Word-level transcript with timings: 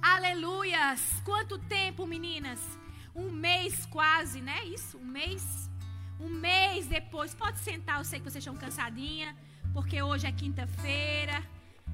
Aleluias! 0.00 1.00
Quanto 1.24 1.58
tempo, 1.58 2.06
meninas? 2.06 2.60
Um 3.14 3.30
mês 3.30 3.86
quase, 3.86 4.40
né? 4.40 4.64
Isso, 4.64 4.98
um 4.98 5.04
mês. 5.04 5.70
Um 6.20 6.28
mês 6.28 6.86
depois. 6.86 7.34
Pode 7.34 7.58
sentar, 7.58 7.98
eu 7.98 8.04
sei 8.04 8.18
que 8.18 8.30
vocês 8.30 8.42
estão 8.44 8.56
cansadinha, 8.56 9.36
porque 9.72 10.00
hoje 10.02 10.26
é 10.26 10.32
quinta-feira, 10.32 11.42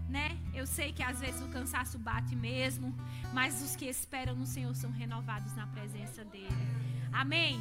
né? 0.09 0.39
Eu 0.55 0.67
sei 0.67 0.93
que 0.93 1.03
às 1.03 1.21
vezes 1.21 1.41
o 1.41 1.49
cansaço 1.49 1.99
bate 1.99 2.35
mesmo, 2.37 2.95
mas 3.33 3.63
os 3.63 3.75
que 3.75 3.87
esperam 3.87 4.35
no 4.35 4.47
Senhor 4.47 4.75
são 4.75 4.91
renovados 4.91 5.55
na 5.55 5.67
presença 5.67 6.25
dele. 6.25 6.63
Amém? 7.13 7.61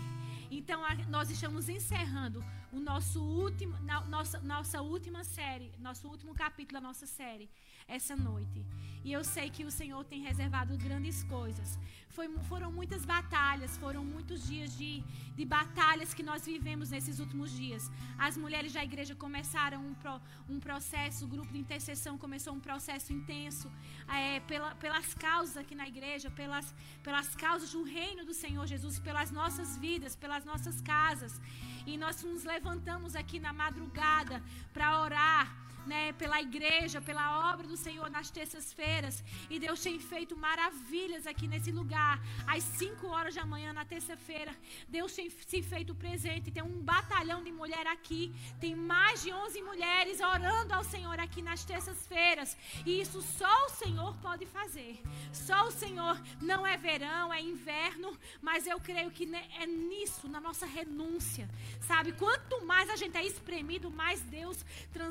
Então 0.49 0.81
nós 1.07 1.29
estamos 1.29 1.69
encerrando 1.69 2.43
o 2.73 2.79
nosso 2.79 3.21
último, 3.21 3.73
nossa, 4.09 4.39
nossa 4.41 4.81
última 4.81 5.23
série, 5.23 5.71
nosso 5.79 6.07
último 6.07 6.33
capítulo 6.33 6.79
da 6.79 6.87
nossa 6.87 7.05
série 7.05 7.49
essa 7.97 8.15
noite. 8.15 8.59
E 9.03 9.11
eu 9.17 9.23
sei 9.23 9.49
que 9.55 9.63
o 9.69 9.71
Senhor 9.71 10.03
tem 10.11 10.21
reservado 10.29 10.77
grandes 10.77 11.23
coisas. 11.23 11.69
Foi, 12.15 12.27
foram 12.49 12.69
muitas 12.71 13.03
batalhas, 13.03 13.77
foram 13.83 14.03
muitos 14.05 14.39
dias 14.49 14.77
de, 14.77 15.01
de 15.37 15.45
batalhas 15.45 16.13
que 16.13 16.23
nós 16.29 16.45
vivemos 16.45 16.89
nesses 16.95 17.19
últimos 17.23 17.49
dias. 17.61 17.89
As 18.27 18.37
mulheres 18.43 18.73
da 18.73 18.83
igreja 18.89 19.15
começaram 19.15 19.79
um, 19.87 19.93
pro, 20.01 20.21
um 20.47 20.59
processo, 20.59 21.25
o 21.25 21.27
grupo 21.27 21.51
de 21.51 21.59
intercessão 21.59 22.15
começou 22.25 22.53
um 22.53 22.59
processo 22.59 23.11
intenso 23.17 23.71
é, 24.07 24.39
pela, 24.41 24.75
pelas 24.75 25.13
causas 25.13 25.57
aqui 25.57 25.73
na 25.73 25.87
igreja, 25.87 26.29
pelas, 26.29 26.75
pelas 27.01 27.33
causas 27.35 27.71
do 27.71 27.83
reino 27.83 28.23
do 28.23 28.35
Senhor 28.43 28.67
Jesus, 28.67 28.99
pelas 28.99 29.31
nossas 29.31 29.77
vidas, 29.77 30.15
pelas 30.15 30.45
nossas 30.45 30.79
casas. 30.81 31.41
E 31.87 31.97
nós 31.97 32.23
nos 32.23 32.43
levantamos 32.43 33.15
aqui 33.15 33.39
na 33.39 33.53
madrugada 33.63 34.43
para 34.73 35.01
orar 35.01 35.61
né, 35.85 36.13
pela 36.13 36.41
igreja, 36.41 37.01
pela 37.01 37.51
obra 37.51 37.67
do 37.67 37.77
Senhor 37.77 38.09
nas 38.09 38.29
terças-feiras. 38.29 39.23
E 39.49 39.59
Deus 39.59 39.81
tem 39.81 39.99
feito 39.99 40.35
maravilhas 40.37 41.25
aqui 41.25 41.47
nesse 41.47 41.71
lugar. 41.71 42.19
Às 42.47 42.63
5 42.63 43.07
horas 43.07 43.35
da 43.35 43.45
manhã, 43.45 43.73
na 43.73 43.85
terça-feira, 43.85 44.55
Deus 44.87 45.13
tem 45.13 45.29
se 45.29 45.61
feito 45.61 45.95
presente. 45.95 46.51
Tem 46.51 46.63
um 46.63 46.81
batalhão 46.81 47.43
de 47.43 47.51
mulher 47.51 47.87
aqui. 47.87 48.33
Tem 48.59 48.75
mais 48.75 49.23
de 49.23 49.33
11 49.33 49.61
mulheres 49.63 50.19
orando 50.19 50.73
ao 50.73 50.83
Senhor 50.83 51.19
aqui 51.19 51.41
nas 51.41 51.63
terças-feiras. 51.65 52.57
E 52.85 53.01
isso 53.01 53.21
só 53.21 53.65
o 53.65 53.69
Senhor 53.69 54.15
pode 54.17 54.45
fazer. 54.45 55.01
Só 55.31 55.67
o 55.67 55.71
Senhor. 55.71 56.21
Não 56.41 56.65
é 56.65 56.77
verão, 56.77 57.33
é 57.33 57.41
inverno. 57.41 58.17
Mas 58.41 58.67
eu 58.67 58.79
creio 58.79 59.11
que 59.11 59.29
é 59.33 59.65
nisso, 59.65 60.27
na 60.27 60.39
nossa 60.39 60.65
renúncia. 60.65 61.49
Sabe? 61.81 62.11
Quanto 62.13 62.65
mais 62.65 62.89
a 62.89 62.95
gente 62.95 63.17
é 63.17 63.25
espremido, 63.25 63.89
mais 63.89 64.21
Deus 64.21 64.63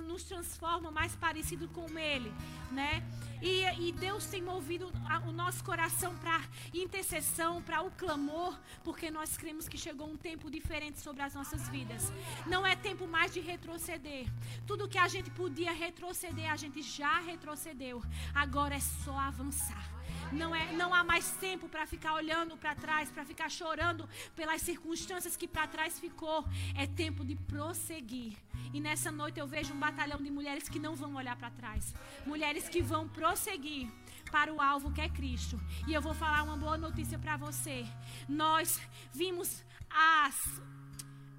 nos 0.06 0.24
transforma 0.24 0.59
forma 0.60 0.90
mais 0.90 1.16
parecido 1.16 1.66
com 1.68 1.98
Ele, 1.98 2.32
né? 2.70 3.02
E, 3.40 3.64
e 3.88 3.92
Deus 3.92 4.26
tem 4.26 4.42
movido 4.42 4.92
o 5.26 5.32
nosso 5.32 5.64
coração 5.64 6.14
para 6.18 6.38
intercessão, 6.74 7.62
para 7.62 7.80
o 7.80 7.90
clamor, 7.92 8.54
porque 8.84 9.10
nós 9.10 9.38
cremos 9.38 9.66
que 9.66 9.78
chegou 9.78 10.06
um 10.06 10.16
tempo 10.16 10.50
diferente 10.50 11.00
sobre 11.00 11.22
as 11.22 11.32
nossas 11.34 11.66
vidas. 11.70 12.12
Não 12.46 12.66
é 12.66 12.76
tempo 12.76 13.06
mais 13.08 13.32
de 13.32 13.40
retroceder. 13.40 14.26
Tudo 14.66 14.88
que 14.88 14.98
a 14.98 15.08
gente 15.08 15.30
podia 15.30 15.72
retroceder, 15.72 16.52
a 16.52 16.56
gente 16.56 16.82
já 16.82 17.18
retrocedeu. 17.20 18.02
Agora 18.34 18.74
é 18.74 18.80
só 18.80 19.18
avançar. 19.18 19.89
Não, 20.32 20.54
é, 20.54 20.72
não 20.72 20.92
há 20.94 21.02
mais 21.02 21.30
tempo 21.32 21.68
para 21.68 21.86
ficar 21.86 22.14
olhando 22.14 22.56
para 22.56 22.74
trás, 22.74 23.10
para 23.10 23.24
ficar 23.24 23.50
chorando 23.50 24.08
pelas 24.34 24.62
circunstâncias 24.62 25.36
que 25.36 25.48
para 25.48 25.66
trás 25.66 25.98
ficou. 25.98 26.44
É 26.76 26.86
tempo 26.86 27.24
de 27.24 27.34
prosseguir. 27.36 28.36
E 28.72 28.80
nessa 28.80 29.10
noite 29.10 29.40
eu 29.40 29.46
vejo 29.46 29.74
um 29.74 29.78
batalhão 29.78 30.18
de 30.22 30.30
mulheres 30.30 30.68
que 30.68 30.78
não 30.78 30.94
vão 30.94 31.14
olhar 31.14 31.36
para 31.36 31.50
trás. 31.50 31.94
Mulheres 32.26 32.68
que 32.68 32.80
vão 32.80 33.08
prosseguir 33.08 33.88
para 34.30 34.52
o 34.52 34.60
alvo 34.60 34.92
que 34.92 35.00
é 35.00 35.08
Cristo. 35.08 35.60
E 35.86 35.92
eu 35.92 36.00
vou 36.00 36.14
falar 36.14 36.42
uma 36.42 36.56
boa 36.56 36.78
notícia 36.78 37.18
para 37.18 37.36
você. 37.36 37.86
Nós 38.28 38.80
vimos 39.12 39.64
as 39.90 40.60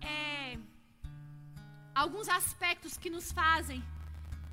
é, 0.01 0.57
alguns 1.93 2.27
aspectos 2.27 2.97
que 2.97 3.09
nos 3.09 3.31
fazem 3.31 3.83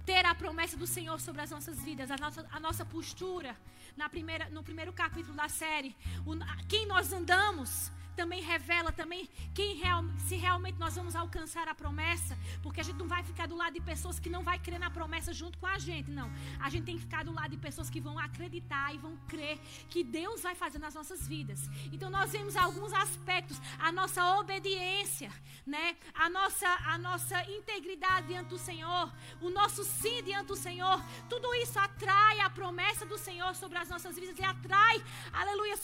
ter 0.09 0.25
a 0.25 0.35
promessa 0.35 0.75
do 0.75 0.87
Senhor 0.87 1.21
sobre 1.21 1.43
as 1.43 1.51
nossas 1.51 1.79
vidas, 1.83 2.11
a 2.11 2.17
nossa, 2.17 2.47
a 2.51 2.59
nossa 2.59 2.83
postura, 2.83 3.55
na 3.95 4.09
primeira, 4.09 4.49
no 4.49 4.63
primeiro 4.63 4.91
capítulo 4.91 5.35
da 5.35 5.51
série, 5.51 5.95
o, 6.25 6.33
quem 6.67 6.87
nós 6.87 7.13
andamos, 7.13 7.93
também 8.21 8.43
revela 8.43 8.91
também 8.91 9.29
quem 9.55 9.77
real, 9.77 10.03
se 10.27 10.35
realmente 10.35 10.77
nós 10.77 10.97
vamos 10.99 11.15
alcançar 11.15 11.67
a 11.69 11.75
promessa, 11.83 12.37
porque 12.65 12.81
a 12.81 12.87
gente 12.87 12.99
não 13.03 13.07
vai 13.07 13.23
ficar 13.23 13.47
do 13.47 13.57
lado 13.63 13.75
de 13.75 13.81
pessoas 13.81 14.19
que 14.19 14.29
não 14.29 14.43
vai 14.43 14.59
crer 14.59 14.81
na 14.81 14.91
promessa 14.91 15.33
junto 15.33 15.57
com 15.59 15.69
a 15.75 15.79
gente, 15.79 16.11
não. 16.11 16.29
A 16.59 16.69
gente 16.69 16.85
tem 16.89 16.97
que 16.97 17.03
ficar 17.03 17.23
do 17.25 17.33
lado 17.33 17.53
de 17.53 17.59
pessoas 17.59 17.89
que 17.89 18.01
vão 18.01 18.19
acreditar 18.19 18.93
e 18.93 18.99
vão 18.99 19.17
crer 19.29 19.57
que 19.89 20.03
Deus 20.03 20.43
vai 20.43 20.57
fazer 20.57 20.81
nas 20.81 20.95
nossas 20.95 21.29
vidas. 21.29 21.61
Então 21.93 22.11
nós 22.11 22.33
vemos 22.33 22.57
alguns 22.57 22.93
aspectos, 22.93 23.61
a 23.79 23.93
nossa 23.93 24.21
obediência, 24.41 25.31
né? 25.65 25.97
A 26.13 26.29
nossa 26.29 26.69
a 26.95 26.99
nossa 26.99 27.39
integridade 27.59 28.27
diante 28.27 28.49
do 28.49 28.59
Senhor, 28.59 29.13
o 29.41 29.49
nosso 29.49 29.85
sim 29.85 30.25
diante 30.25 30.49
do 30.49 30.57
Senhor, 30.57 30.99
tudo 31.29 31.55
isso 31.55 31.79
atrai 31.79 32.41
a 32.41 32.51
promessa 32.51 33.07
do 33.07 33.17
Senhor 33.17 33.55
sobre 33.55 33.79
as 33.79 33.89
nossas 33.89 34.17
vidas 34.17 34.37
e 34.37 34.43
atrai, 34.43 34.97
aleluia, 35.33 35.75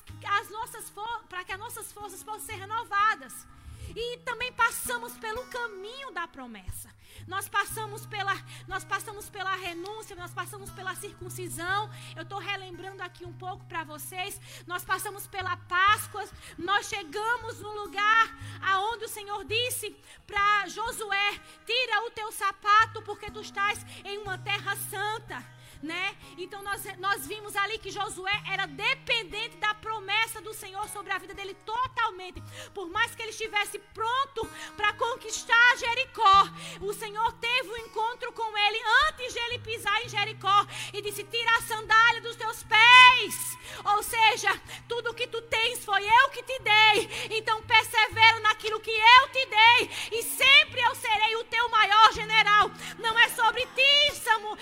as 0.41 0.51
nossas 0.51 0.93
para 1.29 1.45
que 1.45 1.53
as 1.53 1.59
nossas 1.59 1.93
forças 1.93 2.24
possam 2.25 2.47
ser 2.47 2.57
renovadas. 2.57 3.47
E 3.95 4.19
também 4.19 4.53
passamos 4.53 5.13
pelo 5.19 5.45
caminho 5.47 6.11
da 6.13 6.27
promessa. 6.27 6.93
Nós 7.27 7.49
passamos 7.49 8.05
pela, 8.07 8.35
nós 8.67 8.85
passamos 8.85 9.29
pela 9.31 9.55
renúncia, 9.55 10.17
nós 10.17 10.33
passamos 10.33 10.71
pela 10.71 10.95
circuncisão. 10.95 11.91
Eu 12.17 12.23
estou 12.23 12.39
relembrando 12.39 13.03
aqui 13.03 13.25
um 13.25 13.33
pouco 13.33 13.65
para 13.67 13.85
vocês. 13.85 14.41
Nós 14.67 14.85
passamos 14.85 15.27
pela 15.27 15.57
Páscoa. 15.57 16.25
Nós 16.59 16.87
chegamos 16.87 17.61
no 17.61 17.73
lugar 17.83 18.39
aonde 18.63 19.05
o 19.05 19.09
Senhor 19.09 19.45
disse 19.45 19.95
para 20.27 20.69
Josué: 20.69 21.41
tira 21.65 22.07
o 22.07 22.11
teu 22.11 22.33
sapato, 22.33 23.03
porque 23.03 23.31
tu 23.31 23.41
estás 23.41 23.85
em 24.05 24.19
uma 24.19 24.39
terra 24.39 24.75
santa 24.77 25.55
né? 25.85 26.17
Então 26.39 26.63
nós, 26.63 26.83
nós 26.99 27.27
vimos 27.27 27.55
ali 27.55 27.79
que 27.79 27.91
Josué 27.91 28.33
era 28.51 28.67
dependente 28.67 29.57
da 29.59 29.75
promessa 29.75 30.41
do 30.41 30.55
Senhor 30.55 30.89
sobre 30.89 31.13
a 31.13 31.19
vida 31.19 31.35
dele 31.35 31.55
totalmente. 31.67 32.43
Por 32.73 32.89
mais 32.89 33.15
que 33.15 33.23
ele 33.23 33.31
estivesse 33.31 33.79
pronto 33.93 34.49
para 34.77 34.95
conquistar 34.95 35.77
Jericó, 35.77 36.49
o 36.81 36.93
Senhor 36.95 37.33
teve 37.35 37.69
um 37.69 37.77
encontro 37.77 38.33
com 38.33 38.57
ele 38.57 38.81
antes 39.09 39.33
de 39.33 39.39
ele 39.39 39.59
pisar 39.59 40.03
em 40.03 40.09
Jericó 40.09 40.67
e 40.93 41.03
disse: 41.03 41.23
Tira 41.25 41.51
a 41.59 41.63
sandália 41.63 42.23
dos 42.23 42.37
teus 42.37 42.63
pés. 42.63 43.59
Ou 43.85 44.03
seja, 44.03 44.51
tudo 44.89 45.15
que 45.15 45.27
tu 45.27 45.41
tens 45.43 45.85
foi 45.85 46.05
eu 46.05 46.29
que 46.31 46.43
te 46.43 46.59
dei. 46.61 47.39
Então 47.39 47.63
persevera 47.63 48.41
naquilo 48.41 48.81
que 48.81 48.91
eu 48.91 49.29
te 49.29 49.47
dei 49.47 50.19
e 50.19 50.23
sempre 50.23 50.81
eu 50.81 50.95
serei 50.95 51.37
o 51.37 51.45
teu 51.45 51.69
maior 51.69 52.13
general. 52.13 52.71
Não 52.99 53.19
é 53.19 53.29
sobre 53.31 53.67
ti, 53.67 54.15
Samu, 54.15 54.57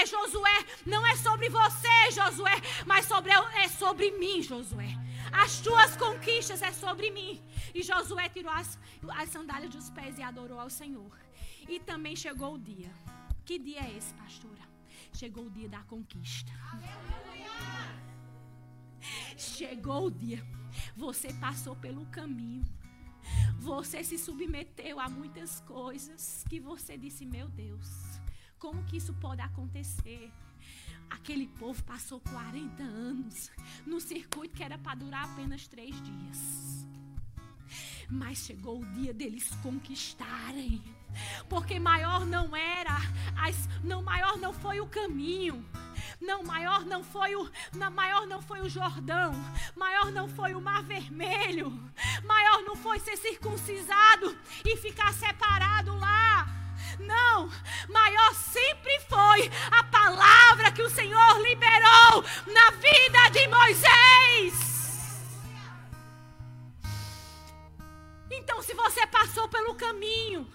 é 0.00 0.06
Josué, 0.06 0.67
não 0.84 1.06
é 1.06 1.16
sobre 1.16 1.48
você, 1.48 2.10
Josué, 2.12 2.60
mas 2.86 3.06
sobre, 3.06 3.32
é 3.32 3.68
sobre 3.68 4.10
mim, 4.12 4.42
Josué. 4.42 4.88
As 5.32 5.60
tuas 5.60 5.96
conquistas 5.96 6.62
é 6.62 6.72
sobre 6.72 7.10
mim. 7.10 7.42
E 7.74 7.82
Josué 7.82 8.28
tirou 8.28 8.52
as, 8.52 8.78
as 9.10 9.28
sandálias 9.28 9.74
dos 9.74 9.90
pés 9.90 10.18
e 10.18 10.22
adorou 10.22 10.58
ao 10.58 10.70
Senhor. 10.70 11.12
E 11.68 11.78
também 11.78 12.16
chegou 12.16 12.54
o 12.54 12.58
dia. 12.58 12.90
Que 13.44 13.58
dia 13.58 13.80
é 13.80 13.96
esse, 13.96 14.12
pastora? 14.14 14.62
Chegou 15.12 15.46
o 15.46 15.50
dia 15.50 15.68
da 15.68 15.82
conquista. 15.84 16.52
Chegou 19.36 20.06
o 20.06 20.10
dia. 20.10 20.44
Você 20.96 21.32
passou 21.34 21.76
pelo 21.76 22.06
caminho. 22.06 22.64
Você 23.58 24.02
se 24.02 24.16
submeteu 24.16 24.98
a 24.98 25.08
muitas 25.08 25.60
coisas 25.60 26.44
que 26.48 26.58
você 26.58 26.96
disse, 26.96 27.26
meu 27.26 27.48
Deus, 27.48 27.88
como 28.58 28.84
que 28.84 28.96
isso 28.96 29.12
pode 29.14 29.42
acontecer? 29.42 30.32
Aquele 31.10 31.46
povo 31.46 31.82
passou 31.84 32.20
40 32.20 32.82
anos 32.82 33.50
no 33.86 34.00
circuito 34.00 34.56
que 34.56 34.62
era 34.62 34.78
para 34.78 34.94
durar 34.94 35.24
apenas 35.24 35.66
três 35.66 35.94
dias. 36.02 36.86
Mas 38.10 38.38
chegou 38.38 38.80
o 38.80 38.92
dia 38.92 39.12
deles 39.12 39.48
conquistarem. 39.62 40.82
Porque 41.48 41.78
maior 41.78 42.24
não 42.26 42.54
era, 42.54 42.96
as, 43.36 43.68
não 43.82 44.02
maior 44.02 44.36
não 44.38 44.52
foi 44.52 44.80
o 44.80 44.86
caminho. 44.86 45.64
Não, 46.20 46.42
maior 46.42 46.84
não 46.84 47.02
foi 47.02 47.34
o, 47.36 47.50
não, 47.74 47.90
maior 47.90 48.26
não 48.26 48.42
foi 48.42 48.60
o 48.60 48.68
Jordão, 48.68 49.32
maior 49.76 50.10
não 50.10 50.28
foi 50.28 50.54
o 50.54 50.60
Mar 50.60 50.82
Vermelho, 50.82 51.70
maior 52.24 52.62
não 52.62 52.74
foi 52.76 52.98
ser 52.98 53.16
circuncisado 53.16 54.36
e 54.64 54.76
ficar 54.76 55.12
separado 55.12 55.94
lá. 55.96 56.57
Não, 56.98 57.50
maior 57.88 58.34
sempre 58.34 58.98
foi 59.00 59.50
a 59.70 59.84
palavra 59.84 60.72
que 60.72 60.82
o 60.82 60.90
Senhor 60.90 61.40
liberou 61.40 62.24
na 62.52 62.70
vida 62.72 63.28
de 63.30 63.46
Moisés. 63.48 64.68
Então, 68.30 68.62
se 68.62 68.74
você 68.74 69.06
passou 69.06 69.48
pelo 69.48 69.74
caminho, 69.74 70.46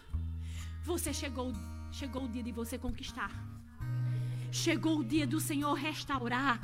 você 0.83 1.13
chegou, 1.13 1.53
chegou 1.91 2.25
o 2.25 2.27
dia 2.27 2.43
de 2.43 2.51
você 2.51 2.77
conquistar. 2.77 3.31
Chegou 4.51 4.99
o 4.99 5.03
dia 5.03 5.25
do 5.25 5.39
Senhor 5.39 5.73
restaurar 5.73 6.59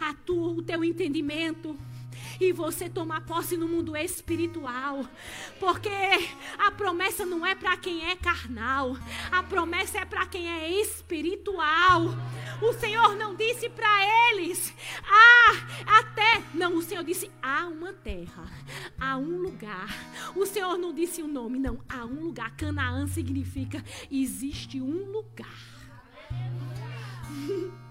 a 0.00 0.14
tua, 0.14 0.52
o 0.52 0.62
teu 0.62 0.84
entendimento 0.84 1.76
e 2.40 2.52
você 2.52 2.88
tomar 2.88 3.22
posse 3.22 3.56
no 3.56 3.68
mundo 3.68 3.96
espiritual. 3.96 5.04
Porque 5.58 5.88
a 6.58 6.70
promessa 6.70 7.24
não 7.24 7.44
é 7.44 7.54
para 7.54 7.76
quem 7.76 8.10
é 8.10 8.16
carnal, 8.16 8.96
a 9.30 9.42
promessa 9.42 9.98
é 9.98 10.04
para 10.04 10.26
quem 10.26 10.48
é 10.48 10.80
espiritual. 10.80 12.02
O 12.60 12.72
Senhor 12.74 13.14
não 13.16 13.34
disse 13.34 13.68
para 13.68 14.30
eles, 14.30 14.74
ah, 15.06 15.98
até. 15.98 16.42
Não, 16.54 16.76
o 16.76 16.82
Senhor 16.82 17.04
disse, 17.04 17.30
há 17.42 17.66
uma 17.66 17.92
terra, 17.92 18.50
há 18.98 19.16
um 19.16 19.38
lugar. 19.38 19.88
O 20.34 20.46
Senhor 20.46 20.78
não 20.78 20.92
disse 20.94 21.22
o 21.22 21.28
nome, 21.28 21.58
não, 21.58 21.78
há 21.88 22.04
um 22.04 22.24
lugar. 22.24 22.56
Canaã 22.56 23.06
significa 23.06 23.84
existe 24.10 24.80
um 24.80 25.10
lugar. 25.12 25.46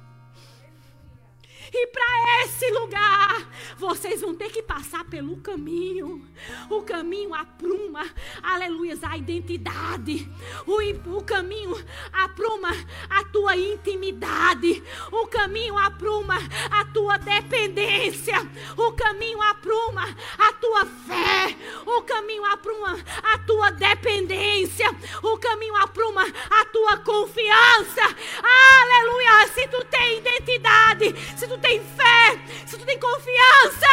E 1.78 1.88
para 1.88 2.46
esse 2.46 2.72
lugar, 2.72 3.46
vocês 3.78 4.22
vão 4.22 4.34
ter 4.34 4.50
que 4.50 4.64
passar 4.64 5.04
pelo 5.04 5.36
caminho. 5.42 6.26
O 6.70 6.82
caminho 6.84 7.34
apruma, 7.34 8.10
aleluias, 8.42 9.04
a 9.04 9.18
identidade. 9.18 10.26
O, 10.66 11.18
o 11.18 11.22
caminho 11.22 11.76
apruma 12.14 12.70
a 13.10 13.26
tua 13.26 13.58
intimidade. 13.58 14.82
O 15.12 15.28
caminho 15.28 15.78
apruma 15.78 16.36
a 16.72 16.86
tua 16.86 17.18
dependência. 17.18 18.36
O 18.78 18.94
caminho 18.94 19.42
apruma 19.42 20.16
a 20.38 20.54
tua 20.54 20.86
fé. 20.86 21.58
O 21.86 22.04
caminho 22.04 22.46
apruma 22.46 22.98
a 23.22 23.38
tua 23.40 23.70
dependência. 23.72 24.90
O 25.22 25.38
caminho 25.38 25.76
apruma 25.76 26.24
a 26.24 26.66
tua 26.68 26.98
confiança. 27.00 28.02
Aleluia. 28.42 29.48
Se 29.54 29.68
tu 29.68 29.84
tem 29.86 30.20
identidade, 30.20 31.14
se 31.38 31.46
tu 31.48 31.58
tem 31.66 31.84
fé, 31.84 32.68
se 32.68 32.78
tu 32.78 32.86
tem 32.86 33.00
confiança, 33.00 33.88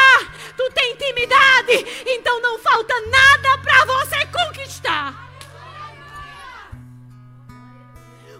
tu 0.58 0.70
tem 0.72 0.92
intimidade, 0.92 2.04
então 2.06 2.38
não 2.42 2.58
falta 2.58 2.94
nada 3.06 3.58
para 3.62 3.84
você 3.86 4.26
conquistar. 4.26 5.32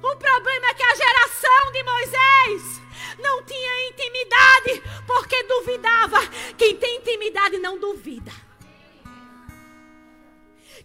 O 0.02 0.16
problema 0.16 0.66
é 0.66 0.74
que 0.74 0.82
a 0.82 0.94
geração 0.94 1.72
de 1.72 1.82
Moisés 1.82 2.82
não 3.20 3.42
tinha 3.44 3.88
intimidade 3.88 4.82
porque 5.06 5.42
duvidava. 5.44 6.18
Quem 6.58 6.76
tem 6.76 6.98
intimidade 6.98 7.56
não 7.56 7.78
duvida. 7.78 8.32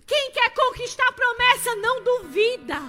Quem 0.06 0.32
quer 0.32 0.52
conquistar 0.52 1.10
a 1.10 1.12
promessa 1.12 1.76
não 1.76 2.02
duvida. 2.02 2.80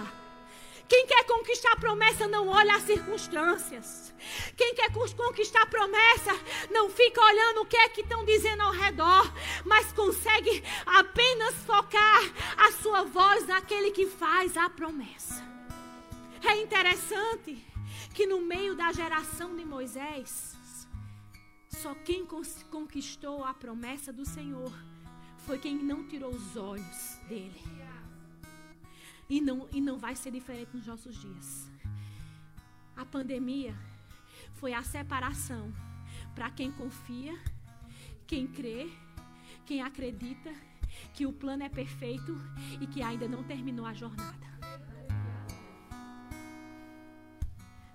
Quem 0.88 1.04
quer 1.06 1.24
conquistar 1.24 1.72
a 1.72 1.80
promessa 1.80 2.28
não 2.28 2.48
olha 2.48 2.76
as 2.76 2.84
circunstâncias. 2.84 4.14
Quem 4.58 4.74
quer 4.74 4.90
conquistar 4.92 5.62
a 5.62 5.66
promessa 5.66 6.32
não 6.68 6.90
fica 6.90 7.24
olhando 7.24 7.60
o 7.60 7.66
que 7.66 7.76
é 7.76 7.88
que 7.88 8.00
estão 8.00 8.24
dizendo 8.24 8.60
ao 8.64 8.72
redor, 8.72 9.32
mas 9.64 9.92
consegue 9.92 10.64
apenas 10.84 11.54
focar 11.64 12.20
a 12.56 12.72
sua 12.72 13.04
voz 13.04 13.46
naquele 13.46 13.92
que 13.92 14.06
faz 14.06 14.56
a 14.56 14.68
promessa. 14.68 15.46
É 16.42 16.60
interessante 16.60 17.64
que 18.12 18.26
no 18.26 18.40
meio 18.40 18.74
da 18.74 18.90
geração 18.90 19.54
de 19.56 19.64
Moisés, 19.64 20.56
só 21.68 21.94
quem 21.94 22.26
conquistou 22.26 23.44
a 23.44 23.54
promessa 23.54 24.12
do 24.12 24.26
Senhor 24.26 24.72
foi 25.46 25.58
quem 25.58 25.76
não 25.76 26.02
tirou 26.08 26.30
os 26.30 26.56
olhos 26.56 27.16
dele. 27.28 27.62
E 29.30 29.40
não, 29.40 29.68
e 29.70 29.80
não 29.80 29.98
vai 29.98 30.16
ser 30.16 30.32
diferente 30.32 30.74
nos 30.74 30.86
nossos 30.86 31.16
dias. 31.16 31.70
A 32.96 33.04
pandemia 33.04 33.78
foi 34.58 34.74
a 34.74 34.82
separação 34.82 35.72
para 36.34 36.50
quem 36.50 36.72
confia, 36.72 37.38
quem 38.26 38.46
crê, 38.46 38.90
quem 39.64 39.80
acredita 39.80 40.52
que 41.14 41.26
o 41.26 41.32
plano 41.32 41.62
é 41.62 41.68
perfeito 41.68 42.36
e 42.80 42.86
que 42.86 43.00
ainda 43.00 43.28
não 43.28 43.44
terminou 43.44 43.86
a 43.86 43.94
jornada. 43.94 44.46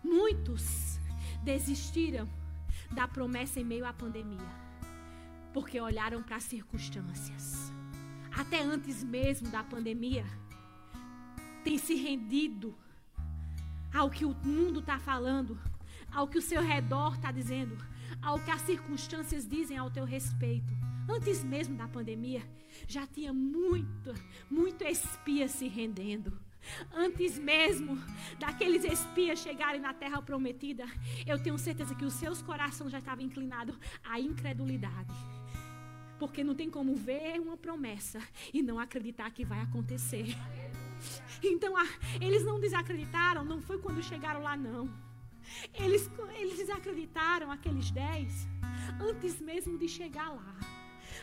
Muitos 0.01 0.99
desistiram 1.43 2.29
da 2.91 3.09
promessa 3.09 3.59
em 3.59 3.65
meio 3.65 3.85
à 3.85 3.91
pandemia, 3.91 4.49
porque 5.53 5.81
olharam 5.81 6.23
para 6.23 6.37
as 6.37 6.43
circunstâncias. 6.43 7.73
Até 8.31 8.63
antes 8.63 9.03
mesmo 9.03 9.49
da 9.49 9.63
pandemia, 9.63 10.25
tem 11.63 11.77
se 11.77 11.95
rendido 11.95 12.73
ao 13.93 14.09
que 14.09 14.23
o 14.23 14.33
mundo 14.33 14.79
está 14.79 14.97
falando, 14.97 15.59
ao 16.13 16.27
que 16.27 16.37
o 16.37 16.41
seu 16.41 16.61
redor 16.61 17.15
está 17.15 17.31
dizendo, 17.31 17.77
ao 18.21 18.39
que 18.39 18.51
as 18.51 18.61
circunstâncias 18.61 19.47
dizem 19.47 19.77
ao 19.77 19.89
teu 19.89 20.05
respeito. 20.05 20.73
Antes 21.09 21.43
mesmo 21.43 21.75
da 21.75 21.87
pandemia, 21.87 22.41
já 22.87 23.05
tinha 23.05 23.33
muito, 23.33 24.13
muito 24.49 24.83
espia 24.83 25.47
se 25.47 25.67
rendendo. 25.67 26.31
Antes 26.93 27.37
mesmo 27.37 28.01
daqueles 28.39 28.85
espias 28.85 29.39
chegarem 29.39 29.81
na 29.81 29.93
terra 29.93 30.21
prometida, 30.21 30.85
eu 31.27 31.41
tenho 31.41 31.57
certeza 31.57 31.93
que 31.93 32.05
os 32.05 32.13
seus 32.13 32.41
corações 32.41 32.91
já 32.91 32.99
estavam 32.99 33.25
inclinados 33.25 33.75
à 34.03 34.17
incredulidade. 34.19 35.13
Porque 36.17 36.41
não 36.41 36.55
tem 36.55 36.69
como 36.69 36.95
ver 36.95 37.41
uma 37.41 37.57
promessa 37.57 38.21
e 38.53 38.63
não 38.63 38.79
acreditar 38.79 39.29
que 39.31 39.43
vai 39.43 39.59
acontecer. 39.59 40.37
Então, 41.43 41.73
eles 42.21 42.45
não 42.45 42.61
desacreditaram, 42.61 43.43
não 43.43 43.61
foi 43.61 43.77
quando 43.77 44.01
chegaram 44.01 44.41
lá, 44.41 44.55
não. 44.55 44.89
Eles, 45.73 46.09
eles 46.37 46.57
desacreditaram, 46.57 47.51
aqueles 47.51 47.91
dez, 47.91 48.47
antes 48.99 49.39
mesmo 49.39 49.77
de 49.77 49.87
chegar 49.87 50.29
lá. 50.29 50.55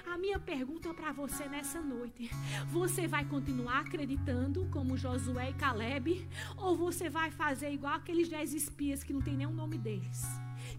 A 0.07 0.17
minha 0.17 0.39
pergunta 0.39 0.93
para 0.95 1.13
você 1.13 1.49
nessa 1.49 1.81
noite: 1.81 2.31
você 2.71 3.07
vai 3.07 3.25
continuar 3.25 3.81
acreditando 3.81 4.67
como 4.73 4.97
Josué 4.97 5.51
e 5.51 5.55
Caleb? 5.55 6.29
Ou 6.57 6.77
você 6.77 7.09
vai 7.09 7.31
fazer 7.31 7.71
igual 7.73 7.95
aqueles 7.95 8.29
dez 8.29 8.55
espias 8.55 9.03
que 9.03 9.13
não 9.13 9.21
tem 9.21 9.45
o 9.47 9.51
nome 9.51 9.79
deles? 9.79 10.25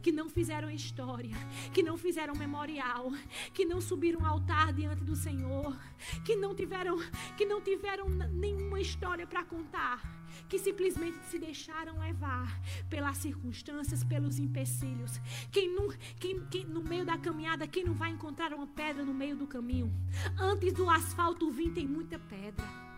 que 0.01 0.11
não 0.11 0.29
fizeram 0.29 0.69
história, 0.69 1.35
que 1.73 1.83
não 1.83 1.97
fizeram 1.97 2.33
memorial, 2.35 3.11
que 3.53 3.65
não 3.65 3.81
subiram 3.81 4.25
altar 4.25 4.73
diante 4.73 5.03
do 5.03 5.15
Senhor, 5.15 5.77
que 6.25 6.35
não 6.35 6.55
tiveram, 6.55 6.97
que 7.37 7.45
não 7.45 7.61
tiveram 7.61 8.07
nenhuma 8.09 8.79
história 8.79 9.27
para 9.27 9.43
contar, 9.43 10.01
que 10.47 10.59
simplesmente 10.59 11.17
se 11.25 11.39
deixaram 11.39 11.99
levar 11.99 12.59
pelas 12.89 13.17
circunstâncias, 13.17 14.03
pelos 14.03 14.39
empecilhos. 14.39 15.19
Quem, 15.51 15.73
não, 15.73 15.89
quem, 16.19 16.45
quem 16.47 16.65
no 16.65 16.81
meio 16.83 17.05
da 17.05 17.17
caminhada, 17.17 17.67
quem 17.67 17.83
não 17.83 17.93
vai 17.93 18.11
encontrar 18.11 18.53
uma 18.53 18.67
pedra 18.67 19.03
no 19.03 19.13
meio 19.13 19.35
do 19.35 19.47
caminho? 19.47 19.91
Antes 20.37 20.73
do 20.73 20.89
asfalto 20.89 21.49
vir 21.51 21.71
tem 21.71 21.87
muita 21.87 22.19
pedra. 22.19 22.90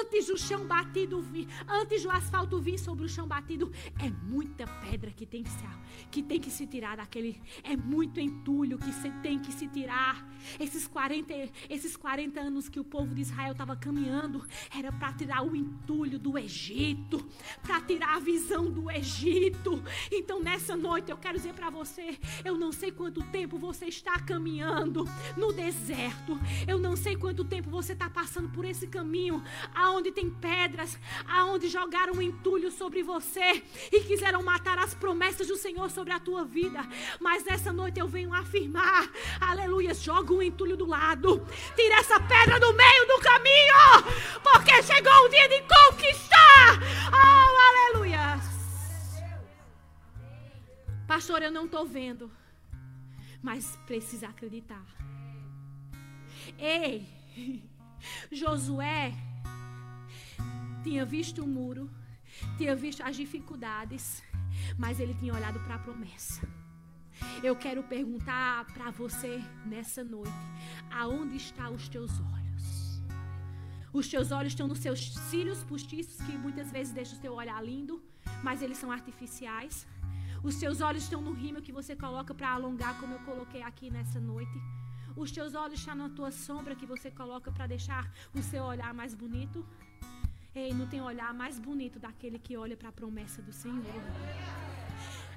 Antes 0.00 0.26
do 0.26 0.36
chão 0.36 0.66
batido 0.66 1.20
vir, 1.20 1.48
antes 1.68 2.02
do 2.02 2.10
asfalto 2.10 2.60
vir 2.60 2.78
sobre 2.78 3.04
o 3.04 3.08
chão 3.08 3.26
batido, 3.26 3.72
é 3.98 4.10
muita 4.10 4.66
pedra 4.66 5.10
que 5.10 5.24
tem 5.24 5.42
que 5.42 5.50
se, 5.50 5.64
que 6.10 6.22
tem 6.22 6.40
que 6.40 6.50
se 6.50 6.66
tirar 6.66 6.96
daquele. 6.96 7.40
É 7.62 7.76
muito 7.76 8.20
entulho 8.20 8.78
que 8.78 8.92
se, 8.92 9.10
tem 9.22 9.38
que 9.38 9.52
se 9.52 9.68
tirar. 9.68 10.28
Esses 10.58 10.86
40, 10.86 11.32
esses 11.68 11.96
40 11.96 12.40
anos 12.40 12.68
que 12.68 12.80
o 12.80 12.84
povo 12.84 13.14
de 13.14 13.22
Israel 13.22 13.52
estava 13.52 13.76
caminhando, 13.76 14.46
era 14.76 14.92
para 14.92 15.12
tirar 15.12 15.42
o 15.42 15.54
entulho 15.54 16.18
do 16.18 16.38
Egito, 16.38 17.26
para 17.62 17.80
tirar 17.80 18.16
a 18.16 18.20
visão 18.20 18.70
do 18.70 18.90
Egito. 18.90 19.82
Então 20.10 20.40
nessa 20.40 20.76
noite 20.76 21.10
eu 21.10 21.16
quero 21.16 21.36
dizer 21.36 21.54
para 21.54 21.70
você, 21.70 22.18
eu 22.44 22.56
não 22.56 22.72
sei 22.72 22.90
quanto 22.90 23.22
tempo 23.24 23.58
você 23.58 23.86
está 23.86 24.18
caminhando 24.20 25.04
no 25.36 25.52
deserto. 25.52 26.38
Eu 26.66 26.78
não 26.78 26.96
sei 26.96 27.16
quanto 27.16 27.44
tempo 27.44 27.70
você 27.70 27.92
está 27.92 28.08
passando 28.10 28.48
por 28.50 28.64
esse 28.64 28.86
caminho 28.86 29.42
aonde 29.74 30.12
tem 30.12 30.30
pedras, 30.30 30.98
aonde 31.28 31.68
jogaram 31.68 32.14
um 32.14 32.22
entulho 32.22 32.70
sobre 32.70 33.02
você 33.02 33.62
e 33.92 34.00
quiseram 34.00 34.42
matar 34.42 34.78
as 34.78 34.94
promessas 34.94 35.46
do 35.46 35.56
Senhor 35.56 35.90
sobre 35.90 36.12
a 36.12 36.20
tua 36.20 36.44
vida. 36.44 36.80
Mas 37.18 37.44
nessa 37.44 37.72
noite 37.72 38.00
eu 38.00 38.08
venho 38.08 38.32
afirmar, 38.32 39.10
aleluia, 39.40 39.94
joga 39.94 40.32
um 40.32 40.42
entulho 40.42 40.76
do 40.76 40.86
lado, 40.86 41.46
tira 41.76 41.96
essa 41.96 42.20
pedra 42.20 42.58
do 42.58 42.72
meio 42.72 43.06
do 43.06 43.20
caminho, 43.20 44.40
porque 44.42 44.82
chegou 44.82 45.12
o 45.24 45.28
dia 45.28 45.48
de 45.48 45.62
conquistar. 45.62 46.80
Oh, 47.12 47.94
aleluia. 47.94 48.40
Pastor, 51.06 51.42
eu 51.42 51.50
não 51.50 51.64
estou 51.64 51.84
vendo, 51.86 52.30
mas 53.42 53.76
precisa 53.86 54.28
acreditar. 54.28 54.84
Ei, 56.58 57.06
Josué 58.30 59.12
tinha 60.82 61.04
visto 61.04 61.42
o 61.42 61.46
muro, 61.46 61.90
tinha 62.56 62.74
visto 62.74 63.02
as 63.02 63.16
dificuldades, 63.16 64.22
mas 64.78 65.00
ele 65.00 65.14
tinha 65.14 65.34
olhado 65.34 65.60
para 65.60 65.76
a 65.76 65.78
promessa. 65.78 66.48
Eu 67.42 67.54
quero 67.54 67.82
perguntar 67.82 68.64
para 68.72 68.90
você 68.90 69.42
nessa 69.66 70.02
noite: 70.02 70.32
aonde 70.90 71.36
estão 71.36 71.74
os 71.74 71.88
teus 71.88 72.12
olhos? 72.20 73.00
Os 73.92 74.08
teus 74.08 74.30
olhos 74.30 74.52
estão 74.52 74.68
nos 74.68 74.78
seus 74.78 75.14
cílios 75.30 75.64
postiços, 75.64 76.24
que 76.24 76.38
muitas 76.38 76.70
vezes 76.70 76.92
deixam 76.92 77.18
o 77.18 77.20
teu 77.20 77.34
olhar 77.34 77.60
lindo, 77.62 78.02
mas 78.42 78.62
eles 78.62 78.78
são 78.78 78.90
artificiais. 78.90 79.86
Os 80.42 80.54
seus 80.54 80.80
olhos 80.80 81.02
estão 81.02 81.20
no 81.20 81.32
rímel 81.32 81.60
que 81.60 81.72
você 81.72 81.94
coloca 81.94 82.32
para 82.32 82.50
alongar, 82.50 82.98
como 83.00 83.14
eu 83.14 83.18
coloquei 83.20 83.62
aqui 83.62 83.90
nessa 83.90 84.20
noite. 84.20 84.58
Os 85.16 85.30
teus 85.32 85.54
olhos 85.54 85.80
estão 85.80 85.94
na 85.94 86.08
tua 86.08 86.30
sombra 86.30 86.76
que 86.76 86.86
você 86.86 87.10
coloca 87.10 87.50
para 87.50 87.66
deixar 87.66 88.10
o 88.32 88.40
seu 88.40 88.62
olhar 88.64 88.94
mais 88.94 89.12
bonito. 89.12 89.66
Ei, 90.54 90.74
não 90.74 90.86
tem 90.86 91.00
olhar 91.00 91.32
mais 91.32 91.58
bonito 91.58 92.00
daquele 92.00 92.38
que 92.38 92.56
olha 92.56 92.76
para 92.76 92.88
a 92.88 92.92
promessa 92.92 93.40
do 93.40 93.52
Senhor. 93.52 94.02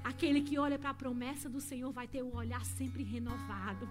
Aquele 0.02 0.40
que 0.42 0.58
olha 0.58 0.78
para 0.78 0.90
a 0.90 0.94
promessa 0.94 1.48
do 1.48 1.60
Senhor 1.60 1.92
vai 1.92 2.08
ter 2.08 2.22
o 2.22 2.34
olhar 2.34 2.64
sempre 2.64 3.04
renovado. 3.04 3.88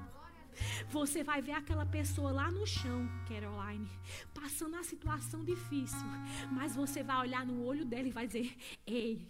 Você 0.90 1.24
vai 1.24 1.42
ver 1.42 1.54
aquela 1.54 1.86
pessoa 1.86 2.32
lá 2.32 2.52
no 2.52 2.66
chão, 2.66 3.10
Caroline, 3.28 3.90
passando 4.34 4.74
uma 4.74 4.84
situação 4.84 5.44
difícil, 5.44 6.08
mas 6.52 6.76
você 6.76 7.04
vai 7.04 7.20
olhar 7.22 7.46
no 7.46 7.64
olho 7.66 7.86
dela 7.86 8.08
e 8.08 8.12
vai 8.12 8.28
dizer: 8.28 8.56
Ei, 8.86 9.28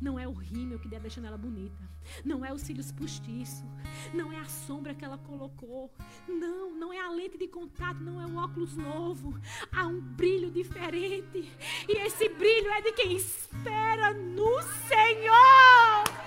não 0.00 0.18
é 0.18 0.26
o 0.26 0.32
rímel 0.32 0.78
que 0.78 0.88
deve 0.88 1.02
deixando 1.02 1.26
ela 1.26 1.38
bonita, 1.38 1.88
não 2.24 2.44
é 2.44 2.52
os 2.52 2.62
cílios 2.62 2.90
postiços, 2.90 3.64
não 4.12 4.32
é 4.32 4.38
a 4.38 4.44
sombra 4.44 4.94
que 4.94 5.04
ela 5.04 5.18
colocou, 5.18 5.92
não, 6.28 6.74
não 6.74 6.92
é 6.92 7.00
a 7.00 7.10
lente 7.10 7.38
de 7.38 7.48
contato, 7.48 8.00
não 8.00 8.20
é 8.20 8.26
o 8.26 8.36
óculos 8.36 8.76
novo. 8.76 9.38
Há 9.72 9.86
um 9.86 10.00
brilho 10.00 10.50
diferente, 10.50 11.52
e 11.88 11.92
esse 11.98 12.28
brilho 12.28 12.70
é 12.70 12.80
de 12.80 12.92
quem 12.92 13.16
espera 13.16 14.12
no 14.12 14.62
Senhor. 14.88 16.25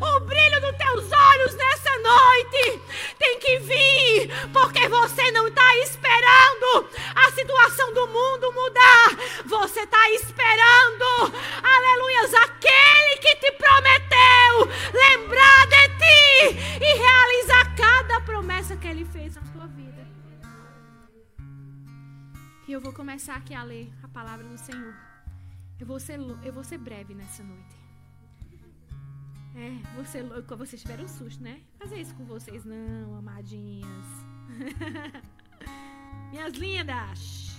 O 0.00 0.20
brilho 0.20 0.60
dos 0.60 0.76
teus 0.76 1.12
olhos 1.12 1.54
nessa 1.54 1.98
noite 1.98 2.82
tem 3.18 3.38
que 3.38 3.58
vir, 3.58 4.50
porque 4.52 4.88
você 4.88 5.30
não 5.30 5.48
está 5.48 5.76
esperando 5.78 6.88
a 7.14 7.30
situação 7.32 7.92
do 7.94 8.06
mundo 8.08 8.52
mudar. 8.52 9.10
Você 9.46 9.80
está 9.80 10.10
esperando, 10.10 11.32
aleluias, 11.62 12.34
aquele 12.34 13.16
que 13.20 13.36
te 13.36 13.52
prometeu 13.52 14.34
lembrar 14.92 15.66
de 15.66 15.88
ti 15.98 16.80
e 16.80 16.98
realizar 16.98 17.74
cada 17.76 18.20
promessa 18.20 18.76
que 18.76 18.86
ele 18.86 19.04
fez 19.04 19.34
na 19.36 19.42
tua 19.52 19.66
vida. 19.66 20.06
E 22.66 22.72
eu 22.72 22.80
vou 22.80 22.92
começar 22.92 23.36
aqui 23.36 23.54
a 23.54 23.62
ler 23.62 23.92
a 24.02 24.08
palavra 24.08 24.46
do 24.46 24.58
Senhor. 24.58 24.94
Eu 25.78 25.86
vou 25.86 26.00
ser, 26.00 26.18
eu 26.42 26.52
vou 26.52 26.64
ser 26.64 26.78
breve 26.78 27.14
nessa 27.14 27.42
noite. 27.42 27.83
É, 29.56 29.70
você, 29.94 30.22
vocês 30.56 30.82
tiveram 30.82 31.04
um 31.04 31.08
susto, 31.08 31.42
né? 31.42 31.62
Fazer 31.78 32.00
isso 32.00 32.14
com 32.16 32.24
vocês, 32.24 32.64
não, 32.64 33.14
amadinhas. 33.16 34.06
Minhas 36.30 36.54
lindas. 36.54 37.56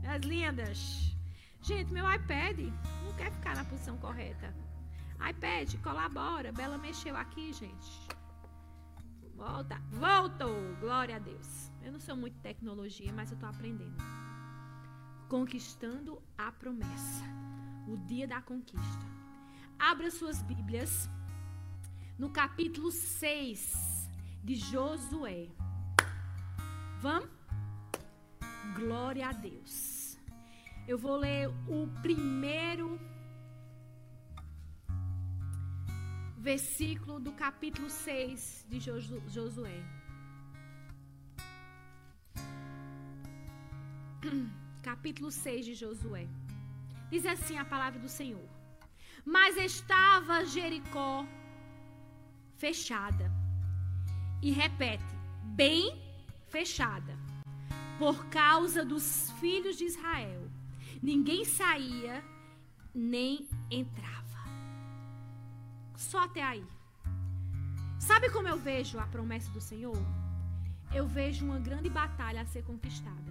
Minhas 0.00 0.22
lindas. 0.22 1.16
Gente, 1.60 1.92
meu 1.92 2.10
iPad 2.10 2.58
não 3.04 3.12
quer 3.14 3.30
ficar 3.30 3.54
na 3.54 3.64
posição 3.64 3.98
correta. 3.98 4.54
iPad, 5.28 5.74
colabora. 5.82 6.50
Bela 6.50 6.78
mexeu 6.78 7.14
aqui, 7.14 7.52
gente. 7.52 8.08
Volta. 9.34 9.78
Voltou. 9.90 10.74
Glória 10.80 11.16
a 11.16 11.18
Deus. 11.18 11.70
Eu 11.82 11.92
não 11.92 12.00
sou 12.00 12.16
muito 12.16 12.38
tecnologia, 12.38 13.12
mas 13.12 13.30
eu 13.30 13.36
tô 13.36 13.44
aprendendo. 13.44 14.02
Conquistando 15.28 16.22
a 16.38 16.50
promessa. 16.50 17.24
O 17.86 17.98
dia 17.98 18.26
da 18.26 18.40
conquista. 18.40 19.19
Abra 19.80 20.10
suas 20.10 20.42
Bíblias 20.42 21.08
no 22.18 22.28
capítulo 22.28 22.90
6 22.92 24.10
de 24.44 24.54
Josué. 24.54 25.48
Vamos? 27.00 27.30
Glória 28.76 29.30
a 29.30 29.32
Deus. 29.32 30.18
Eu 30.86 30.98
vou 30.98 31.16
ler 31.16 31.48
o 31.66 31.88
primeiro 32.02 33.00
versículo 36.36 37.18
do 37.18 37.32
capítulo 37.32 37.88
6 37.88 38.66
de 38.68 38.80
Josué. 38.80 39.82
Capítulo 44.82 45.30
6 45.30 45.64
de 45.64 45.74
Josué. 45.74 46.28
Diz 47.10 47.24
assim 47.24 47.56
a 47.56 47.64
palavra 47.64 47.98
do 47.98 48.08
Senhor. 48.08 48.49
Mas 49.24 49.56
estava 49.56 50.44
Jericó 50.44 51.26
fechada. 52.56 53.30
E 54.42 54.50
repete, 54.50 55.14
bem 55.42 56.00
fechada. 56.48 57.18
Por 57.98 58.26
causa 58.26 58.84
dos 58.84 59.30
filhos 59.40 59.76
de 59.76 59.84
Israel. 59.84 60.50
Ninguém 61.02 61.44
saía 61.44 62.22
nem 62.94 63.48
entrava. 63.70 64.20
Só 65.96 66.24
até 66.24 66.42
aí. 66.42 66.64
Sabe 67.98 68.30
como 68.30 68.48
eu 68.48 68.58
vejo 68.58 68.98
a 68.98 69.06
promessa 69.06 69.50
do 69.52 69.60
Senhor? 69.60 69.96
Eu 70.92 71.06
vejo 71.06 71.44
uma 71.44 71.58
grande 71.58 71.88
batalha 71.88 72.40
a 72.40 72.46
ser 72.46 72.64
conquistada. 72.64 73.30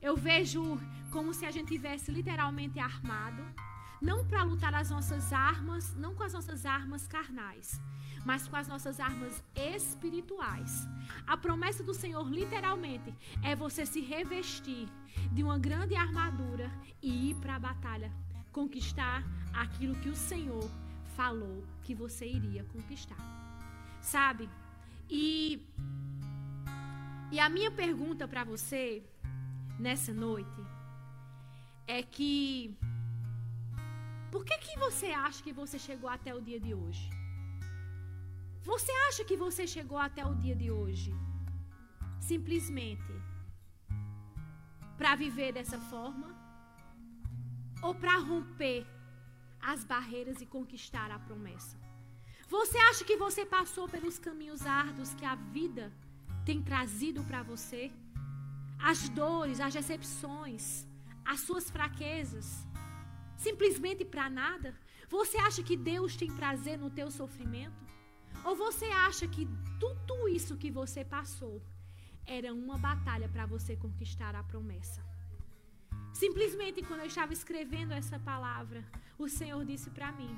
Eu 0.00 0.16
vejo 0.16 0.80
como 1.10 1.34
se 1.34 1.44
a 1.44 1.50
gente 1.50 1.68
tivesse 1.68 2.10
literalmente 2.10 2.78
armado 2.78 3.44
não 4.02 4.24
para 4.26 4.42
lutar 4.42 4.74
as 4.74 4.90
nossas 4.90 5.32
armas, 5.32 5.94
não 5.94 6.12
com 6.14 6.24
as 6.24 6.32
nossas 6.32 6.66
armas 6.66 7.06
carnais, 7.06 7.80
mas 8.24 8.48
com 8.48 8.56
as 8.56 8.66
nossas 8.66 8.98
armas 8.98 9.42
espirituais. 9.54 10.88
A 11.24 11.36
promessa 11.36 11.84
do 11.84 11.94
Senhor, 11.94 12.28
literalmente, 12.28 13.14
é 13.44 13.54
você 13.54 13.86
se 13.86 14.00
revestir 14.00 14.88
de 15.30 15.44
uma 15.44 15.56
grande 15.56 15.94
armadura 15.94 16.68
e 17.00 17.30
ir 17.30 17.36
para 17.36 17.54
a 17.54 17.60
batalha, 17.60 18.12
conquistar 18.50 19.22
aquilo 19.54 19.94
que 19.96 20.08
o 20.08 20.16
Senhor 20.16 20.68
falou 21.16 21.64
que 21.84 21.94
você 21.94 22.26
iria 22.26 22.64
conquistar. 22.64 23.22
Sabe? 24.00 24.50
E 25.08 25.64
e 27.30 27.38
a 27.40 27.48
minha 27.48 27.70
pergunta 27.70 28.26
para 28.28 28.44
você 28.44 29.02
nessa 29.78 30.12
noite 30.12 30.62
é 31.86 32.02
que 32.02 32.76
por 34.32 34.42
que, 34.46 34.56
que 34.66 34.78
você 34.84 35.08
acha 35.26 35.42
que 35.46 35.52
você 35.60 35.78
chegou 35.86 36.08
até 36.16 36.30
o 36.34 36.40
dia 36.48 36.58
de 36.66 36.72
hoje? 36.80 37.04
Você 38.70 38.92
acha 39.08 39.22
que 39.28 39.36
você 39.44 39.66
chegou 39.66 39.98
até 39.98 40.24
o 40.24 40.34
dia 40.44 40.56
de 40.62 40.70
hoje 40.70 41.12
simplesmente 42.30 43.12
para 44.96 45.14
viver 45.24 45.50
dessa 45.58 45.78
forma? 45.92 46.28
Ou 47.82 47.94
para 48.02 48.16
romper 48.30 48.80
as 49.60 49.84
barreiras 49.92 50.40
e 50.40 50.46
conquistar 50.56 51.10
a 51.10 51.18
promessa? 51.18 51.76
Você 52.56 52.78
acha 52.90 53.04
que 53.04 53.16
você 53.26 53.44
passou 53.44 53.86
pelos 53.94 54.18
caminhos 54.18 54.64
árduos 54.64 55.12
que 55.18 55.26
a 55.26 55.34
vida 55.58 55.92
tem 56.48 56.62
trazido 56.62 57.22
para 57.24 57.42
você? 57.42 57.82
As 58.78 59.08
dores, 59.20 59.60
as 59.60 59.74
decepções, 59.74 60.86
as 61.32 61.40
suas 61.40 61.68
fraquezas, 61.70 62.66
simplesmente 63.46 64.04
para 64.04 64.30
nada? 64.30 64.74
Você 65.16 65.36
acha 65.48 65.62
que 65.68 65.76
Deus 65.76 66.16
tem 66.16 66.30
prazer 66.40 66.76
no 66.78 66.90
teu 66.98 67.10
sofrimento? 67.10 67.82
Ou 68.44 68.54
você 68.64 68.86
acha 69.08 69.26
que 69.34 69.44
tudo 69.78 70.28
isso 70.28 70.56
que 70.62 70.70
você 70.70 71.04
passou 71.16 71.56
era 72.24 72.50
uma 72.54 72.78
batalha 72.78 73.28
para 73.28 73.44
você 73.54 73.72
conquistar 73.84 74.34
a 74.34 74.44
promessa? 74.52 75.00
Simplesmente 76.22 76.82
quando 76.82 77.00
eu 77.00 77.10
estava 77.12 77.32
escrevendo 77.32 77.92
essa 77.92 78.18
palavra, 78.18 78.80
o 79.18 79.28
Senhor 79.28 79.62
disse 79.64 79.90
para 79.90 80.12
mim: 80.12 80.32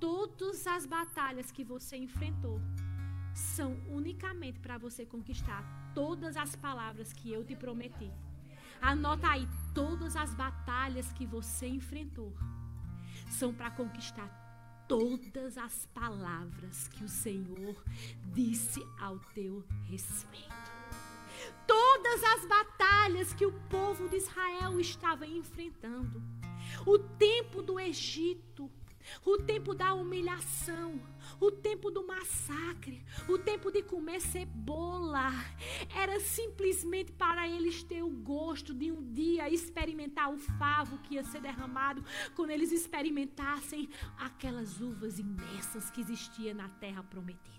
todas 0.00 0.66
as 0.66 0.86
batalhas 0.86 1.50
que 1.50 1.64
você 1.64 1.96
enfrentou 1.96 2.60
são 3.34 3.70
unicamente 3.98 4.58
para 4.58 4.78
você 4.78 5.04
conquistar 5.04 5.62
todas 5.94 6.36
as 6.36 6.54
palavras 6.56 7.12
que 7.12 7.30
eu 7.36 7.44
te 7.44 7.54
prometi. 7.64 8.10
Anota 8.80 9.28
aí, 9.28 9.48
todas 9.74 10.16
as 10.16 10.34
batalhas 10.34 11.12
que 11.12 11.26
você 11.26 11.66
enfrentou 11.66 12.32
são 13.28 13.52
para 13.52 13.70
conquistar 13.70 14.46
todas 14.88 15.58
as 15.58 15.86
palavras 15.86 16.88
que 16.88 17.04
o 17.04 17.08
Senhor 17.08 17.82
disse 18.32 18.80
ao 19.00 19.18
teu 19.34 19.64
respeito. 19.88 20.76
Todas 21.66 22.22
as 22.22 22.46
batalhas 22.46 23.34
que 23.34 23.44
o 23.44 23.52
povo 23.68 24.08
de 24.08 24.16
Israel 24.16 24.78
estava 24.80 25.26
enfrentando. 25.26 26.22
O 26.86 26.98
tempo 26.98 27.62
do 27.62 27.78
Egito, 27.78 28.70
o 29.24 29.38
tempo 29.38 29.74
da 29.74 29.94
humilhação, 29.94 31.00
o 31.40 31.50
tempo 31.50 31.90
do 31.90 32.06
massacre, 32.06 33.04
o 33.28 33.38
tempo 33.38 33.70
de 33.70 33.82
comer 33.82 34.20
cebola, 34.20 35.30
era 35.94 36.18
simplesmente 36.20 37.12
para 37.12 37.48
eles 37.48 37.82
ter 37.82 38.02
o 38.02 38.10
gosto 38.10 38.72
de 38.74 38.90
um 38.90 39.12
dia 39.12 39.50
experimentar 39.50 40.32
o 40.32 40.38
favo 40.38 40.98
que 40.98 41.14
ia 41.14 41.24
ser 41.24 41.40
derramado 41.40 42.04
quando 42.34 42.50
eles 42.50 42.72
experimentassem 42.72 43.88
aquelas 44.18 44.80
uvas 44.80 45.18
imensas 45.18 45.90
que 45.90 46.00
existia 46.00 46.54
na 46.54 46.68
terra 46.68 47.02
prometida. 47.02 47.56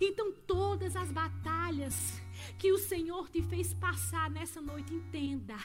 Então, 0.00 0.32
todas 0.32 0.96
as 0.96 1.12
batalhas 1.12 2.20
que 2.58 2.72
o 2.72 2.78
Senhor 2.78 3.28
te 3.28 3.42
fez 3.42 3.74
passar 3.74 4.30
nessa 4.30 4.60
noite, 4.60 4.94
entenda, 4.94 5.56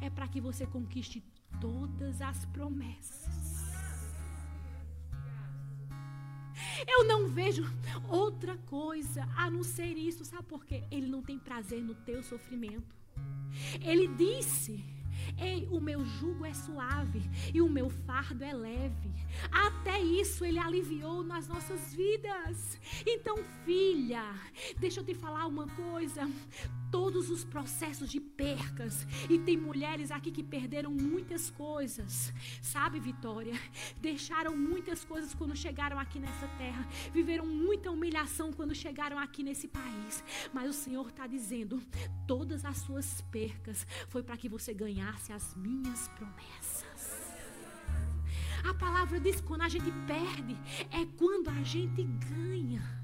é 0.00 0.10
para 0.10 0.28
que 0.28 0.40
você 0.40 0.66
conquiste 0.66 1.22
todas 1.60 2.20
as 2.20 2.44
promessas 2.46 3.45
Eu 6.86 7.04
não 7.04 7.28
vejo 7.28 7.64
outra 8.08 8.56
coisa 8.66 9.28
a 9.36 9.50
não 9.50 9.62
ser 9.62 9.96
isso. 9.96 10.24
Sabe 10.24 10.44
por 10.44 10.64
quê? 10.64 10.84
Ele 10.90 11.06
não 11.06 11.22
tem 11.22 11.38
prazer 11.38 11.82
no 11.82 11.94
teu 11.94 12.22
sofrimento. 12.22 12.94
Ele 13.80 14.08
disse 14.08 14.84
Ei, 15.38 15.66
o 15.70 15.80
meu 15.80 16.04
jugo 16.04 16.44
é 16.44 16.54
suave 16.54 17.22
e 17.52 17.60
o 17.60 17.68
meu 17.68 17.90
fardo 17.90 18.44
é 18.44 18.52
leve. 18.52 19.10
Até 19.50 20.00
isso 20.00 20.44
ele 20.44 20.58
aliviou 20.58 21.22
nas 21.22 21.48
nossas 21.48 21.94
vidas. 21.94 22.78
Então, 23.06 23.36
filha, 23.64 24.34
deixa 24.78 25.00
eu 25.00 25.04
te 25.04 25.14
falar 25.14 25.46
uma 25.46 25.66
coisa. 25.68 26.30
Todos 26.90 27.30
os 27.30 27.44
processos 27.44 28.10
de 28.10 28.20
percas, 28.20 29.06
e 29.28 29.38
tem 29.38 29.56
mulheres 29.56 30.10
aqui 30.10 30.30
que 30.30 30.42
perderam 30.42 30.90
muitas 30.90 31.50
coisas, 31.50 32.32
sabe, 32.62 33.00
Vitória? 33.00 33.54
Deixaram 34.00 34.56
muitas 34.56 35.04
coisas 35.04 35.34
quando 35.34 35.56
chegaram 35.56 35.98
aqui 35.98 36.18
nessa 36.18 36.46
terra, 36.58 36.86
viveram 37.12 37.46
muita 37.46 37.90
humilhação 37.90 38.52
quando 38.52 38.74
chegaram 38.74 39.18
aqui 39.18 39.42
nesse 39.42 39.68
país. 39.68 40.22
Mas 40.52 40.70
o 40.70 40.72
Senhor 40.72 41.08
está 41.08 41.26
dizendo: 41.26 41.82
todas 42.26 42.64
as 42.64 42.78
suas 42.78 43.20
percas 43.30 43.86
foi 44.08 44.22
para 44.22 44.36
que 44.36 44.48
você 44.48 44.72
ganhasse 44.72 45.32
as 45.32 45.54
minhas 45.56 46.08
promessas. 46.08 47.34
A 48.64 48.74
palavra 48.74 49.20
diz 49.20 49.40
quando 49.40 49.62
a 49.62 49.68
gente 49.68 49.90
perde, 50.06 50.56
é 50.90 51.06
quando 51.16 51.48
a 51.48 51.62
gente 51.62 52.02
ganha. 52.02 52.95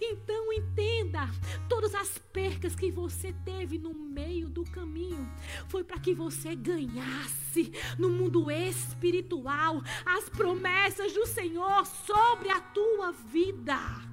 Então 0.00 0.52
entenda, 0.52 1.28
todas 1.68 1.94
as 1.94 2.18
percas 2.18 2.74
que 2.74 2.90
você 2.90 3.32
teve 3.44 3.78
no 3.78 3.94
meio 3.94 4.48
do 4.48 4.64
caminho 4.64 5.28
foi 5.68 5.84
para 5.84 5.98
que 5.98 6.14
você 6.14 6.54
ganhasse 6.54 7.72
no 7.98 8.08
mundo 8.08 8.50
espiritual 8.50 9.82
as 10.04 10.28
promessas 10.28 11.12
do 11.12 11.26
Senhor 11.26 11.86
sobre 11.86 12.50
a 12.50 12.60
tua 12.60 13.12
vida. 13.12 14.09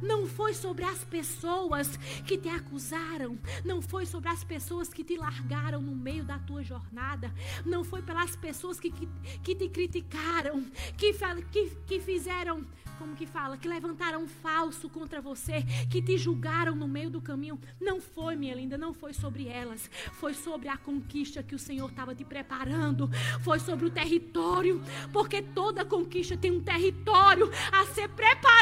Não 0.00 0.26
foi 0.26 0.54
sobre 0.54 0.84
as 0.84 1.04
pessoas 1.04 1.96
que 2.26 2.36
te 2.36 2.48
acusaram. 2.48 3.38
Não 3.64 3.80
foi 3.82 4.06
sobre 4.06 4.28
as 4.28 4.44
pessoas 4.44 4.88
que 4.88 5.04
te 5.04 5.16
largaram 5.16 5.80
no 5.80 5.94
meio 5.94 6.24
da 6.24 6.38
tua 6.38 6.62
jornada. 6.62 7.32
Não 7.64 7.84
foi 7.84 8.02
pelas 8.02 8.36
pessoas 8.36 8.78
que, 8.78 8.90
que, 8.90 9.08
que 9.42 9.54
te 9.54 9.68
criticaram, 9.68 10.64
que, 10.96 11.12
que, 11.50 11.70
que 11.86 12.00
fizeram 12.00 12.64
como 12.98 13.14
que 13.14 13.26
fala, 13.26 13.56
que 13.56 13.68
levantaram 13.68 14.26
falso 14.26 14.88
contra 14.88 15.20
você, 15.20 15.62
que 15.88 16.02
te 16.02 16.18
julgaram 16.18 16.74
no 16.74 16.88
meio 16.88 17.08
do 17.08 17.20
caminho. 17.20 17.58
Não 17.80 18.00
foi, 18.00 18.34
minha 18.34 18.54
linda, 18.54 18.76
não 18.76 18.92
foi 18.92 19.14
sobre 19.14 19.46
elas. 19.46 19.88
Foi 20.14 20.34
sobre 20.34 20.68
a 20.68 20.76
conquista 20.76 21.42
que 21.42 21.54
o 21.54 21.58
Senhor 21.58 21.88
estava 21.88 22.14
te 22.14 22.24
preparando. 22.24 23.08
Foi 23.42 23.60
sobre 23.60 23.86
o 23.86 23.90
território, 23.90 24.82
porque 25.12 25.40
toda 25.40 25.84
conquista 25.84 26.36
tem 26.36 26.50
um 26.50 26.60
território 26.60 27.48
a 27.72 27.86
ser 27.86 28.08
preparado. 28.08 28.58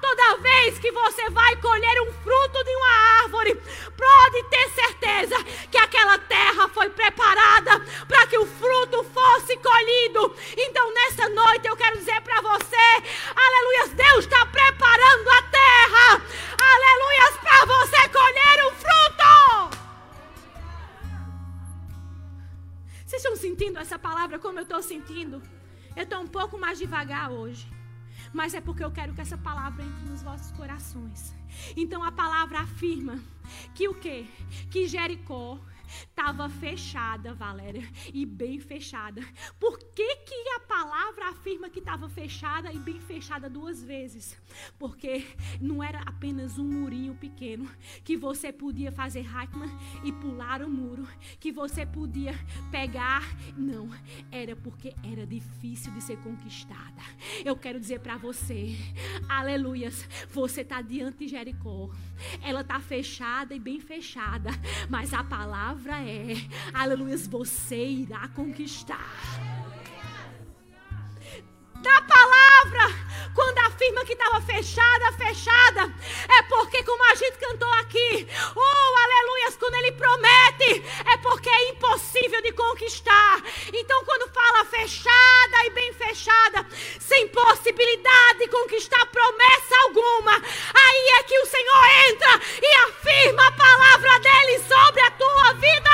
Toda 0.00 0.36
vez 0.38 0.78
que 0.78 0.90
você 0.90 1.28
vai 1.30 1.56
colher 1.56 2.02
um 2.02 2.12
fruto 2.12 2.64
de 2.64 2.74
uma 2.74 3.22
árvore, 3.22 3.54
pode 3.54 4.42
ter 4.44 4.70
certeza 4.70 5.36
que 5.70 5.76
aquela 5.76 6.18
terra 6.18 6.68
foi 6.68 6.88
preparada 6.90 7.80
para 8.08 8.26
que 8.26 8.38
o 8.38 8.46
fruto 8.46 9.04
fosse 9.04 9.56
colhido. 9.58 10.34
Então, 10.56 10.92
nessa 10.94 11.28
noite, 11.28 11.66
eu 11.66 11.76
quero 11.76 11.98
dizer 11.98 12.20
para 12.22 12.40
você 12.40 12.90
Aleluias, 13.34 13.90
Deus 13.90 14.24
está 14.24 14.44
preparando 14.46 15.28
a 15.28 15.42
terra. 15.42 16.22
Aleluias, 16.58 17.36
para 17.40 17.64
você 17.66 18.08
colher 18.08 18.66
o 18.66 18.72
fruto. 18.72 19.78
Vocês 23.06 23.22
estão 23.22 23.36
sentindo 23.36 23.78
essa 23.78 23.98
palavra 23.98 24.38
como 24.38 24.58
eu 24.58 24.62
estou 24.62 24.82
sentindo? 24.82 25.42
Eu 25.96 26.04
estou 26.04 26.20
um 26.20 26.28
pouco 26.28 26.58
mais 26.58 26.78
devagar 26.78 27.30
hoje. 27.30 27.66
Mas 28.32 28.54
é 28.54 28.60
porque 28.60 28.84
eu 28.84 28.90
quero 28.90 29.12
que 29.12 29.20
essa 29.20 29.36
palavra 29.36 29.84
entre 29.84 30.08
nos 30.08 30.22
vossos 30.22 30.50
corações. 30.52 31.34
Então 31.76 32.02
a 32.02 32.12
palavra 32.12 32.60
afirma 32.60 33.18
que 33.74 33.88
o 33.88 33.94
quê? 33.94 34.26
Que 34.70 34.86
Jericó 34.86 35.58
Estava 36.08 36.48
fechada, 36.48 37.34
Valéria, 37.34 37.88
e 38.12 38.24
bem 38.24 38.60
fechada. 38.60 39.22
Por 39.58 39.78
que, 39.78 40.16
que 40.16 40.48
a 40.56 40.60
palavra 40.60 41.30
afirma 41.30 41.70
que 41.70 41.78
estava 41.78 42.08
fechada 42.08 42.72
e 42.72 42.78
bem 42.78 43.00
fechada 43.00 43.48
duas 43.48 43.82
vezes? 43.82 44.36
Porque 44.78 45.26
não 45.60 45.82
era 45.82 46.00
apenas 46.00 46.58
um 46.58 46.64
murinho 46.64 47.14
pequeno 47.14 47.68
que 48.04 48.16
você 48.16 48.52
podia 48.52 48.92
fazer 48.92 49.22
hackman 49.22 49.70
e 50.04 50.12
pular 50.12 50.62
o 50.62 50.70
muro, 50.70 51.06
que 51.38 51.50
você 51.50 51.84
podia 51.84 52.34
pegar. 52.70 53.22
Não, 53.56 53.88
era 54.30 54.54
porque 54.54 54.94
era 55.02 55.26
difícil 55.26 55.92
de 55.92 56.02
ser 56.02 56.18
conquistada. 56.18 57.02
Eu 57.44 57.56
quero 57.56 57.80
dizer 57.80 58.00
para 58.00 58.16
você, 58.16 58.76
aleluias, 59.28 60.06
você 60.30 60.60
está 60.60 60.80
diante 60.80 61.18
de 61.18 61.28
Jericó. 61.28 61.90
Ela 62.42 62.60
está 62.60 62.78
fechada 62.78 63.54
e 63.54 63.58
bem 63.58 63.80
fechada, 63.80 64.50
mas 64.88 65.14
a 65.14 65.24
palavra 65.24 65.79
palavra 65.80 66.02
é: 66.04 66.36
aleluia, 66.74 67.16
você 67.16 67.84
irá 67.84 68.28
conquistar. 68.28 69.69
Da 71.80 72.02
palavra, 72.02 72.94
quando 73.34 73.58
afirma 73.60 74.04
que 74.04 74.12
estava 74.12 74.38
fechada, 74.42 75.12
fechada, 75.12 75.90
é 76.28 76.42
porque, 76.42 76.84
como 76.84 77.02
a 77.10 77.14
gente 77.14 77.38
cantou 77.38 77.72
aqui, 77.74 78.28
oh, 78.54 78.96
aleluias, 79.02 79.56
quando 79.56 79.76
ele 79.76 79.92
promete, 79.92 80.84
é 81.10 81.16
porque 81.16 81.48
é 81.48 81.70
impossível 81.70 82.42
de 82.42 82.52
conquistar. 82.52 83.42
Então, 83.72 84.04
quando 84.04 84.30
fala 84.30 84.66
fechada 84.66 85.64
e 85.64 85.70
bem 85.70 85.90
fechada, 85.94 86.66
sem 86.98 87.28
possibilidade 87.28 88.40
de 88.40 88.48
conquistar 88.48 89.06
promessa 89.06 89.74
alguma, 89.84 90.36
aí 90.36 91.08
é 91.18 91.22
que 91.22 91.38
o 91.38 91.46
Senhor 91.46 91.86
entra 92.10 92.40
e 92.60 92.74
afirma 92.90 93.46
a 93.46 93.52
palavra 93.52 94.20
dele 94.20 94.58
sobre 94.68 95.00
a 95.00 95.10
tua 95.12 95.52
vida. 95.54 95.90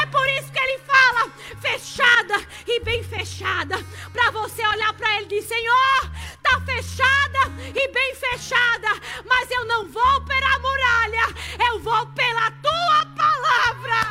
É 0.00 0.06
por 0.06 0.28
isso 0.28 0.52
que 0.52 0.58
ele 0.58 0.78
fala 0.78 1.32
fechada 1.64 2.34
e 2.66 2.80
bem 2.80 3.02
fechada, 3.02 3.76
para 4.12 4.30
você 4.30 4.66
olhar 4.66 4.92
para 4.92 5.16
ele 5.16 5.26
e 5.26 5.40
dizer: 5.40 5.54
Senhor, 5.54 6.10
está 6.34 6.60
fechada 6.60 7.38
e 7.74 7.88
bem 7.88 8.14
fechada, 8.14 8.88
mas 9.24 9.50
eu 9.50 9.64
não 9.64 9.88
vou 9.88 10.20
pela 10.24 10.58
muralha, 10.58 11.26
eu 11.70 11.80
vou 11.80 12.06
pela 12.08 12.50
tua 12.50 13.06
palavra. 13.16 14.04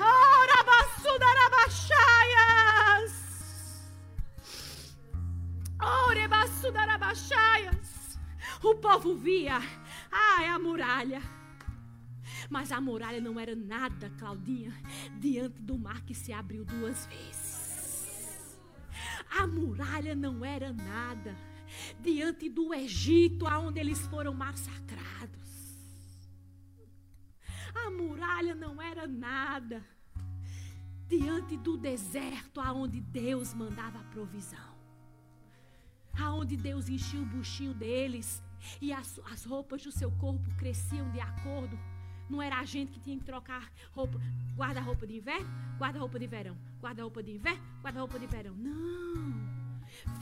Ora, 0.00 0.62
O 8.62 8.76
povo 8.76 9.16
via, 9.16 9.60
ah, 10.10 10.42
é 10.42 10.48
a 10.48 10.58
muralha. 10.58 11.41
Mas 12.52 12.70
a 12.70 12.78
muralha 12.82 13.18
não 13.18 13.40
era 13.40 13.56
nada, 13.56 14.10
Claudinha, 14.18 14.74
diante 15.18 15.62
do 15.62 15.78
mar 15.78 16.02
que 16.02 16.14
se 16.14 16.34
abriu 16.34 16.66
duas 16.66 17.06
vezes. 17.06 18.60
A 19.38 19.46
muralha 19.46 20.14
não 20.14 20.44
era 20.44 20.70
nada 20.70 21.34
diante 21.98 22.50
do 22.50 22.74
Egito, 22.74 23.46
aonde 23.46 23.80
eles 23.80 24.06
foram 24.08 24.34
massacrados. 24.34 25.40
A 27.74 27.90
muralha 27.90 28.54
não 28.54 28.82
era 28.82 29.06
nada 29.08 29.82
diante 31.08 31.56
do 31.56 31.78
deserto, 31.78 32.60
aonde 32.60 33.00
Deus 33.00 33.54
mandava 33.54 33.98
a 33.98 34.04
provisão 34.04 34.72
aonde 36.20 36.58
Deus 36.58 36.90
enchia 36.90 37.22
o 37.22 37.24
buchinho 37.24 37.72
deles 37.72 38.42
e 38.82 38.92
as, 38.92 39.18
as 39.30 39.46
roupas 39.46 39.82
do 39.82 39.90
seu 39.90 40.10
corpo 40.12 40.54
cresciam 40.56 41.10
de 41.10 41.20
acordo. 41.20 41.78
Não 42.32 42.40
era 42.40 42.60
a 42.60 42.64
gente 42.64 42.92
que 42.92 42.98
tinha 42.98 43.18
que 43.18 43.24
trocar 43.24 43.70
roupa, 43.92 44.18
guarda-roupa 44.56 45.06
de 45.06 45.18
inverno, 45.18 45.46
guarda-roupa 45.78 46.18
de 46.18 46.26
verão, 46.26 46.56
guarda-roupa 46.80 47.22
de 47.22 47.32
inverno, 47.32 47.62
guarda-roupa 47.82 48.18
de 48.18 48.26
verão. 48.26 48.54
Não. 48.54 49.52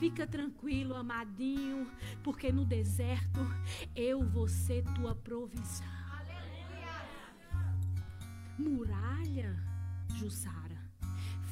Fica 0.01 0.27
tranquilo, 0.27 0.97
amadinho, 0.97 1.89
porque 2.25 2.51
no 2.51 2.65
deserto 2.65 3.39
eu 3.95 4.29
vou 4.29 4.49
ser 4.49 4.83
tua 4.97 5.15
provisão. 5.15 5.87
Muralha, 8.59 9.57
Jussara, 10.17 10.83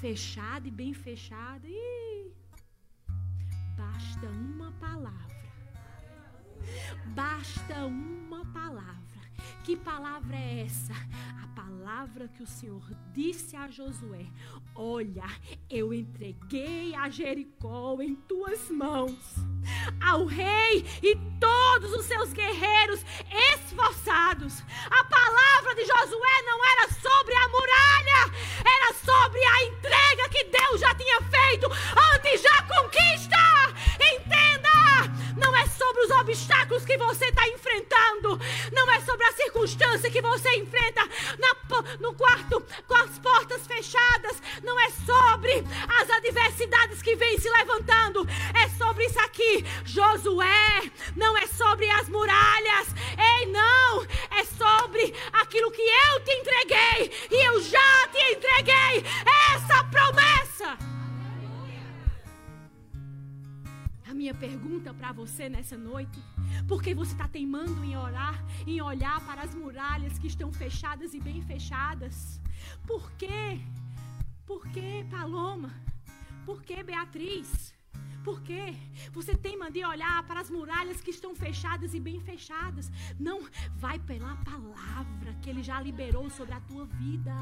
fechada 0.01 0.67
e 0.67 0.73
bem 0.73 0.93
fechada. 0.93 1.69
Ih, 1.69 2.33
basta 3.77 4.27
uma 4.27 4.73
palavra. 4.73 5.39
Basta 7.15 7.87
uma 7.87 8.45
palavra. 8.47 9.08
Que 9.65 9.77
palavra 9.77 10.37
é 10.37 10.65
essa? 10.65 10.95
A 11.43 11.49
palavra 11.49 12.29
que 12.29 12.43
o 12.43 12.47
Senhor 12.47 12.83
disse 13.13 13.57
a 13.57 13.69
Josué: 13.69 14.27
Olha, 14.75 15.25
eu 15.69 15.93
entreguei 15.93 16.95
a 16.95 17.09
Jericó 17.11 17.99
em 18.01 18.15
tuas 18.15 18.71
mãos, 18.71 19.35
ao 20.01 20.25
rei 20.25 20.85
e 21.03 21.17
todos 21.39 21.93
os 21.93 22.07
seus 22.07 22.33
guerreiros 22.33 23.05
esforçados. 23.55 24.63
A 24.91 25.05
palavra 25.05 25.75
de 25.75 25.85
Josué 25.85 26.43
não 26.47 26.65
era 26.65 26.93
sobre 26.93 27.35
a 27.35 27.49
muralha, 27.49 28.35
era 28.65 28.95
sobre 28.95 29.45
a 29.45 29.65
entrega 29.65 30.29
que 30.31 30.45
Deus 30.45 30.81
já 30.81 30.95
tinha 30.95 31.21
feito 31.23 31.67
antes 32.15 32.43
da 32.43 32.63
conquista. 32.63 33.39
Não 35.39 35.57
é 35.57 35.67
sobre 35.67 36.03
os 36.03 36.11
obstáculos 36.11 36.85
que 36.85 36.97
você 36.97 37.27
está 37.27 37.49
enfrentando. 37.49 38.39
Não 38.73 38.91
é 38.91 39.01
sobre 39.01 39.25
a 39.27 39.33
circunstância 39.33 40.11
que 40.11 40.21
você 40.21 40.57
enfrenta 40.57 41.01
na, 41.39 41.57
no 42.01 42.15
quarto 42.15 42.65
com 42.87 42.95
as 42.95 43.19
portas 43.19 43.67
fechadas. 43.67 44.43
Não 44.63 44.79
é 44.79 44.91
sobre 44.91 45.65
as 46.01 46.11
adversidades 46.11 47.01
que 47.03 47.17
vêm 47.17 47.39
se 47.39 47.49
levantando. 47.49 48.27
É 48.55 48.69
sobre 48.71 49.07
isso 49.07 49.21
aqui. 49.21 49.65
Josué, 49.85 50.91
não 51.17 51.37
é 51.37 51.47
sobre 51.47 51.89
as 51.91 52.09
muralhas. 52.09 52.89
Ei, 53.17 53.47
não. 53.47 54.05
É 54.31 54.45
sobre 54.45 55.15
aquilo 55.33 55.71
que 55.71 55.83
eu 55.83 56.21
te 56.25 56.33
entreguei. 56.33 57.13
E 57.31 57.47
eu 57.47 57.63
já 57.63 58.09
te 58.09 58.33
entreguei 58.33 59.05
essa 59.55 59.85
promessa. 59.85 60.99
Minha 64.19 64.35
pergunta 64.35 64.93
para 64.93 65.13
você 65.13 65.49
nessa 65.49 65.79
noite, 65.79 66.21
porque 66.67 66.93
você 66.93 67.13
está 67.13 67.29
teimando 67.29 67.85
em 67.85 67.97
orar, 67.97 68.45
em 68.67 68.81
olhar 68.83 69.21
para 69.25 69.43
as 69.43 69.55
muralhas 69.55 70.19
que 70.19 70.27
estão 70.27 70.53
fechadas 70.53 71.15
e 71.15 71.21
bem 71.21 71.41
fechadas? 71.41 72.41
Por 72.85 73.13
quê? 73.13 73.61
Por 74.45 74.67
quê, 74.73 75.07
Paloma? 75.09 75.71
Por 76.45 76.65
quê, 76.65 76.83
Beatriz? 76.83 77.73
Por 78.25 78.43
quê? 78.43 78.75
Você 79.13 79.37
teima 79.37 79.71
de 79.71 79.85
olhar 79.85 80.21
para 80.25 80.41
as 80.41 80.51
muralhas 80.51 81.01
que 81.01 81.13
estão 81.13 81.33
fechadas 81.37 81.95
e 81.95 82.01
bem 82.01 82.21
fechadas. 82.21 82.91
Não, 83.21 83.39
vai 83.77 84.01
pela 84.01 84.35
palavra 84.39 85.33
que 85.41 85.49
ele 85.49 85.63
já 85.63 85.81
liberou 85.81 86.29
sobre 86.29 86.55
a 86.55 86.61
tua 86.63 86.87
vida. 86.87 87.37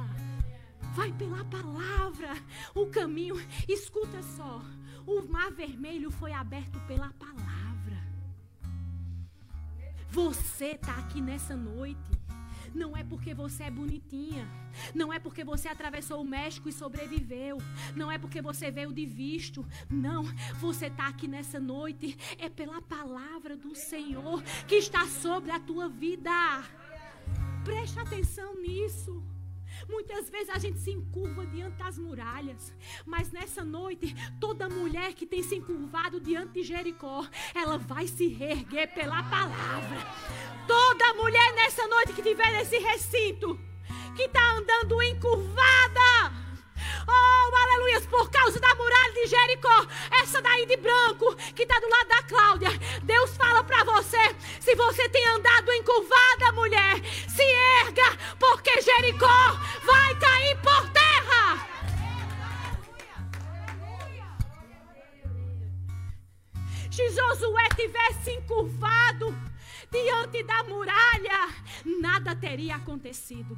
Vai 0.95 1.11
pela 1.13 1.43
palavra. 1.47 2.35
O 2.75 2.87
caminho, 2.89 3.37
escuta 3.67 4.23
só. 4.23 4.63
O 5.07 5.23
mar 5.23 5.53
vermelho 5.53 6.11
foi 6.11 6.33
aberto 6.33 6.81
pela 6.81 7.11
palavra. 7.11 7.57
Você 10.11 10.73
está 10.73 10.97
aqui 10.97 11.21
nessa 11.21 11.55
noite. 11.55 12.17
Não 12.75 12.97
é 12.97 13.05
porque 13.05 13.33
você 13.33 13.63
é 13.65 13.71
bonitinha. 13.71 14.47
Não 14.95 15.13
é 15.13 15.19
porque 15.19 15.45
você 15.45 15.69
atravessou 15.69 16.21
o 16.21 16.25
México 16.25 16.69
e 16.69 16.73
sobreviveu. 16.73 17.59
Não 17.95 18.11
é 18.11 18.19
porque 18.19 18.43
você 18.43 18.71
veio 18.71 18.93
de 18.93 19.07
visto. 19.07 19.65
Não. 19.89 20.25
Você 20.61 20.87
está 20.87 21.07
aqui 21.07 21.29
nessa 21.29 21.61
noite. 21.61 22.19
É 22.39 22.49
pela 22.49 22.83
palavra 22.83 23.57
do 23.57 23.75
Senhor 23.75 24.43
que 24.67 24.75
está 24.75 25.07
sobre 25.07 25.53
a 25.53 25.61
tua 25.61 25.89
vida. 25.89 26.31
Preste 27.65 27.99
atenção 27.99 28.61
nisso. 28.61 29.23
Muitas 29.89 30.31
vezes 30.31 30.51
a 30.51 30.59
gente 30.59 30.79
se 30.79 30.91
encurva 30.91 31.47
diante 31.47 31.77
das 31.77 31.99
muralhas, 31.99 32.73
mas 33.05 33.31
nessa 33.31 33.65
noite, 33.65 34.15
toda 34.41 34.69
mulher 34.69 35.13
que 35.15 35.27
tem 35.27 35.43
se 35.43 35.57
encurvado 35.57 36.21
diante 36.21 36.55
de 36.55 36.63
Jericó, 36.63 37.27
ela 37.55 37.79
vai 37.79 38.07
se 38.07 38.29
reerguer 38.29 38.93
pela 38.95 39.23
palavra. 39.25 39.99
Toda 40.67 41.15
mulher 41.15 41.55
nessa 41.55 41.87
noite 41.87 42.13
que 42.13 42.23
tiver 42.23 42.51
nesse 42.53 42.79
recinto, 42.79 43.59
que 44.17 44.23
está 44.23 44.57
andando 44.57 45.03
encurvada, 45.03 46.46
Oh, 47.09 47.57
aleluias, 47.57 48.07
por 48.07 48.29
causa 48.31 48.59
da 48.59 48.75
muralha 48.75 49.13
de 49.13 49.27
Jericó. 49.27 49.87
Essa 50.23 50.43
daí 50.43 50.67
de 50.67 50.77
branco, 50.77 51.35
que 51.55 51.63
está 51.63 51.79
do 51.79 51.89
lado 51.89 52.09
da 52.09 52.23
Cláudia. 52.23 52.71
Deus 53.03 53.37
fala 53.37 53.63
para 53.63 53.85
você: 53.85 54.35
se 54.61 54.75
você 54.75 55.09
tem 55.09 55.27
andado 55.29 55.73
encurvada, 55.73 56.53
mulher, 56.53 57.01
se 57.29 57.43
erga, 57.85 58.17
porque 58.39 58.81
Jericó 58.83 59.53
vai 59.85 60.19
cair 60.19 60.57
por 60.61 60.91
terra. 60.91 61.77
Se 66.91 67.11
Josué 67.11 67.69
tivesse 67.77 68.33
encurvado 68.33 69.37
diante 69.91 70.43
da 70.43 70.63
muralha, 70.65 71.55
nada 72.01 72.35
teria 72.35 72.77
acontecido. 72.77 73.57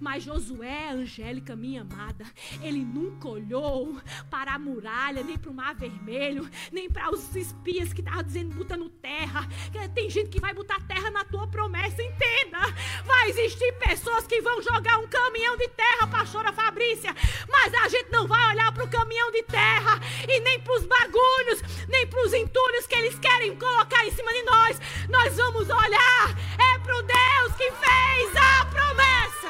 Mas 0.00 0.22
Josué, 0.22 0.90
Angélica, 0.90 1.56
minha 1.56 1.82
amada, 1.82 2.24
ele 2.62 2.84
nunca 2.84 3.28
olhou 3.28 3.96
para 4.30 4.54
a 4.54 4.58
muralha, 4.58 5.22
nem 5.22 5.38
para 5.38 5.50
o 5.50 5.54
mar 5.54 5.74
vermelho, 5.74 6.48
nem 6.72 6.90
para 6.90 7.10
os 7.10 7.34
espias 7.34 7.92
que 7.92 8.00
estavam 8.00 8.22
dizendo 8.22 8.54
botando 8.54 8.88
terra. 8.88 9.48
Tem 9.94 10.08
gente 10.10 10.30
que 10.30 10.40
vai 10.40 10.52
botar 10.54 10.80
terra 10.86 11.10
na 11.10 11.24
tua 11.24 11.46
promessa, 11.46 12.02
entenda. 12.02 12.58
Vai 13.04 13.30
existir 13.30 13.72
pessoas 13.78 14.26
que 14.26 14.40
vão 14.40 14.62
jogar 14.62 14.98
um 14.98 15.08
caminhão 15.08 15.56
de 15.56 15.68
terra, 15.68 16.06
pastora 16.06 16.52
Fabrícia, 16.52 17.14
mas 17.48 17.74
a 17.74 17.88
gente 17.88 18.10
não 18.10 18.26
vai 18.26 18.52
olhar 18.52 18.72
para 18.72 18.84
o 18.84 18.90
caminhão 18.90 19.30
de 19.30 19.42
terra 19.44 20.00
e 20.28 20.40
nem 20.40 20.60
para 20.60 20.74
os 20.74 20.86
bagulhos, 20.86 21.62
nem 21.88 22.06
para 22.06 22.24
os 22.24 22.32
entulhos 22.32 22.86
que 22.86 22.94
eles 22.94 23.18
querem 23.18 23.56
colocar 23.56 24.06
em 24.06 24.12
cima 24.12 24.32
de 24.32 24.42
nós. 24.42 24.80
Nós 25.08 25.36
vamos 25.36 25.68
olhar 25.68 26.36
é 26.58 26.78
para 26.78 26.96
o 26.96 27.02
Deus 27.02 27.56
que 27.56 27.70
fez 27.70 28.36
a 28.36 28.64
promessa. 28.66 29.47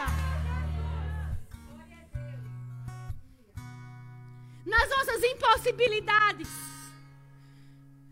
Nossas 5.18 5.24
impossibilidades, 5.24 6.48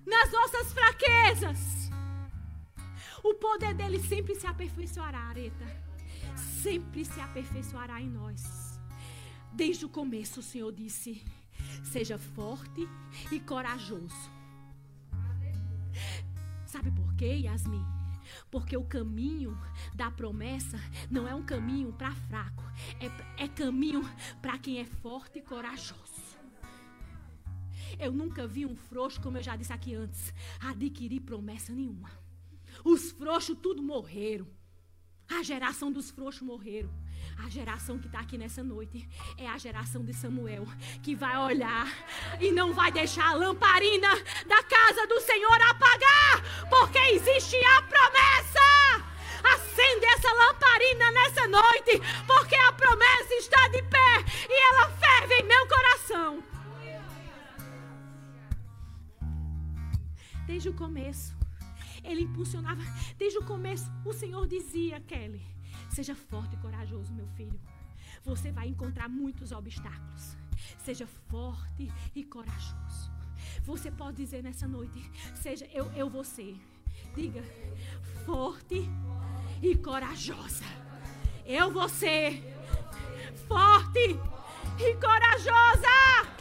nas 0.05 0.31
nossas 0.33 0.73
fraquezas. 0.73 1.59
O 3.23 3.35
poder 3.35 3.75
dele 3.75 4.01
sempre 4.01 4.35
se 4.35 4.47
aperfeiçoará, 4.47 5.19
Areta. 5.19 5.65
Sempre 6.63 7.05
se 7.05 7.21
aperfeiçoará 7.21 8.01
em 8.01 8.09
nós. 8.09 8.81
Desde 9.53 9.85
o 9.85 9.89
começo, 9.89 10.41
o 10.41 10.43
Senhor 10.43 10.73
disse: 10.73 11.23
seja 11.85 12.19
forte 12.19 12.89
e 13.31 13.41
corajoso. 13.41 14.31
Sabe 16.67 16.91
por 16.91 17.15
quê, 17.15 17.41
Yasmin? 17.45 17.85
Porque 18.51 18.77
o 18.77 18.85
caminho 18.85 19.57
da 19.95 20.11
promessa 20.11 20.79
não 21.11 21.27
é 21.27 21.35
um 21.35 21.45
caminho 21.45 21.93
para 21.93 22.13
fraco, 22.13 22.65
é, 23.01 23.45
é 23.45 23.49
caminho 23.49 24.03
para 24.43 24.59
quem 24.59 24.81
é 24.81 24.85
forte 24.85 25.39
e 25.39 25.43
corajoso. 25.43 26.16
Eu 27.99 28.13
nunca 28.13 28.47
vi 28.47 28.67
um 28.67 28.77
frouxo, 28.77 29.21
como 29.21 29.39
eu 29.39 29.43
já 29.43 29.57
disse 29.57 29.73
aqui 29.73 29.95
antes, 29.95 30.33
adquirir 30.61 31.21
promessa 31.21 31.73
nenhuma. 31.73 32.11
Os 32.85 33.11
frouxos 33.13 33.57
tudo 33.63 33.83
morreram. 33.83 34.47
A 35.29 35.43
geração 35.43 35.91
dos 35.91 36.11
frouxos 36.11 36.43
morreram. 36.43 36.91
A 37.45 37.49
geração 37.49 37.99
que 37.99 38.07
está 38.07 38.21
aqui 38.21 38.39
nessa 38.39 38.63
noite 38.63 39.09
é 39.37 39.47
a 39.47 39.59
geração 39.59 40.05
de 40.05 40.15
Samuel, 40.15 40.67
que 41.03 41.15
vai 41.15 41.37
olhar 41.37 41.87
e 42.41 42.51
não 42.51 42.73
vai 42.73 42.91
deixar 42.93 43.31
a 43.31 43.35
lamparina 43.35 44.09
da 44.47 44.63
casa 44.63 45.07
do 45.07 45.21
Senhor 45.21 45.61
apagar, 45.63 46.69
porque 46.71 46.99
existe 46.99 47.57
a 47.57 47.83
promessa. 47.83 49.07
Acende 49.55 50.07
essa 50.07 50.33
lamparina 50.33 51.11
nessa 51.11 51.49
noite, 51.49 52.01
porque 52.27 52.55
a 52.55 52.73
promessa 52.73 53.35
está 53.35 53.69
de 53.69 53.83
pé 53.83 54.25
e 54.49 54.69
ela 54.69 54.91
ferve 54.91 55.35
em 55.35 55.43
meu 55.45 55.67
coração. 55.67 56.56
Desde 60.47 60.69
o 60.69 60.75
começo, 60.75 61.37
ele 62.05 62.23
impulsionava. 62.23 62.83
Desde 63.19 63.39
o 63.39 63.45
começo, 63.45 63.91
o 64.05 64.13
Senhor 64.13 64.47
dizia, 64.47 65.01
Kelly: 65.01 65.43
Seja 65.91 66.15
forte 66.15 66.55
e 66.55 66.59
corajoso, 66.59 67.13
meu 67.13 67.27
filho. 67.29 67.59
Você 68.25 68.51
vai 68.51 68.69
encontrar 68.69 69.09
muitos 69.09 69.53
obstáculos. 69.53 70.37
Seja 70.79 71.07
forte 71.07 71.91
e 72.15 72.25
corajoso. 72.25 73.11
Você 73.65 73.91
pode 73.91 74.17
dizer 74.19 74.43
nessa 74.43 74.67
noite: 74.67 74.99
Seja 75.35 75.67
eu, 75.73 75.91
eu 75.93 76.09
ser. 76.25 76.57
Diga: 77.15 77.43
Forte 78.25 78.89
e 79.63 79.77
corajosa. 79.77 80.65
Eu 81.45 81.89
ser 81.89 82.43
forte 83.49 84.19
e 84.79 84.95
corajosa. 84.95 86.36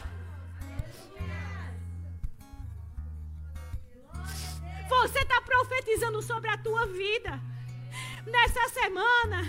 Você 4.88 5.18
está 5.18 5.40
profetizando 5.40 6.22
sobre 6.22 6.48
a 6.50 6.58
tua 6.58 6.86
vida. 6.86 7.40
Nessa 8.26 8.68
semana, 8.68 9.42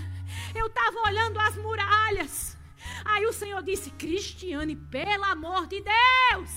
eu 0.55 0.67
estava 0.67 0.99
olhando 1.01 1.39
as 1.39 1.55
muralhas. 1.55 2.57
Aí 3.05 3.25
o 3.25 3.33
Senhor 3.33 3.61
disse: 3.63 3.91
Cristiane, 3.91 4.75
pelo 4.75 5.23
amor 5.25 5.67
de 5.67 5.81
Deus, 5.81 6.51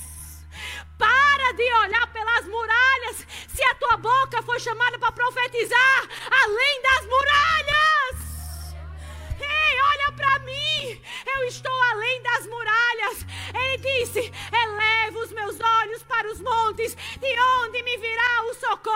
para 0.98 1.52
de 1.52 1.72
olhar 1.74 2.06
pelas 2.12 2.46
muralhas. 2.46 3.26
Se 3.48 3.62
a 3.64 3.74
tua 3.74 3.96
boca 3.96 4.42
foi 4.42 4.58
chamada 4.60 4.98
para 4.98 5.12
profetizar 5.12 6.08
além 6.44 6.82
das 6.82 7.06
muralhas. 7.06 8.30
Ei, 9.40 9.80
olha 9.80 10.12
para 10.12 10.38
mim. 10.40 11.02
Eu 11.34 11.44
estou 11.44 11.82
além 11.92 12.22
das 12.22 12.46
muralhas. 12.46 13.26
Ele 13.54 13.78
disse: 13.78 14.32
Eleva 14.52 15.18
os 15.18 15.32
meus 15.32 15.58
olhos 15.60 16.02
para 16.04 16.30
os 16.30 16.40
montes. 16.40 16.94
De 16.94 17.40
onde 17.62 17.82
me 17.82 17.96
virá 17.96 18.39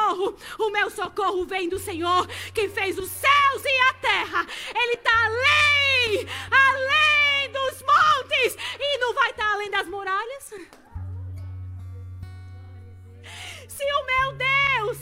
socorro? 0.04 0.36
O 0.58 0.70
meu 0.70 0.90
socorro 0.90 1.44
vem 1.46 1.68
do 1.68 1.78
Senhor, 1.78 2.26
que 2.52 2.68
fez 2.68 2.98
os 2.98 3.08
céus 3.08 3.64
e 3.64 3.78
a 3.88 3.94
terra. 3.94 4.46
Ele 4.74 4.94
está 4.94 5.24
além, 5.24 6.28
além 6.50 7.52
dos 7.52 7.82
montes. 7.82 8.56
E 8.78 8.98
não 8.98 9.14
vai 9.14 9.30
estar 9.30 9.52
além 9.52 9.70
das 9.70 9.88
muralhas? 9.88 10.54
Se 13.68 13.84
o 13.84 14.06
meu 14.06 14.32
Deus 14.32 14.98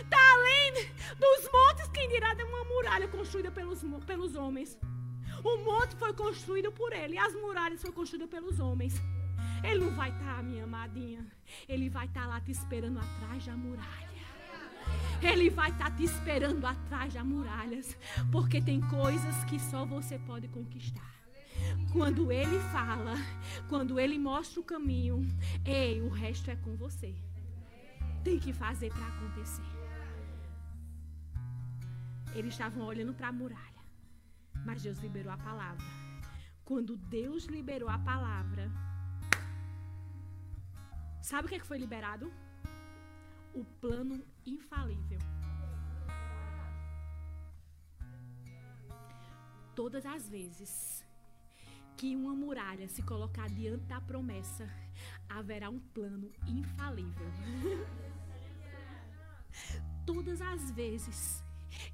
está 0.00 0.32
além 0.34 0.72
dos 1.18 1.50
montes, 1.52 1.88
quem 1.92 2.08
dirá 2.08 2.32
de 2.34 2.44
uma 2.44 2.64
muralha 2.64 3.08
construída 3.08 3.50
pelos 3.50 3.82
O 5.44 5.56
monte 5.58 5.94
foi 5.96 6.12
construído 6.12 6.72
por 6.72 6.92
ele 6.92 7.18
as 7.18 7.34
muralhas 7.34 7.80
foram 7.80 7.94
construídas 7.94 8.28
pelos 8.28 8.58
homens. 8.58 8.94
Ele 9.62 9.84
não 9.84 9.94
vai 9.94 10.10
estar, 10.10 10.36
tá, 10.36 10.42
minha 10.42 10.64
amadinha. 10.64 11.26
Ele 11.68 11.88
vai 11.88 12.06
estar 12.06 12.22
tá 12.22 12.26
lá 12.26 12.40
te 12.40 12.50
esperando 12.50 12.98
atrás 12.98 13.44
da 13.44 13.56
muralha. 13.56 14.06
Ele 15.22 15.50
vai 15.50 15.70
estar 15.70 15.90
tá 15.90 15.96
te 15.96 16.04
esperando 16.04 16.64
atrás 16.64 17.12
das 17.12 17.24
muralhas. 17.24 17.96
Porque 18.30 18.60
tem 18.60 18.80
coisas 18.80 19.44
que 19.44 19.58
só 19.58 19.84
você 19.84 20.18
pode 20.18 20.48
conquistar. 20.48 21.14
Quando 21.92 22.30
ele 22.30 22.60
fala, 22.70 23.14
quando 23.68 23.98
ele 23.98 24.18
mostra 24.18 24.60
o 24.60 24.64
caminho, 24.64 25.26
ei, 25.64 26.00
o 26.02 26.08
resto 26.08 26.50
é 26.50 26.56
com 26.56 26.76
você. 26.76 27.14
Tem 28.22 28.38
que 28.38 28.52
fazer 28.52 28.90
para 28.92 29.06
acontecer. 29.06 29.62
Eles 32.34 32.52
estavam 32.52 32.84
olhando 32.84 33.14
para 33.14 33.28
a 33.28 33.32
muralha, 33.32 33.82
mas 34.64 34.82
Deus 34.82 34.98
liberou 34.98 35.32
a 35.32 35.38
palavra. 35.38 35.84
Quando 36.64 36.96
Deus 36.96 37.46
liberou 37.46 37.88
a 37.88 37.98
palavra, 37.98 38.70
sabe 41.26 41.46
o 41.46 41.48
que, 41.48 41.56
é 41.56 41.58
que 41.58 41.66
foi 41.66 41.78
liberado? 41.78 42.32
O 43.52 43.64
plano 43.80 44.24
infalível. 44.46 45.18
Todas 49.74 50.06
as 50.06 50.28
vezes 50.28 51.04
que 51.96 52.14
uma 52.14 52.32
muralha 52.32 52.86
se 52.88 53.02
colocar 53.02 53.48
diante 53.48 53.86
da 53.86 54.00
promessa, 54.00 54.70
haverá 55.28 55.68
um 55.68 55.80
plano 55.80 56.30
infalível. 56.46 57.26
Todas 60.06 60.40
as 60.40 60.70
vezes 60.70 61.42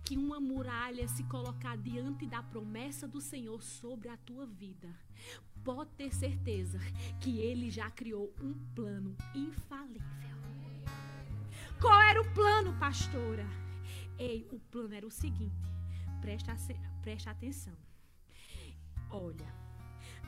que 0.05 0.15
uma 0.15 0.39
muralha 0.41 1.09
se 1.09 1.25
colocar 1.25 1.79
diante 1.79 2.27
da 2.27 2.43
promessa 2.43 3.09
do 3.09 3.21
Senhor 3.21 3.63
sobre 3.63 4.09
a 4.11 4.17
tua 4.19 4.45
vida, 4.45 4.91
pode 5.65 5.91
ter 5.91 6.13
certeza 6.15 6.79
que 7.21 7.39
ele 7.39 7.71
já 7.71 7.91
criou 7.91 8.33
um 8.41 8.53
plano 8.75 9.17
infalível. 9.35 10.03
Qual 11.81 12.01
era 12.01 12.21
o 12.21 12.35
plano, 12.35 12.79
pastora? 12.79 13.47
Ei, 14.19 14.47
o 14.53 14.59
plano 14.59 14.95
era 14.95 15.07
o 15.07 15.11
seguinte: 15.11 15.57
presta, 16.21 16.55
presta 17.03 17.31
atenção. 17.31 17.77
Olha, 19.11 19.53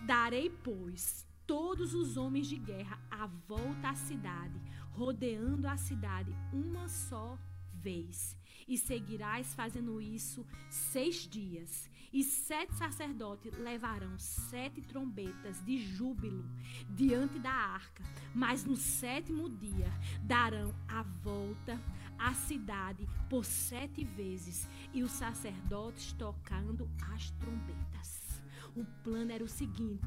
Darei, 0.07 0.51
pois, 0.51 1.27
todos 1.47 1.95
os 1.95 2.17
homens 2.17 2.47
de 2.47 2.57
guerra 2.57 2.99
à 3.11 3.27
volta 3.27 3.91
à 3.91 3.95
cidade, 3.95 4.61
rodeando 4.91 5.67
a 5.67 5.77
cidade 5.77 6.35
uma 6.53 6.89
só 6.89 7.39
vez. 7.73 8.37
E 8.67 8.79
seguirás 8.79 9.55
fazendo 9.55 10.01
isso 10.01 10.47
seis 10.71 11.29
dias. 11.29 11.91
E 12.15 12.23
sete 12.23 12.73
sacerdotes 12.77 13.59
levarão 13.59 14.17
sete 14.21 14.81
trombetas 14.81 15.61
de 15.65 15.79
júbilo 15.79 16.49
diante 16.89 17.41
da 17.41 17.51
arca. 17.51 18.05
Mas 18.33 18.65
no 18.65 18.77
sétimo 18.77 19.49
dia 19.49 19.91
darão 20.23 20.73
a 20.87 21.03
volta 21.03 21.77
à 22.17 22.33
cidade 22.33 23.05
por 23.29 23.45
sete 23.45 24.05
vezes. 24.05 24.69
E 24.93 25.03
os 25.03 25.11
sacerdotes 25.11 26.13
tocando 26.13 26.89
as 27.13 27.31
trombetas. 27.33 28.41
O 28.77 28.85
plano 29.03 29.33
era 29.33 29.43
o 29.43 29.49
seguinte: 29.49 30.07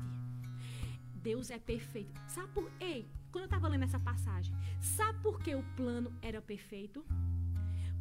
Deus 1.16 1.52
é 1.52 1.60
perfeito. 1.60 2.22
Sabe 2.26 2.48
por. 2.54 2.72
Ei, 2.80 3.06
quando 3.34 3.44
eu 3.44 3.48
estava 3.48 3.68
lendo 3.68 3.84
essa 3.84 4.00
passagem, 4.00 4.56
sabe 4.80 5.20
por 5.22 5.42
que 5.42 5.54
o 5.54 5.64
plano 5.76 6.14
era 6.22 6.42
perfeito? 6.42 7.06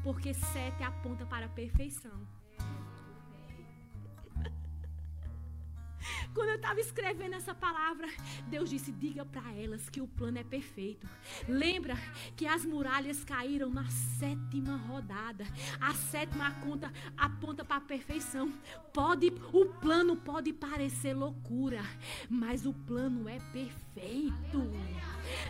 Porque 0.04 0.32
sete 0.32 0.84
aponta 0.84 1.26
para 1.26 1.46
a 1.46 1.48
perfeição. 1.48 2.24
Quando 6.34 6.50
eu 6.50 6.56
estava 6.56 6.80
escrevendo 6.80 7.34
essa 7.34 7.54
palavra, 7.54 8.08
Deus 8.48 8.70
disse: 8.70 8.92
diga 8.92 9.24
para 9.24 9.52
elas 9.52 9.88
que 9.88 10.00
o 10.00 10.06
plano 10.06 10.38
é 10.38 10.44
perfeito. 10.44 11.08
Lembra 11.48 11.96
que 12.36 12.46
as 12.46 12.64
muralhas 12.64 13.24
caíram 13.24 13.70
na 13.70 13.88
sétima 14.18 14.76
rodada. 14.76 15.46
A 15.80 15.94
sétima 15.94 16.50
conta 16.60 16.92
aponta 17.16 17.64
para 17.64 17.76
a 17.76 17.80
perfeição. 17.80 18.52
Pode, 18.92 19.32
o 19.52 19.66
plano 19.66 20.16
pode 20.16 20.52
parecer 20.52 21.14
loucura, 21.14 21.82
mas 22.28 22.66
o 22.66 22.72
plano 22.72 23.28
é 23.28 23.38
perfeito. 23.52 24.70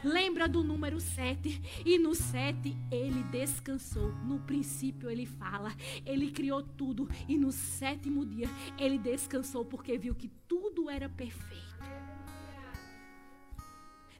Lembra 0.02 0.48
do 0.48 0.62
número 0.62 1.00
7? 1.00 1.82
E 1.84 1.98
no 1.98 2.14
7 2.14 2.76
ele 2.90 3.22
descansou. 3.24 4.12
No 4.24 4.40
princípio 4.40 5.10
ele 5.10 5.26
fala, 5.26 5.74
ele 6.04 6.30
criou 6.30 6.62
tudo 6.62 7.08
e 7.28 7.36
no 7.36 7.52
sétimo 7.52 8.24
dia 8.24 8.48
ele 8.78 8.98
descansou 8.98 9.64
porque 9.64 9.98
viu 9.98 10.14
que 10.14 10.28
tudo 10.48 10.88
era 10.90 11.08
perfeito. 11.08 11.66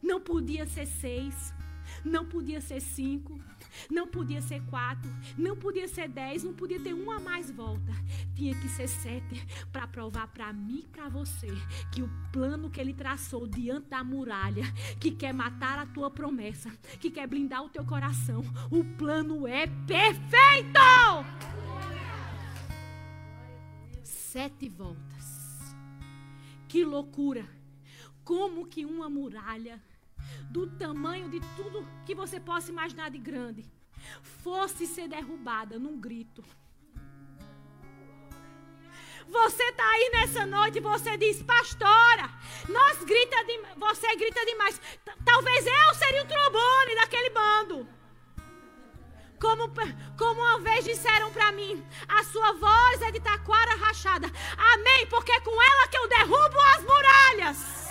Não 0.03 0.21
podia 0.21 0.67
ser 0.67 0.87
seis, 0.87 1.53
não 2.05 2.25
podia 2.25 2.61
ser 2.61 2.81
cinco, 2.81 3.41
não 3.91 4.07
podia 4.07 4.41
ser 4.41 4.63
quatro, 4.67 5.11
não 5.37 5.57
podia 5.57 5.89
ser 5.89 6.09
dez, 6.09 6.43
não 6.43 6.55
podia 6.55 6.81
ter 6.81 6.93
uma 6.95 7.19
mais 7.19 7.51
volta. 7.51 7.93
Tinha 8.35 8.55
que 8.55 8.69
ser 8.69 8.89
sete 8.89 9.47
para 9.73 9.87
provar 9.87 10.29
para 10.29 10.53
mim 10.53 10.81
e 10.85 10.87
para 10.87 11.09
você 11.09 11.49
que 11.93 12.03
o 12.03 12.11
plano 12.33 12.71
que 12.71 12.81
ele 12.81 12.93
traçou 12.93 13.47
diante 13.47 13.89
da 13.89 14.05
muralha, 14.05 14.65
que 15.01 15.11
quer 15.11 15.33
matar 15.33 15.79
a 15.79 15.87
tua 15.87 16.11
promessa, 16.11 16.71
que 17.01 17.11
quer 17.11 17.27
blindar 17.27 17.65
o 17.65 17.69
teu 17.69 17.85
coração, 17.85 18.43
o 18.71 18.85
plano 18.97 19.47
é 19.47 19.67
perfeito. 19.87 20.81
Sete 24.03 24.69
voltas. 24.69 25.16
Que 26.69 26.85
loucura! 26.85 27.47
Como 28.25 28.67
que 28.67 28.85
uma 28.85 29.09
muralha 29.09 29.83
do 30.51 30.67
tamanho 30.77 31.29
de 31.29 31.41
tudo 31.57 31.87
que 32.05 32.15
você 32.15 32.41
possa 32.41 32.71
imaginar 32.71 33.11
de 33.11 33.19
grande 33.19 33.65
fosse 34.43 34.87
ser 34.87 35.09
derrubada 35.09 35.79
num 35.79 35.99
grito. 36.01 36.45
Você 39.29 39.63
está 39.65 39.85
aí 39.85 40.11
nessa 40.13 40.47
noite 40.47 40.79
e 40.79 40.81
você 40.81 41.17
diz, 41.17 41.43
pastora, 41.43 42.31
nós 42.69 43.03
grita 43.05 43.45
de, 43.45 43.59
você 43.77 44.15
grita 44.17 44.45
demais. 44.47 44.79
T 45.05 45.13
Talvez 45.25 45.67
eu 45.67 45.95
seria 45.97 46.23
o 46.23 46.29
trombone 46.29 46.95
daquele 46.95 47.31
bando. 47.31 47.89
Como, 49.41 49.71
como 50.17 50.41
uma 50.41 50.61
vez 50.61 50.85
disseram 50.85 51.31
para 51.31 51.53
mim, 51.53 51.85
a 52.09 52.25
sua 52.25 52.53
voz 52.53 53.03
é 53.03 53.11
de 53.11 53.21
taquara 53.21 53.77
rachada. 53.77 54.31
Amém, 54.57 55.07
porque 55.09 55.33
é 55.33 55.41
com 55.41 55.51
ela 55.51 55.89
que 55.89 55.99
eu 55.99 56.09
derrubo 56.09 56.59
as 56.75 56.83
muralhas. 56.83 57.87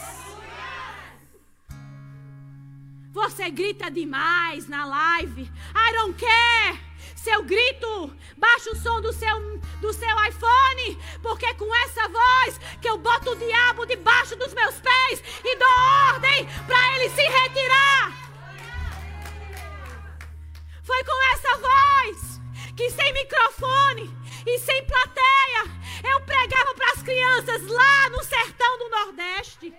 Você 3.11 3.49
grita 3.49 3.89
demais 3.89 4.67
na 4.67 4.85
live. 4.85 5.43
I 5.43 5.93
don't 5.93 6.19
care. 6.19 6.79
Seu 7.15 7.41
grito, 7.43 8.13
baixa 8.37 8.71
o 8.71 8.75
som 8.75 9.01
do 9.01 9.13
seu, 9.13 9.59
do 9.81 9.93
seu 9.93 10.15
iPhone, 10.27 10.99
porque 11.21 11.45
é 11.45 11.53
com 11.53 11.73
essa 11.83 12.07
voz 12.07 12.59
que 12.81 12.89
eu 12.89 12.97
boto 12.97 13.31
o 13.31 13.35
diabo 13.35 13.85
debaixo 13.85 14.35
dos 14.35 14.53
meus 14.53 14.75
pés 14.79 15.23
e 15.43 15.55
dou 15.57 15.67
ordem 16.13 16.45
para 16.67 16.95
ele 16.95 17.09
se 17.09 17.21
retirar. 17.21 18.14
Foi 20.85 21.03
com 21.03 21.33
essa 21.33 21.57
voz 21.57 22.39
que 22.77 22.91
sem 22.91 23.11
microfone 23.11 24.15
e 24.45 24.59
sem 24.59 24.85
plateia 24.85 25.63
eu 26.03 26.21
pregava 26.21 26.75
para 26.75 26.91
as 26.91 27.01
crianças 27.01 27.65
lá 27.67 28.09
no 28.11 28.23
sertão 28.23 28.77
do 28.77 28.89
Nordeste. 28.89 29.73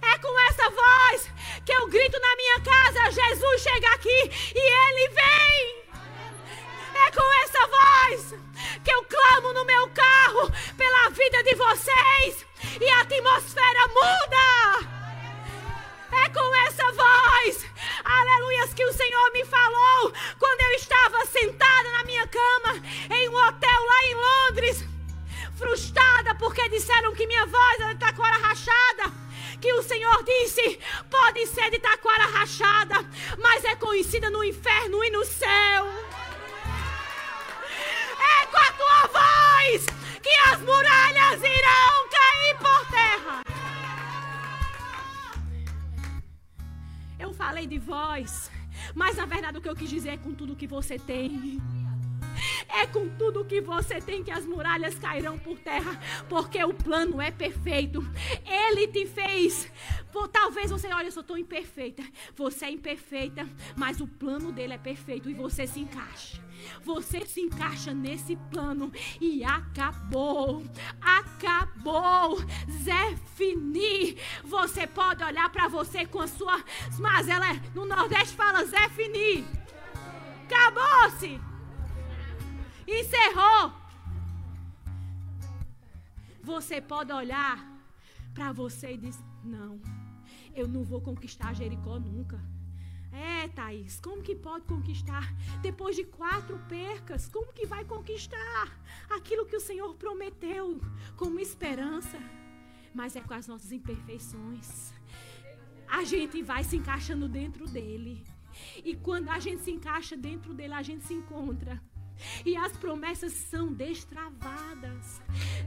É 0.00 0.18
com 0.18 0.40
essa 0.48 0.70
voz 0.70 1.30
que 1.62 1.72
eu 1.72 1.86
grito 1.88 2.18
na 2.18 2.36
minha 2.36 2.60
casa: 2.60 3.10
Jesus 3.10 3.60
chega 3.60 3.88
aqui 3.94 4.30
e 4.54 4.58
ele 4.58 5.08
vem. 5.10 5.84
É 7.06 7.10
com 7.10 7.32
essa 7.42 7.66
voz 7.66 8.34
que 8.82 8.90
eu 8.90 9.04
clamo 9.04 9.52
no 9.52 9.66
meu 9.66 9.90
carro 9.90 10.50
pela 10.74 11.10
vida 11.10 11.42
de 11.42 11.54
vocês 11.54 12.46
e 12.80 12.88
a 12.88 13.00
atmosfera 13.02 13.88
muda. 13.88 15.03
É 16.22 16.28
com 16.28 16.54
essa 16.66 16.92
voz, 16.92 17.66
aleluias, 18.04 18.74
que 18.74 18.84
o 18.84 18.92
Senhor 18.92 19.32
me 19.32 19.44
falou 19.44 20.12
quando 20.38 20.60
eu 20.60 20.72
estava 20.72 21.26
sentada 21.26 21.90
na 21.92 22.04
minha 22.04 22.26
cama 22.28 22.82
em 23.10 23.28
um 23.28 23.34
hotel 23.34 23.84
lá 23.86 24.04
em 24.06 24.14
Londres, 24.14 24.84
frustrada 25.56 26.34
porque 26.36 26.68
disseram 26.68 27.14
que 27.14 27.26
minha 27.26 27.46
voz 27.46 27.80
era 27.80 27.94
taquara 27.96 28.38
rachada 28.38 29.24
que 29.60 29.72
o 29.72 29.82
Senhor 29.82 30.22
disse: 30.24 30.78
pode 31.10 31.46
ser 31.46 31.70
de 31.70 31.78
taquara 31.78 32.26
rachada, 32.26 32.96
mas 33.38 33.64
é 33.64 33.74
conhecida 33.76 34.28
no 34.28 34.44
inferno 34.44 35.02
e 35.02 35.10
no 35.10 35.24
céu. 35.24 35.88
É 38.42 38.46
com 38.46 38.56
a 38.58 38.72
tua 38.72 39.06
voz 39.06 39.86
que 40.22 40.50
as 40.50 40.60
muralhas 40.60 41.42
irão 41.42 42.08
cair 42.10 42.58
por 42.58 42.86
terra. 42.90 43.43
Falei 47.46 47.66
de 47.66 47.78
voz, 47.78 48.50
mas 48.94 49.18
na 49.18 49.26
verdade 49.26 49.58
o 49.58 49.60
que 49.60 49.68
eu 49.68 49.76
quis 49.76 49.90
dizer 49.90 50.08
é 50.08 50.16
com 50.16 50.32
tudo 50.32 50.56
que 50.56 50.66
você 50.66 50.98
tem. 50.98 51.60
É 52.70 52.86
com 52.86 53.06
tudo 53.18 53.44
que 53.44 53.60
você 53.60 54.00
tem 54.00 54.24
que 54.24 54.30
as 54.30 54.46
muralhas 54.46 54.98
cairão 54.98 55.38
por 55.38 55.58
terra, 55.58 56.00
porque 56.26 56.64
o 56.64 56.72
plano 56.72 57.20
é 57.20 57.30
perfeito. 57.30 58.02
Ele 58.46 58.88
te 58.88 59.04
fez. 59.04 59.70
Talvez 60.32 60.70
você, 60.70 60.88
olha, 60.88 61.08
eu 61.08 61.12
sou 61.12 61.22
tão 61.22 61.36
imperfeita. 61.36 62.02
Você 62.34 62.64
é 62.64 62.70
imperfeita, 62.70 63.46
mas 63.76 64.00
o 64.00 64.06
plano 64.06 64.50
dele 64.50 64.72
é 64.72 64.78
perfeito 64.78 65.28
e 65.28 65.34
você 65.34 65.66
se 65.66 65.80
encaixa. 65.80 66.42
Você 66.84 67.24
se 67.26 67.40
encaixa 67.40 67.92
nesse 67.92 68.36
plano 68.36 68.92
e 69.20 69.44
acabou. 69.44 70.62
Acabou. 71.00 72.38
Zé 72.82 73.16
Fini. 73.34 74.16
Você 74.44 74.86
pode 74.86 75.22
olhar 75.22 75.50
para 75.50 75.68
você 75.68 76.06
com 76.06 76.20
a 76.20 76.28
sua 76.28 76.62
ela 77.28 77.46
No 77.74 77.86
Nordeste 77.86 78.34
fala 78.36 78.64
Zé 78.64 78.88
Fini. 78.90 79.44
Acabou-se. 80.44 81.40
Encerrou. 82.86 83.72
Você 86.42 86.80
pode 86.80 87.12
olhar 87.12 87.58
para 88.34 88.52
você 88.52 88.92
e 88.92 88.98
dizer: 88.98 89.24
Não, 89.42 89.80
eu 90.54 90.68
não 90.68 90.84
vou 90.84 91.00
conquistar 91.00 91.54
Jericó 91.54 91.98
nunca. 91.98 92.53
É, 93.14 93.46
Thaís, 93.46 94.00
como 94.00 94.22
que 94.22 94.34
pode 94.34 94.64
conquistar? 94.64 95.32
Depois 95.62 95.94
de 95.94 96.02
quatro 96.02 96.58
percas, 96.68 97.28
como 97.28 97.52
que 97.52 97.64
vai 97.64 97.84
conquistar 97.84 98.76
aquilo 99.08 99.46
que 99.46 99.56
o 99.56 99.60
Senhor 99.60 99.94
prometeu 99.94 100.80
como 101.16 101.38
esperança? 101.38 102.18
Mas 102.92 103.14
é 103.14 103.20
com 103.20 103.34
as 103.34 103.46
nossas 103.46 103.70
imperfeições. 103.70 104.92
A 105.86 106.02
gente 106.02 106.42
vai 106.42 106.64
se 106.64 106.76
encaixando 106.76 107.28
dentro 107.28 107.68
dele. 107.68 108.24
E 108.84 108.96
quando 108.96 109.28
a 109.28 109.38
gente 109.38 109.62
se 109.62 109.70
encaixa 109.70 110.16
dentro 110.16 110.52
dele, 110.52 110.74
a 110.74 110.82
gente 110.82 111.04
se 111.04 111.14
encontra. 111.14 111.80
E 112.44 112.56
as 112.56 112.72
promessas 112.76 113.32
são 113.32 113.72
destravadas. 113.72 115.20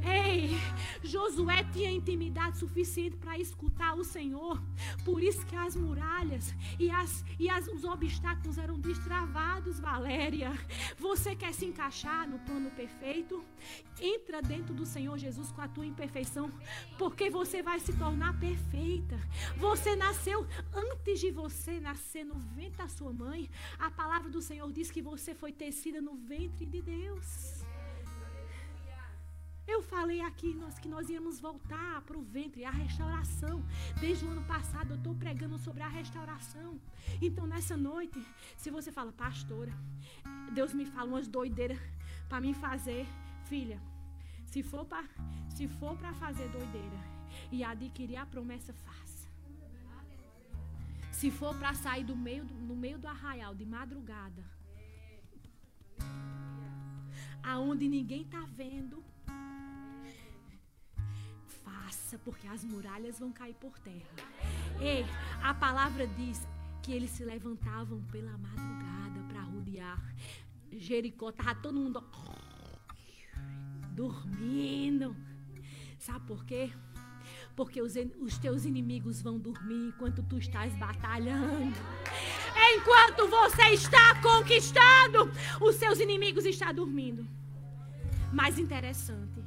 Ei, 0.06 0.52
Josué 1.04 1.64
tinha 1.74 1.92
intimidade 1.92 2.58
suficiente 2.58 3.16
para 3.18 3.38
escutar 3.38 3.96
o 3.96 4.04
Senhor. 4.04 4.62
Por 5.04 5.22
isso 5.22 5.46
que 5.46 5.56
as 5.56 5.76
muralhas 5.76 6.54
e, 6.80 6.90
as, 6.90 7.26
e 7.40 7.50
as, 7.50 7.68
os 7.68 7.84
obstáculos 7.84 8.58
eram 8.58 8.80
destravados, 8.80 9.80
Valéria. 9.80 10.52
Você 10.98 11.36
quer 11.36 11.54
se 11.54 11.66
encaixar 11.66 12.28
no 12.28 12.40
plano 12.40 12.72
perfeito? 12.72 13.44
Entra 14.00 14.42
dentro 14.42 14.74
do 14.74 14.86
Senhor 14.86 15.18
Jesus 15.18 15.52
com 15.52 15.62
a 15.62 15.68
tua 15.68 15.86
imperfeição, 15.86 16.52
porque 16.98 17.30
você 17.30 17.62
vai 17.62 17.80
se 17.80 17.94
tornar 17.94 18.40
perfeita. 18.40 19.20
Você 19.58 19.96
nasceu 19.96 20.48
antes 20.74 21.20
de 21.20 21.32
você 21.32 21.80
nascer 21.80 22.24
no 22.24 22.36
ventre 22.36 22.78
da 22.78 22.88
sua 22.88 23.12
mãe. 23.12 23.50
A 23.80 23.90
palavra 23.90 24.30
do 24.30 24.42
Senhor 24.42 24.72
diz 24.72 24.92
que 24.92 25.02
você 25.02 25.34
foi 25.34 25.52
tecida 25.52 26.00
no 26.00 26.16
ventre 26.16 26.37
ventre 26.38 26.66
de 26.74 26.82
Deus. 26.82 27.28
Eu 29.74 29.80
falei 29.82 30.20
aqui 30.22 30.54
nós, 30.54 30.76
que 30.80 30.88
nós 30.88 31.10
íamos 31.10 31.40
voltar 31.48 32.02
para 32.08 32.18
o 32.18 32.22
ventre, 32.36 32.64
a 32.64 32.74
restauração. 32.84 33.56
Desde 34.00 34.24
o 34.26 34.30
ano 34.30 34.44
passado 34.54 34.92
eu 34.92 34.98
estou 34.98 35.14
pregando 35.24 35.58
sobre 35.58 35.82
a 35.88 35.90
restauração. 36.00 36.80
Então 37.22 37.46
nessa 37.54 37.76
noite, 37.76 38.20
se 38.56 38.70
você 38.70 38.92
fala, 38.98 39.12
pastora, 39.12 39.74
Deus 40.54 40.74
me 40.74 40.86
fala 40.86 41.10
umas 41.14 41.28
doideiras 41.28 41.80
para 42.30 42.40
mim 42.40 42.54
fazer, 42.54 43.06
filha, 43.46 43.80
se 44.46 44.62
for 44.64 44.86
para 44.86 45.06
se 45.58 45.68
for 45.80 45.98
para 45.98 46.14
fazer 46.14 46.48
doideira 46.50 47.00
e 47.52 47.64
adquirir 47.64 48.18
a 48.18 48.26
promessa, 48.26 48.74
faça. 48.86 49.28
Se 51.12 51.32
for 51.32 51.54
para 51.58 51.74
sair 51.74 52.04
do 52.04 52.16
meio 52.16 52.44
no 52.70 52.76
meio 52.76 53.00
do 53.00 53.08
arraial 53.08 53.56
de 53.56 53.66
madrugada, 53.66 54.44
aonde 57.44 57.88
ninguém 57.88 58.22
está 58.22 58.42
vendo. 58.56 59.04
Faça, 61.64 62.18
porque 62.20 62.48
as 62.48 62.64
muralhas 62.64 63.20
vão 63.20 63.32
cair 63.32 63.56
por 63.56 63.78
terra. 63.80 64.06
Ei, 64.80 65.06
a 65.42 65.54
palavra 65.54 66.08
diz 66.08 66.46
que 66.84 66.92
eles 66.92 67.12
se 67.12 67.24
levantavam 67.24 68.02
pela 68.12 68.38
madrugada 68.38 69.20
para 69.28 69.42
rodear. 69.42 70.16
Jericó 70.72 71.30
estava 71.30 71.56
todo 71.56 71.80
mundo 71.80 72.04
dormindo. 73.92 75.16
Sabe 75.98 76.26
por 76.28 76.46
quê? 76.46 76.72
Porque 77.56 77.82
os, 77.82 77.94
os 78.22 78.38
teus 78.38 78.66
inimigos 78.66 79.22
vão 79.22 79.40
dormir 79.40 79.88
enquanto 79.88 80.22
tu 80.22 80.38
estás 80.38 80.76
batalhando. 80.78 81.76
Enquanto 82.76 83.28
você 83.30 83.70
está 83.70 84.22
conquistando, 84.22 85.32
os 85.62 85.76
seus 85.76 86.00
inimigos 86.00 86.46
estão 86.46 86.74
dormindo. 86.74 87.26
Mais 88.34 88.60
interessante 88.60 89.42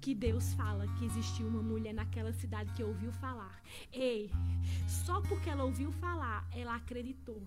que 0.00 0.14
Deus 0.14 0.52
fala 0.54 0.86
que 0.98 1.04
existiu 1.04 1.46
uma 1.46 1.62
mulher 1.62 1.94
naquela 1.94 2.32
cidade 2.32 2.72
que 2.72 2.82
ouviu 2.82 3.12
falar. 3.12 3.62
Ei, 3.92 4.30
só 4.86 5.20
porque 5.22 5.48
ela 5.48 5.64
ouviu 5.64 5.92
falar, 5.92 6.46
ela 6.52 6.74
acreditou. 6.74 7.40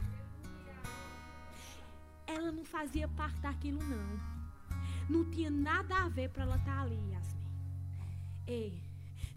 Ela 2.26 2.52
não 2.52 2.66
fazia 2.66 3.08
parte 3.10 3.40
daquilo, 3.42 3.80
não. 3.84 4.20
Não 5.10 5.30
tinha 5.30 5.52
nada 5.52 5.96
a 5.98 6.10
ver 6.10 6.30
para 6.30 6.44
ela 6.44 6.56
estar 6.56 6.78
tá 6.78 6.82
ali, 6.82 7.00
Yasmin. 7.12 7.42
Ei, 8.48 8.82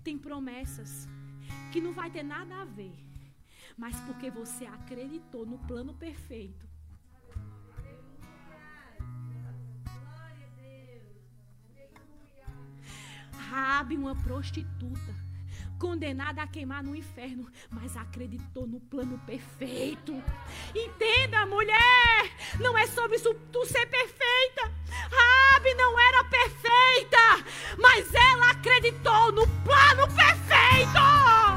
tem 0.02 0.16
promessas 0.16 1.08
que 1.72 1.80
não 1.80 1.92
vai 1.92 2.10
ter 2.10 2.22
nada 2.22 2.62
a 2.62 2.64
ver. 2.64 3.09
Mas 3.80 3.98
porque 4.00 4.30
você 4.30 4.66
acreditou 4.66 5.46
no 5.46 5.56
plano 5.60 5.94
perfeito, 5.94 6.68
Rabi, 13.32 13.96
uma 13.96 14.14
prostituta, 14.14 15.14
condenada 15.78 16.42
a 16.42 16.46
queimar 16.46 16.82
no 16.82 16.94
inferno, 16.94 17.50
mas 17.70 17.96
acreditou 17.96 18.66
no 18.66 18.80
plano 18.80 19.18
perfeito. 19.20 20.12
Entenda, 20.74 21.46
mulher, 21.46 22.30
não 22.60 22.76
é 22.76 22.86
sobre 22.86 23.18
tu 23.18 23.64
ser 23.64 23.86
perfeita. 23.86 24.70
Rabi 25.10 25.72
não 25.72 25.98
era 25.98 26.22
perfeita, 26.24 27.44
mas 27.78 28.12
ela 28.12 28.50
acreditou 28.50 29.32
no 29.32 29.46
plano 29.64 30.06
perfeito. 30.14 31.49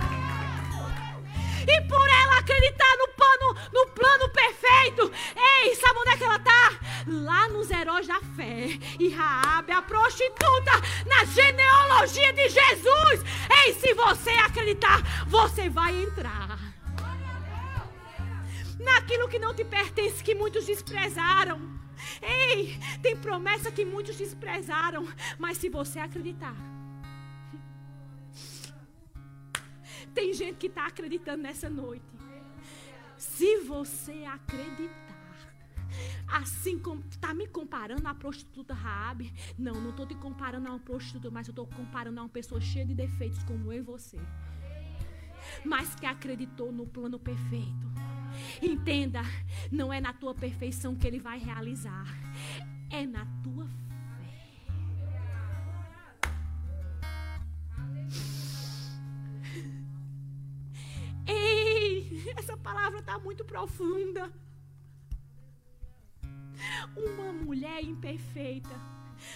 E 1.68 1.82
por 1.88 2.08
ela 2.08 2.40
acreditar 2.40 2.98
no 2.98 3.08
plano, 3.10 3.70
no 3.72 3.88
plano 3.92 4.30
perfeito, 4.30 5.12
ei, 5.36 5.76
sabe 5.76 6.00
onde 6.00 6.10
é 6.10 6.18
que 6.18 6.24
ela 6.24 6.36
está? 6.36 6.80
Lá 7.08 7.50
nos 7.50 7.70
heróis 7.72 8.08
da 8.08 8.20
fé. 8.20 8.80
E 9.00 9.10
Raabe, 9.10 9.72
a 9.72 9.82
prostituta, 9.82 10.72
na 11.06 11.26
genealogia 11.26 12.34
de 12.34 12.50
Jesus. 12.50 13.24
Ei, 13.66 13.74
se 13.74 13.94
você 13.94 14.32
acreditar, 14.32 15.02
você 15.28 15.70
vai 15.70 15.96
entrar. 16.04 16.60
Naquilo 18.80 19.30
que 19.30 19.40
não 19.40 19.54
te 19.54 19.64
pertence, 19.64 20.24
que 20.24 20.36
muitos 20.36 20.66
desprezaram. 20.66 21.62
Ei, 22.22 22.78
tem 23.02 23.16
promessa 23.16 23.72
que 23.72 23.86
muitos 23.86 24.18
desprezaram, 24.18 25.08
mas 25.38 25.58
se 25.58 25.70
você 25.70 26.00
acreditar, 26.00 26.56
Tem 30.14 30.34
gente 30.34 30.58
que 30.58 30.68
está 30.68 30.88
acreditando 30.88 31.44
nessa 31.44 31.70
noite. 31.70 32.06
Se 33.18 33.58
você 33.62 34.26
acreditar, 34.26 34.94
assim 36.28 36.78
como 36.78 37.02
está 37.10 37.34
me 37.34 37.48
comparando 37.48 38.08
à 38.08 38.14
prostituta 38.14 38.74
Raabe, 38.74 39.34
não, 39.58 39.74
não 39.74 39.92
estou 39.92 40.06
te 40.06 40.16
comparando 40.16 40.68
a 40.68 40.72
uma 40.72 40.80
prostituta, 40.80 41.30
mas 41.32 41.48
eu 41.48 41.52
estou 41.52 41.66
comparando 41.66 42.20
a 42.20 42.24
uma 42.24 42.30
pessoa 42.30 42.60
cheia 42.60 42.86
de 42.86 42.94
defeitos 42.94 43.44
como 43.44 43.72
eu 43.72 43.80
e 43.80 43.82
você, 43.82 44.20
mas 45.64 45.96
que 45.96 46.06
acreditou 46.06 46.72
no 46.72 46.86
plano 46.86 47.20
perfeito. 47.20 47.92
Entenda, 48.62 49.22
não 49.72 49.94
é 49.94 50.02
na 50.02 50.12
tua 50.12 50.34
perfeição 50.34 50.96
que 50.96 51.08
ele 51.08 51.20
vai 51.20 51.40
realizar, 51.40 52.06
é 52.90 53.06
na 53.06 53.26
tua 53.44 53.68
fé. 53.68 53.83
Essa 62.38 62.56
palavra 62.58 63.00
está 63.00 63.18
muito 63.20 63.44
profunda. 63.44 64.32
Uma 66.96 67.34
mulher 67.34 67.84
imperfeita, 67.84 68.76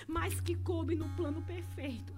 mas 0.08 0.40
que 0.40 0.56
coube 0.56 0.96
no 0.96 1.10
plano 1.16 1.42
perfeito. 1.42 2.14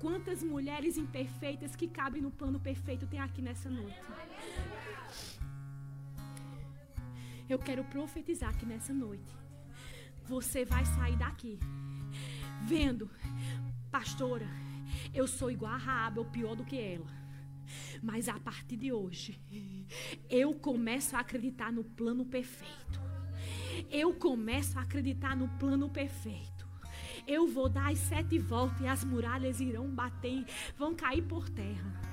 Quantas 0.00 0.42
mulheres 0.42 0.96
imperfeitas 0.96 1.74
que 1.74 1.88
cabem 1.88 2.20
no 2.20 2.30
plano 2.30 2.60
perfeito 2.60 3.06
tem 3.06 3.20
aqui 3.20 3.40
nessa 3.40 3.70
noite? 3.70 4.00
Eu 7.48 7.58
quero 7.58 7.84
profetizar 7.84 8.56
que 8.58 8.66
nessa 8.66 8.92
noite 8.92 9.32
você 10.24 10.64
vai 10.64 10.84
sair 10.84 11.16
daqui 11.16 11.58
vendo, 12.64 13.08
pastora, 13.90 14.48
eu 15.14 15.26
sou 15.26 15.50
igual 15.50 15.72
a 15.72 15.76
Raab, 15.76 16.18
ou 16.18 16.24
pior 16.24 16.56
do 16.56 16.64
que 16.64 16.78
ela. 16.78 17.15
Mas 18.02 18.28
a 18.28 18.38
partir 18.38 18.76
de 18.76 18.92
hoje, 18.92 19.40
eu 20.28 20.54
começo 20.54 21.16
a 21.16 21.20
acreditar 21.20 21.72
no 21.72 21.84
plano 21.84 22.24
perfeito. 22.24 23.00
eu 23.90 24.14
começo 24.14 24.78
a 24.78 24.82
acreditar 24.82 25.36
no 25.36 25.48
plano 25.58 25.88
perfeito. 25.88 26.66
Eu 27.26 27.46
vou 27.46 27.68
dar 27.68 27.90
as 27.90 27.98
sete 27.98 28.38
voltas 28.38 28.80
e 28.80 28.86
as 28.86 29.04
muralhas 29.04 29.60
irão 29.60 29.88
bater, 29.88 30.44
vão 30.78 30.94
cair 30.94 31.22
por 31.22 31.48
terra. 31.48 32.06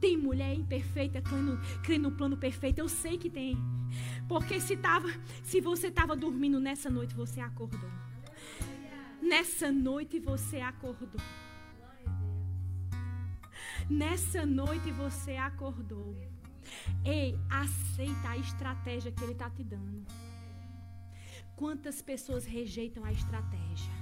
Tem 0.00 0.16
mulher 0.16 0.54
imperfeita 0.54 1.20
crendo, 1.20 1.58
crendo 1.82 2.10
no 2.10 2.16
plano 2.16 2.36
perfeito. 2.36 2.78
Eu 2.78 2.88
sei 2.88 3.18
que 3.18 3.28
tem. 3.28 3.56
Porque 4.28 4.60
se, 4.60 4.76
tava, 4.76 5.08
se 5.42 5.60
você 5.60 5.88
estava 5.88 6.14
dormindo 6.14 6.60
nessa 6.60 6.88
noite, 6.88 7.14
você 7.14 7.40
acordou. 7.40 7.90
Nessa 9.20 9.72
noite 9.72 10.20
você 10.20 10.60
acordou. 10.60 11.20
Nessa 13.88 14.44
noite 14.44 14.90
você 14.92 15.36
acordou. 15.36 16.16
Ei, 17.04 17.38
aceita 17.48 18.30
a 18.30 18.36
estratégia 18.36 19.10
que 19.10 19.22
ele 19.22 19.32
está 19.32 19.48
te 19.48 19.64
dando. 19.64 20.06
Quantas 21.56 22.02
pessoas 22.02 22.44
rejeitam 22.44 23.04
a 23.04 23.12
estratégia? 23.12 23.92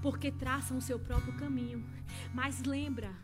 Porque 0.00 0.30
traçam 0.30 0.78
o 0.78 0.82
seu 0.82 0.98
próprio 0.98 1.36
caminho. 1.36 1.84
Mas 2.32 2.62
lembra, 2.62 3.14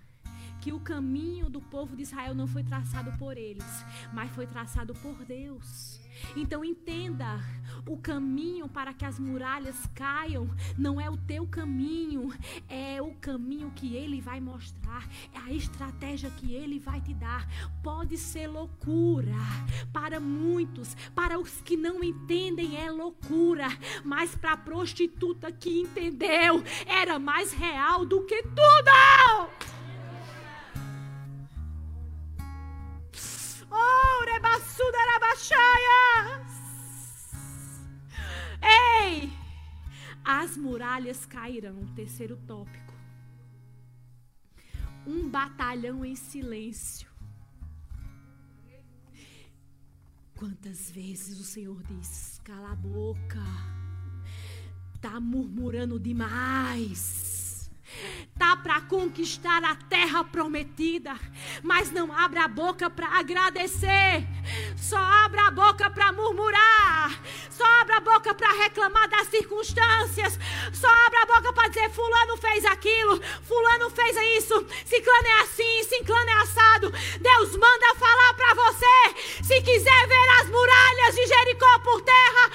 que 0.61 0.73
o 0.73 0.81
caminho 0.81 1.49
do 1.49 1.61
povo 1.61 1.97
de 1.97 2.03
Israel 2.03 2.35
não 2.35 2.47
foi 2.47 2.63
traçado 2.63 3.17
por 3.19 3.37
eles, 3.37 3.85
mas 4.13 4.31
foi 4.33 4.47
traçado 4.47 4.93
por 4.95 5.25
Deus. 5.25 6.00
Então 6.37 6.65
entenda, 6.65 7.41
o 7.87 7.97
caminho 7.97 8.69
para 8.69 8.93
que 8.93 9.05
as 9.05 9.19
muralhas 9.19 9.77
caiam 9.95 10.51
não 10.77 11.01
é 11.01 11.09
o 11.09 11.17
teu 11.17 11.47
caminho, 11.47 12.33
é 12.69 13.01
o 13.01 13.13
caminho 13.15 13.71
que 13.75 13.95
ele 13.95 14.21
vai 14.21 14.41
mostrar, 14.41 15.09
é 15.33 15.39
a 15.39 15.53
estratégia 15.53 16.31
que 16.31 16.55
ele 16.55 16.79
vai 16.79 17.01
te 17.01 17.15
dar. 17.15 17.47
Pode 17.83 18.17
ser 18.17 18.47
loucura 18.47 19.37
para 19.93 20.21
muitos, 20.21 20.95
para 21.15 21.39
os 21.39 21.61
que 21.61 21.77
não 21.77 22.03
entendem 22.03 22.77
é 22.77 22.91
loucura, 22.91 23.67
mas 24.05 24.35
para 24.35 24.53
a 24.53 24.57
prostituta 24.57 25.51
que 25.51 25.81
entendeu, 25.81 26.63
era 26.87 27.19
mais 27.19 27.53
real 27.53 28.05
do 28.05 28.25
que 28.25 28.43
tudo. 28.43 29.80
Ei! 38.63 39.33
As 40.25 40.57
muralhas 40.57 41.25
cairão. 41.27 41.87
Terceiro 41.95 42.37
tópico. 42.47 42.95
Um 45.07 45.29
batalhão 45.29 46.05
em 46.05 46.15
silêncio. 46.15 47.09
Quantas 50.35 50.91
vezes 50.91 51.39
o 51.39 51.45
Senhor 51.45 51.83
diz: 51.85 52.41
cala 52.45 52.73
a 52.73 52.77
boca, 52.77 53.45
tá 55.01 55.21
murmurando 55.21 56.01
demais 56.01 57.30
tá 58.39 58.57
para 58.57 58.81
conquistar 58.83 59.63
a 59.63 59.75
terra 59.75 60.25
prometida, 60.25 61.15
mas 61.63 61.91
não 61.91 62.11
abra 62.11 62.45
a 62.45 62.49
boca 62.49 62.89
para 62.89 63.19
agradecer, 63.19 64.27
só 64.77 64.97
abra 64.97 65.49
a 65.49 65.51
boca 65.51 65.91
para 65.91 66.11
murmurar, 66.13 67.21
só 67.51 67.65
abra 67.83 67.99
a 67.99 68.01
boca 68.01 68.35
para 68.35 68.51
reclamar 68.63 69.09
das 69.11 69.29
circunstâncias, 69.29 70.39
só 70.73 70.89
abra 71.07 71.23
a 71.23 71.27
boca 71.27 71.53
para 71.53 71.69
dizer 71.69 71.91
fulano 71.91 72.37
fez 72.39 72.65
aquilo, 72.65 73.21
fulano 73.43 73.91
fez 73.91 74.17
isso, 74.43 74.67
ciclano 74.87 75.27
é 75.27 75.41
assim, 75.43 75.85
ciclano 75.85 76.31
é 76.31 76.43
assado. 76.43 76.91
Deus 77.21 77.57
manda 77.57 77.95
falar 77.97 78.35
para 78.35 78.55
você, 78.55 79.43
se 79.43 79.61
quiser 79.61 80.07
ver 80.07 80.29
as 80.41 80.49
muralhas 80.49 81.15
de 81.15 81.27
Jericó 81.27 81.79
por 81.81 82.01
terra, 82.01 82.51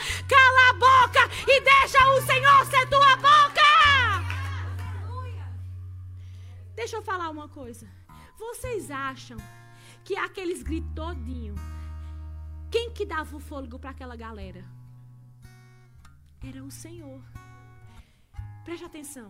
uma 7.45 7.49
coisa. 7.49 7.87
Vocês 8.37 8.89
acham 8.89 9.37
que 10.03 10.15
aqueles 10.15 10.63
gritos 10.63 10.91
todinho, 10.95 11.55
quem 12.71 12.91
que 12.91 13.05
dava 13.05 13.35
o 13.35 13.39
fôlego 13.39 13.77
para 13.77 13.91
aquela 13.91 14.15
galera? 14.15 14.65
Era 16.43 16.63
o 16.63 16.71
Senhor. 16.71 17.21
Preste 18.63 18.83
atenção. 18.83 19.29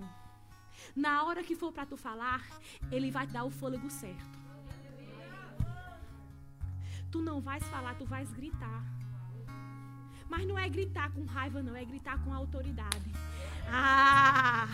Na 0.95 1.24
hora 1.24 1.43
que 1.43 1.55
for 1.55 1.74
para 1.74 1.86
tu 1.86 1.97
falar, 1.97 2.41
ele 2.89 3.11
vai 3.11 3.28
te 3.28 3.34
dar 3.34 3.43
o 3.43 3.51
fôlego 3.51 3.89
certo. 3.89 4.39
Tu 7.11 7.22
não 7.22 7.41
vais 7.41 7.63
falar, 7.66 7.95
tu 7.95 8.05
vais 8.05 8.32
gritar. 8.32 8.84
Mas 10.30 10.47
não 10.47 10.57
é 10.57 10.68
gritar 10.70 11.11
com 11.11 11.24
raiva, 11.26 11.61
não, 11.61 11.76
é 11.76 11.84
gritar 11.84 12.18
com 12.24 12.34
autoridade. 12.34 13.11
Ah, 13.68 14.68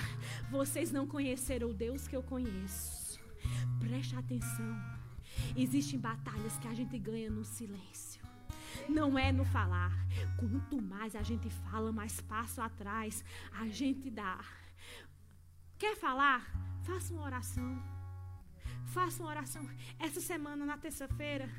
vocês 0.50 0.92
não 0.92 1.08
conheceram 1.08 1.70
o 1.70 1.74
Deus 1.74 2.08
que 2.08 2.16
eu 2.16 2.24
conheço. 2.24 3.01
Preste 3.80 4.16
atenção. 4.16 4.76
Existem 5.56 6.00
batalhas 6.00 6.58
que 6.58 6.68
a 6.68 6.74
gente 6.74 6.98
ganha 7.00 7.30
no 7.30 7.44
silêncio. 7.44 8.22
Não 8.88 9.18
é 9.18 9.32
no 9.32 9.46
falar. 9.46 9.92
Quanto 10.38 10.82
mais 10.82 11.16
a 11.16 11.24
gente 11.24 11.50
fala, 11.50 11.92
mais 11.92 12.20
passo 12.22 12.62
atrás 12.62 13.24
a 13.52 13.68
gente 13.68 14.10
dá. 14.10 14.40
Quer 15.78 15.96
falar? 15.96 16.40
Faça 16.84 17.14
uma 17.14 17.24
oração. 17.24 17.84
Faça 18.86 19.22
uma 19.22 19.32
oração. 19.32 19.68
Essa 20.00 20.20
semana, 20.20 20.66
na 20.66 20.78
terça-feira, 20.78 21.50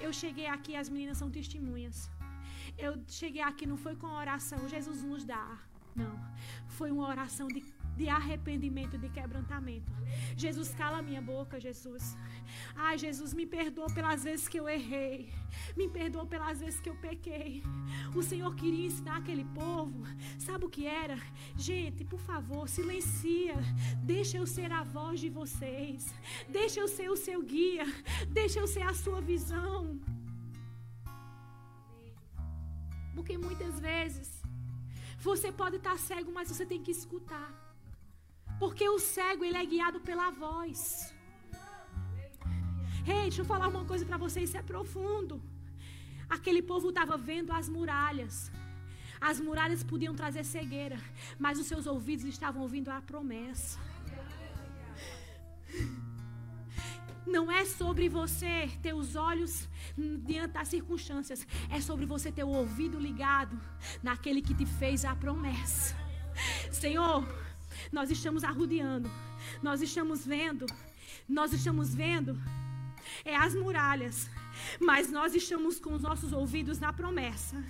eu 0.00 0.12
cheguei 0.12 0.46
aqui, 0.46 0.74
as 0.76 0.88
meninas 0.88 1.18
são 1.18 1.30
testemunhas. 1.30 2.10
Eu 2.76 3.02
cheguei 3.08 3.42
aqui, 3.42 3.66
não 3.66 3.76
foi 3.76 3.96
com 3.96 4.06
oração, 4.06 4.68
Jesus 4.68 5.02
nos 5.02 5.24
dá. 5.24 5.58
Não. 5.94 6.14
Foi 6.68 6.90
uma 6.90 7.08
oração 7.08 7.48
de, 7.48 7.62
de 7.96 8.08
arrependimento, 8.08 8.98
de 8.98 9.08
quebrantamento. 9.08 9.90
Jesus, 10.36 10.74
cala 10.74 10.98
a 10.98 11.02
minha 11.02 11.22
boca, 11.22 11.58
Jesus. 11.58 12.16
Ai, 12.74 12.98
Jesus, 12.98 13.32
me 13.32 13.46
perdoa 13.46 13.86
pelas 13.86 14.22
vezes 14.24 14.46
que 14.46 14.60
eu 14.60 14.68
errei. 14.68 15.32
Me 15.76 15.88
perdoa 15.88 16.26
pelas 16.26 16.60
vezes 16.60 16.78
que 16.78 16.90
eu 16.90 16.96
pequei. 16.96 17.62
O 18.14 18.22
Senhor 18.22 18.54
queria 18.54 18.86
ensinar 18.86 19.16
aquele 19.18 19.44
povo. 19.44 20.02
Sabe 20.38 20.66
o 20.66 20.68
que 20.68 20.86
era? 20.86 21.18
Gente, 21.56 22.04
por 22.04 22.20
favor, 22.20 22.68
silencia. 22.68 23.56
Deixa 24.02 24.36
eu 24.36 24.46
ser 24.46 24.70
a 24.70 24.82
voz 24.82 25.18
de 25.18 25.30
vocês. 25.30 26.14
Deixa 26.48 26.80
eu 26.80 26.88
ser 26.88 27.10
o 27.10 27.16
seu 27.16 27.42
guia. 27.42 27.86
Deixa 28.30 28.60
eu 28.60 28.66
ser 28.66 28.82
a 28.82 28.94
sua 28.94 29.20
visão. 29.20 29.98
Porque 33.14 33.38
muitas 33.38 33.80
vezes 33.80 34.42
você 35.18 35.50
pode 35.50 35.76
estar 35.76 35.98
cego, 35.98 36.30
mas 36.30 36.48
você 36.50 36.66
tem 36.66 36.82
que 36.82 36.90
escutar. 36.90 37.65
Porque 38.58 38.88
o 38.88 38.98
cego, 38.98 39.44
ele 39.44 39.56
é 39.56 39.64
guiado 39.64 40.00
pela 40.00 40.30
voz. 40.30 41.14
Ei, 43.06 43.22
deixa 43.22 43.42
eu 43.42 43.44
falar 43.44 43.68
uma 43.68 43.84
coisa 43.84 44.04
para 44.04 44.16
vocês, 44.16 44.48
isso 44.48 44.58
é 44.58 44.62
profundo. 44.62 45.42
Aquele 46.28 46.62
povo 46.62 46.88
estava 46.88 47.16
vendo 47.16 47.52
as 47.52 47.68
muralhas. 47.68 48.50
As 49.20 49.40
muralhas 49.40 49.82
podiam 49.82 50.14
trazer 50.14 50.44
cegueira, 50.44 50.98
mas 51.38 51.58
os 51.58 51.66
seus 51.66 51.86
ouvidos 51.86 52.26
estavam 52.26 52.62
ouvindo 52.62 52.90
a 52.90 53.00
promessa. 53.00 53.78
Não 57.26 57.50
é 57.50 57.64
sobre 57.64 58.08
você 58.08 58.70
ter 58.80 58.94
os 58.94 59.16
olhos 59.16 59.68
diante 60.24 60.52
das 60.52 60.68
circunstâncias. 60.68 61.46
É 61.70 61.80
sobre 61.80 62.06
você 62.06 62.30
ter 62.30 62.44
o 62.44 62.48
ouvido 62.48 62.98
ligado 62.98 63.60
naquele 64.02 64.40
que 64.40 64.54
te 64.54 64.64
fez 64.64 65.04
a 65.04 65.14
promessa. 65.14 65.96
Senhor, 66.70 67.24
nós 67.92 68.10
estamos 68.10 68.44
arrudeando. 68.44 69.10
Nós 69.62 69.82
estamos 69.82 70.26
vendo. 70.26 70.66
Nós 71.28 71.52
estamos 71.52 71.94
vendo. 71.94 72.40
É 73.24 73.36
as 73.36 73.54
muralhas 73.54 74.28
mas 74.80 75.10
nós 75.10 75.34
estamos 75.34 75.78
com 75.78 75.94
os 75.94 76.02
nossos 76.02 76.32
ouvidos 76.32 76.78
na 76.78 76.92
promessa. 76.92 77.62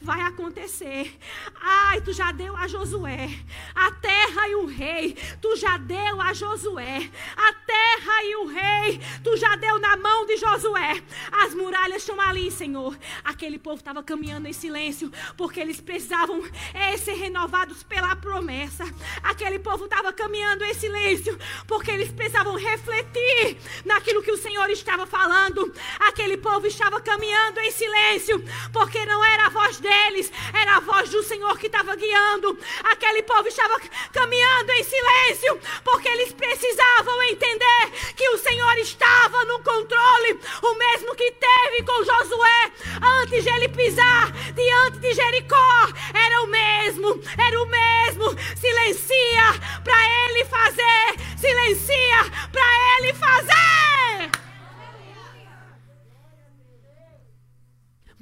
Vai 0.00 0.20
acontecer. 0.22 1.18
Ai, 1.60 2.00
tu 2.00 2.12
já 2.12 2.32
deu 2.32 2.56
a 2.56 2.66
Josué 2.66 3.28
a 3.74 3.90
terra 3.92 4.48
e 4.48 4.54
o 4.56 4.66
rei. 4.66 5.16
Tu 5.40 5.56
já 5.56 5.76
deu 5.76 6.20
a 6.20 6.32
Josué 6.32 7.10
a 7.36 7.52
terra 7.52 8.24
e 8.24 8.36
o 8.36 8.46
rei. 8.46 9.00
Tu 9.22 9.36
já 9.36 9.56
deu 9.56 9.78
na 9.78 9.96
mão 9.96 10.26
de 10.26 10.36
Josué. 10.36 11.02
As 11.30 11.54
muralhas 11.54 12.02
estão 12.02 12.20
ali, 12.20 12.50
Senhor. 12.50 12.96
Aquele 13.24 13.58
povo 13.58 13.78
estava 13.78 14.02
caminhando 14.02 14.46
em 14.46 14.52
silêncio 14.52 15.10
porque 15.36 15.60
eles 15.60 15.80
precisavam 15.80 16.42
é, 16.74 16.96
ser 16.96 17.14
renovados 17.14 17.82
pela 17.82 18.14
promessa. 18.16 18.84
Aquele 19.22 19.58
povo 19.58 19.84
estava 19.84 20.12
caminhando 20.12 20.64
em 20.64 20.74
silêncio 20.74 21.38
porque 21.66 21.90
eles 21.90 22.10
precisavam 22.10 22.56
refletir 22.56 23.58
naquilo 23.84 24.22
que 24.22 24.30
o 24.30 24.36
Senhor 24.36 24.68
estava 24.70 25.06
falando. 25.06 25.72
Aquele 26.00 26.31
povo 26.36 26.62
povo 26.62 26.66
estava 26.66 27.00
caminhando 27.00 27.58
em 27.60 27.70
silêncio, 27.72 28.44
porque 28.72 29.04
não 29.04 29.24
era 29.24 29.46
a 29.46 29.48
voz 29.48 29.78
deles, 29.78 30.30
era 30.52 30.76
a 30.76 30.80
voz 30.80 31.08
do 31.08 31.22
Senhor 31.22 31.58
que 31.58 31.66
estava 31.66 31.96
guiando. 31.96 32.56
Aquele 32.84 33.22
povo 33.22 33.48
estava 33.48 33.80
caminhando 34.12 34.70
em 34.70 34.84
silêncio, 34.84 35.58
porque 35.82 36.08
eles 36.08 36.32
precisavam 36.32 37.22
entender 37.24 37.90
que 38.14 38.28
o 38.28 38.38
Senhor 38.38 38.78
estava 38.78 39.44
no 39.46 39.58
controle, 39.60 40.40
o 40.62 40.74
mesmo 40.74 41.14
que 41.16 41.32
teve 41.32 41.82
com 41.84 42.04
Josué 42.04 42.72
antes 43.22 43.42
de 43.42 43.50
ele 43.50 43.68
pisar 43.68 44.30
diante 44.54 44.98
de 44.98 45.14
Jericó. 45.14 45.88
Era 46.14 46.42
o 46.42 46.46
mesmo, 46.46 47.20
era 47.36 47.62
o 47.62 47.66
mesmo. 47.66 48.36
Silencia 48.56 49.80
para 49.82 49.96
ele 50.26 50.44
fazer, 50.44 51.16
silencia 51.36 52.30
para 52.52 52.98
ele 52.98 53.14
fazer. 53.14 54.21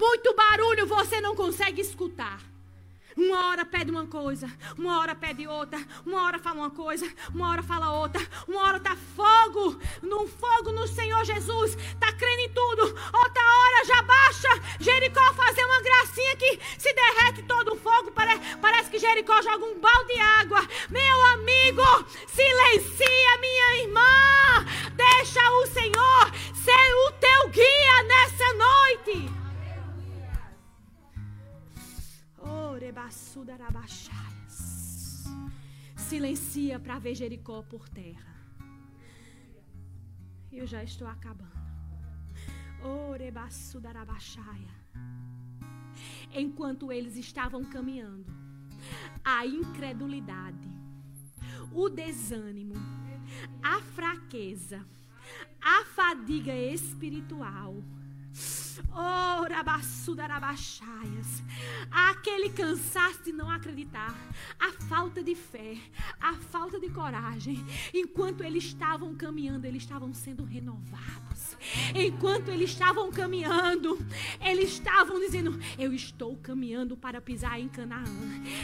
Muito 0.01 0.35
barulho 0.35 0.87
você 0.87 1.21
não 1.21 1.37
consegue 1.37 1.83
escutar. 1.83 2.41
Uma 3.15 3.49
hora 3.49 3.67
pede 3.67 3.91
uma 3.91 4.07
coisa, 4.07 4.51
uma 4.79 4.99
hora 4.99 5.15
pede 5.15 5.47
outra, 5.47 5.79
uma 6.07 6.23
hora 6.23 6.39
fala 6.39 6.61
uma 6.61 6.71
coisa, 6.71 7.07
uma 7.35 7.51
hora 7.51 7.63
fala 7.63 7.93
outra, 7.93 8.27
uma 8.49 8.63
hora 8.63 8.81
tá 8.81 8.97
fogo, 9.15 9.79
num 10.01 10.27
fogo 10.27 10.73
no 10.73 10.89
Senhor 10.89 11.23
Jesus, 11.27 11.77
tá 11.99 12.11
crendo 12.15 12.41
em 12.41 12.49
tudo, 12.49 12.83
outra 12.83 13.43
hora 13.43 13.85
já 13.85 14.01
baixa, 14.01 14.49
Jericó 14.79 15.35
fazer 15.35 15.67
uma 15.67 15.83
gracinha 15.83 16.37
que 16.37 16.59
se 16.79 16.95
derrete 16.95 17.43
todo 17.43 17.75
o 17.75 17.77
fogo, 17.77 18.11
parece, 18.13 18.57
parece 18.57 18.89
que 18.89 18.99
Jericó 18.99 19.43
joga 19.43 19.67
um 19.67 19.79
balde 19.81 20.15
de 20.15 20.21
água. 20.21 20.67
Meu 20.89 21.23
amigo, 21.35 21.83
silencia 22.27 23.39
minha 23.39 23.83
irmã, 23.83 24.65
deixa 24.95 25.43
o 25.51 25.67
Senhor 25.67 26.33
ser 26.55 26.95
o 26.95 27.13
teu 27.21 27.49
guia 27.51 28.03
nessa 28.05 28.53
noite. 28.55 29.50
Silencia 35.97 36.79
para 36.79 36.99
ver 36.99 37.15
Jericó 37.15 37.63
por 37.63 37.89
terra. 37.89 38.35
Eu 40.51 40.67
já 40.67 40.83
estou 40.83 41.07
acabando. 41.07 41.51
Enquanto 46.33 46.91
eles 46.91 47.17
estavam 47.17 47.65
caminhando, 47.65 48.33
a 49.25 49.45
incredulidade, 49.47 50.69
o 51.73 51.89
desânimo, 51.89 52.75
a 53.63 53.81
fraqueza, 53.81 54.85
a 55.61 55.85
fadiga 55.85 56.55
espiritual, 56.55 57.83
Aquele 61.91 62.51
cansaço 62.51 63.23
de 63.23 63.33
não 63.33 63.51
acreditar, 63.51 64.15
a 64.59 64.73
falta 64.87 65.23
de 65.23 65.35
fé, 65.35 65.77
a 66.21 66.35
falta 66.35 66.79
de 66.79 66.89
coragem. 66.91 67.65
Enquanto 67.93 68.43
eles 68.43 68.65
estavam 68.65 69.15
caminhando, 69.15 69.67
eles 69.67 69.83
estavam 69.83 70.13
sendo 70.13 70.45
renovados. 70.45 71.57
Enquanto 71.95 72.49
eles 72.49 72.71
estavam 72.71 73.11
caminhando, 73.11 73.99
eles 74.41 74.73
estavam 74.73 75.19
dizendo: 75.21 75.59
Eu 75.79 75.93
estou 75.93 76.37
caminhando 76.37 76.97
para 76.97 77.21
pisar 77.21 77.61
em 77.61 77.69
Canaã. 77.69 78.05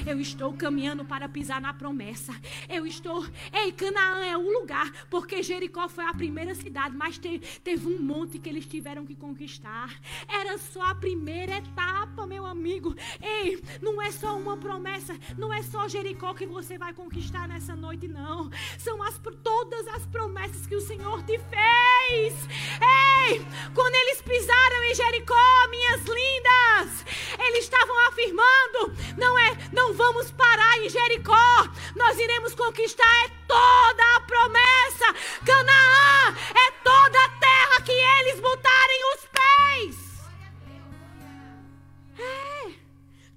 Eu 0.07 0.21
estou 0.21 0.53
caminhando 0.55 1.05
para 1.05 1.29
pisar 1.29 1.61
na 1.61 1.75
promessa. 1.75 2.35
Eu 2.69 2.87
estou. 2.87 3.27
Ei, 3.53 3.73
Canaã 3.73 4.25
é 4.25 4.37
o 4.37 4.61
lugar, 4.61 4.91
porque 5.11 5.43
Jericó 5.43 5.89
foi 5.89 6.05
a 6.05 6.15
primeira 6.15 6.55
cidade, 6.55 6.97
mas 6.97 7.19
teve 7.19 7.87
um 7.87 8.01
monte 8.01 8.39
que 8.39 8.49
eles 8.49 8.67
tiveram 8.67 9.05
que 9.05 9.15
conquistar. 9.15 9.99
Era 10.29 10.59
só 10.59 10.83
a 10.83 10.95
primeira 10.95 11.57
etapa, 11.57 12.27
meu 12.27 12.47
amigo. 12.47 12.95
Ei, 13.23 13.63
não 13.81 14.01
é 14.01 14.11
só 14.11 14.37
uma 14.37 14.57
promessa, 14.57 15.17
não 15.37 15.53
é 15.53 15.63
só 15.63 15.89
Jericó 15.89 16.35
que 16.35 16.47
você 16.47 16.79
vai 16.79 16.93
conquistar 16.93 17.49
nessa 17.49 17.75
noite, 17.75 18.09
não. 18.09 18.51
São 18.79 19.03
as, 19.03 19.21
todas 19.43 19.87
as 19.89 20.07
promessas 20.07 20.67
que 20.67 20.77
o 20.77 20.81
Senhor 20.81 21.23
te 21.23 21.39
fez. 21.39 22.35
Ei, 23.29 23.47
quando 23.75 23.95
eles 23.95 24.23
pisaram 24.23 24.85
em 24.85 24.95
Jericó, 24.95 25.69
minhas 25.71 26.03
lindas, 26.03 27.05
eles 27.39 27.65
estavam 27.65 27.99
afirmando: 28.09 28.95
não 29.17 29.39
é, 29.39 29.57
não 29.73 29.93
vamos 29.95 30.31
parar 30.31 30.79
em 30.79 30.89
Jericó. 30.89 31.69
Nós 31.95 32.19
iremos 32.19 32.55
conquistar 32.55 33.07
é 33.25 33.29
toda 33.47 34.17
a 34.17 34.21
promessa. 34.21 35.15
Canaã 35.45 36.35
é 36.55 36.71
toda 36.83 37.25
a 37.25 37.29
que 37.87 37.93
eles 37.93 38.41
botarem 38.41 39.01
os 39.15 39.29
pés. 39.29 40.17
É. 42.19 42.75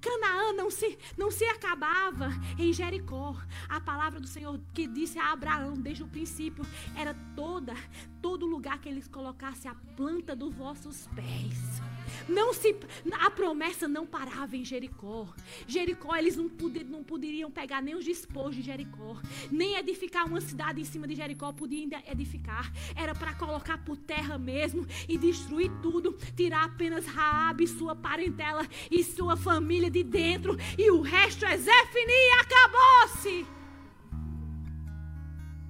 Canaã 0.02 0.54
não 0.54 0.72
se, 0.72 0.98
não 1.16 1.30
se 1.30 1.46
acabava 1.46 2.30
em 2.58 2.74
Jericó. 2.74 3.36
A 3.68 3.80
palavra 3.80 4.20
do 4.20 4.26
Senhor 4.26 4.60
que 4.74 4.88
disse 4.88 5.20
a 5.20 5.32
Abraão 5.32 5.74
desde 5.74 6.02
o 6.02 6.08
princípio 6.08 6.66
era 6.96 7.14
toda, 7.36 7.76
todo 8.22 8.48
lugar 8.48 8.80
que 8.80 8.90
eles 8.90 9.08
colocassem 9.08 9.70
a 9.70 9.76
planta 9.96 10.36
dos 10.36 10.56
vossos 10.56 11.08
pés. 11.16 11.89
Não 12.28 12.54
se, 12.54 12.76
a 13.20 13.30
promessa 13.30 13.88
não 13.88 14.06
parava 14.06 14.56
em 14.56 14.64
Jericó. 14.64 15.28
Jericó, 15.68 16.16
eles 16.16 16.36
não, 16.36 16.50
puder, 16.50 16.86
não 16.86 17.04
poderiam 17.04 17.50
pegar 17.52 17.82
nem 17.82 17.96
os 17.96 18.06
despojos 18.06 18.56
de 18.56 18.62
Jericó, 18.62 19.18
nem 19.52 19.76
edificar 19.76 20.26
uma 20.26 20.42
cidade 20.42 20.82
em 20.82 20.86
cima 20.86 21.08
de 21.08 21.16
Jericó 21.16 21.52
podiam 21.52 21.90
edificar. 22.08 22.72
Era 22.96 23.14
para 23.14 23.34
colocar 23.36 23.78
por 23.84 23.98
terra 23.98 24.38
mesmo 24.38 24.86
e 25.08 25.18
destruir 25.18 25.72
tudo, 25.82 26.18
tirar 26.36 26.66
apenas 26.66 27.06
Raabe, 27.06 27.68
sua 27.68 27.96
parentela 27.96 28.66
e 28.90 29.04
sua 29.04 29.36
família 29.36 29.90
de 29.90 30.04
dentro, 30.04 30.58
e 30.78 30.90
o 30.92 31.02
resto 31.02 31.46
é 31.46 31.58
Zefini 31.58 32.12
e 32.12 32.32
acabou-se. 32.42 33.46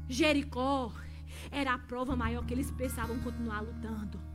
Jericó 0.07 0.91
era 1.51 1.73
a 1.73 1.77
prova 1.77 2.15
maior 2.15 2.45
que 2.45 2.53
eles 2.53 2.71
pensavam 2.71 3.19
continuar 3.19 3.61
lutando. 3.61 4.28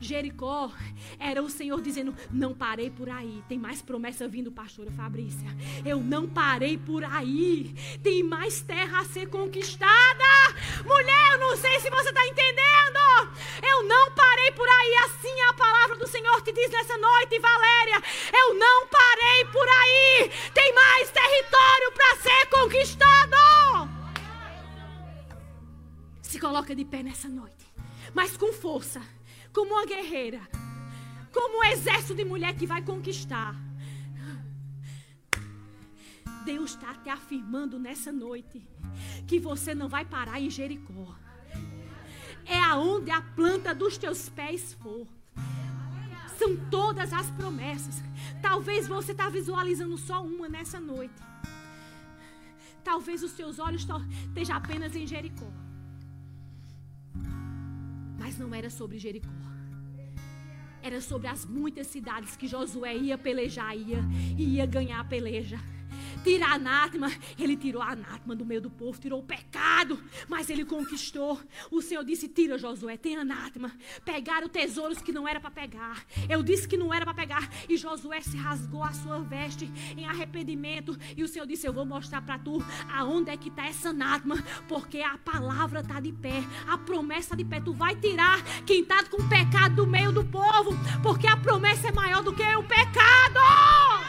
Jericó, 0.00 0.72
era 1.18 1.42
o 1.42 1.50
Senhor 1.50 1.80
dizendo: 1.82 2.14
Não 2.30 2.54
parei 2.54 2.88
por 2.88 3.10
aí, 3.10 3.44
tem 3.46 3.58
mais 3.58 3.82
promessa 3.82 4.26
vindo, 4.26 4.50
pastora 4.50 4.90
Fabrícia. 4.90 5.46
Eu 5.84 6.00
não 6.00 6.26
parei 6.26 6.78
por 6.78 7.04
aí, 7.04 7.74
tem 8.02 8.22
mais 8.22 8.62
terra 8.62 9.00
a 9.00 9.04
ser 9.04 9.28
conquistada. 9.28 10.24
Mulher, 10.84 11.32
eu 11.32 11.38
não 11.38 11.56
sei 11.56 11.78
se 11.80 11.90
você 11.90 12.08
está 12.08 12.26
entendendo. 12.26 12.98
Eu 13.62 13.82
não 13.84 14.10
parei 14.12 14.50
por 14.52 14.66
aí, 14.66 14.94
assim 15.04 15.40
é 15.40 15.48
a 15.48 15.52
palavra 15.52 15.96
do 15.96 16.06
Senhor 16.06 16.40
te 16.40 16.52
diz 16.52 16.70
nessa 16.70 16.96
noite, 16.96 17.38
Valéria. 17.38 18.02
Eu 18.32 18.54
não 18.54 18.86
parei 18.86 19.44
por 19.52 19.68
aí, 19.68 20.30
tem 20.54 20.74
mais 20.74 21.10
território 21.10 21.92
para 21.92 22.16
ser 22.16 22.46
conquistado. 22.46 23.36
Se 26.22 26.40
coloca 26.40 26.74
de 26.74 26.86
pé 26.86 27.02
nessa 27.02 27.28
noite, 27.28 27.66
mas 28.14 28.36
com 28.36 28.50
força 28.52 29.02
como 29.52 29.72
uma 29.74 29.86
guerreira, 29.86 30.40
como 31.32 31.60
um 31.60 31.64
exército 31.64 32.14
de 32.14 32.24
mulher 32.24 32.54
que 32.56 32.66
vai 32.66 32.82
conquistar. 32.82 33.54
Deus 36.44 36.70
está 36.70 36.94
te 36.94 37.08
afirmando 37.08 37.78
nessa 37.78 38.10
noite 38.10 38.66
que 39.26 39.38
você 39.38 39.74
não 39.74 39.88
vai 39.88 40.04
parar 40.04 40.40
em 40.40 40.50
Jericó. 40.50 41.14
É 42.46 42.58
aonde 42.58 43.10
a 43.10 43.20
planta 43.20 43.74
dos 43.74 43.98
teus 43.98 44.28
pés 44.28 44.74
for. 44.74 45.06
São 46.38 46.56
todas 46.70 47.12
as 47.12 47.30
promessas. 47.30 48.02
Talvez 48.40 48.88
você 48.88 49.12
está 49.12 49.28
visualizando 49.28 49.96
só 49.98 50.24
uma 50.24 50.48
nessa 50.48 50.80
noite. 50.80 51.14
Talvez 52.82 53.22
os 53.22 53.32
seus 53.32 53.58
olhos 53.58 53.86
estejam 54.26 54.56
apenas 54.56 54.96
em 54.96 55.06
Jericó. 55.06 55.46
Mas 58.20 58.38
não 58.38 58.54
era 58.54 58.68
sobre 58.68 58.98
Jericó. 58.98 59.30
Era 60.82 61.00
sobre 61.00 61.26
as 61.26 61.46
muitas 61.46 61.86
cidades 61.86 62.36
que 62.36 62.46
Josué 62.46 62.94
ia 62.94 63.16
pelejar, 63.16 63.74
ia, 63.74 64.00
ia 64.36 64.66
ganhar 64.66 65.00
a 65.00 65.04
peleja 65.04 65.58
tirar 66.22 66.52
anátema. 66.52 67.10
Ele 67.38 67.56
tirou 67.56 67.82
a 67.82 67.90
anátema 67.90 68.34
do 68.34 68.44
meio 68.44 68.60
do 68.60 68.70
povo, 68.70 69.00
tirou 69.00 69.20
o 69.20 69.24
pecado, 69.24 70.02
mas 70.28 70.50
ele 70.50 70.64
conquistou. 70.64 71.40
O 71.70 71.80
Senhor 71.80 72.04
disse: 72.04 72.28
Tira, 72.28 72.58
Josué, 72.58 72.96
tem 72.96 73.16
anátema. 73.16 73.72
Pegaram 74.04 74.48
tesouros 74.48 75.00
que 75.00 75.12
não 75.12 75.26
era 75.26 75.40
para 75.40 75.50
pegar. 75.50 76.04
Eu 76.28 76.42
disse 76.42 76.66
que 76.66 76.76
não 76.76 76.92
era 76.92 77.04
para 77.04 77.14
pegar. 77.14 77.48
E 77.68 77.76
Josué 77.76 78.20
se 78.20 78.36
rasgou 78.36 78.82
a 78.82 78.92
sua 78.92 79.20
veste 79.20 79.70
em 79.96 80.06
arrependimento. 80.06 80.96
E 81.16 81.22
o 81.22 81.28
Senhor 81.28 81.46
disse: 81.46 81.66
Eu 81.66 81.72
vou 81.72 81.84
mostrar 81.84 82.22
para 82.22 82.38
tu 82.38 82.62
aonde 82.92 83.30
é 83.30 83.36
que 83.36 83.48
está 83.48 83.66
essa 83.66 83.90
anátema, 83.90 84.36
porque 84.68 85.00
a 85.00 85.18
palavra 85.18 85.80
está 85.80 86.00
de 86.00 86.12
pé, 86.12 86.42
a 86.68 86.76
promessa 86.78 87.36
de 87.36 87.44
pé. 87.44 87.60
Tu 87.60 87.72
vai 87.72 87.96
tirar 87.96 88.42
quem 88.64 88.82
está 88.82 89.04
com 89.04 89.28
pecado 89.28 89.76
do 89.76 89.86
meio 89.86 90.12
do 90.12 90.24
povo, 90.24 90.70
porque 91.02 91.26
a 91.26 91.36
promessa 91.36 91.88
é 91.88 91.92
maior 91.92 92.22
do 92.22 92.34
que 92.34 92.42
o 92.42 92.62
pecado. 92.62 93.99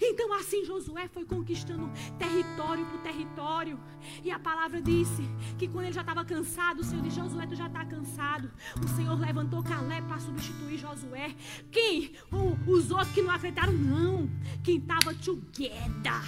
Então 0.00 0.32
assim 0.32 0.64
Josué 0.64 1.08
foi 1.08 1.24
conquistando 1.24 1.90
território 2.18 2.86
por 2.86 3.00
território. 3.00 3.78
E 4.24 4.30
a 4.30 4.38
palavra 4.38 4.80
disse 4.80 5.22
que 5.58 5.68
quando 5.68 5.86
ele 5.86 5.92
já 5.92 6.00
estava 6.02 6.24
cansado, 6.24 6.80
o 6.80 6.84
Senhor 6.84 7.02
disse: 7.02 7.16
Josué, 7.16 7.46
tu 7.46 7.54
já 7.54 7.66
está 7.66 7.84
cansado. 7.84 8.50
O 8.82 8.88
Senhor 8.88 9.18
levantou 9.18 9.62
Calé 9.62 10.00
para 10.02 10.18
substituir 10.18 10.78
Josué. 10.78 11.34
Quem? 11.70 12.12
O, 12.32 12.56
os 12.70 12.90
outros 12.90 13.12
que 13.12 13.22
não 13.22 13.34
acreditaram, 13.34 13.72
não. 13.72 14.28
Quem 14.62 14.76
estava 14.76 15.14
together 15.14 16.22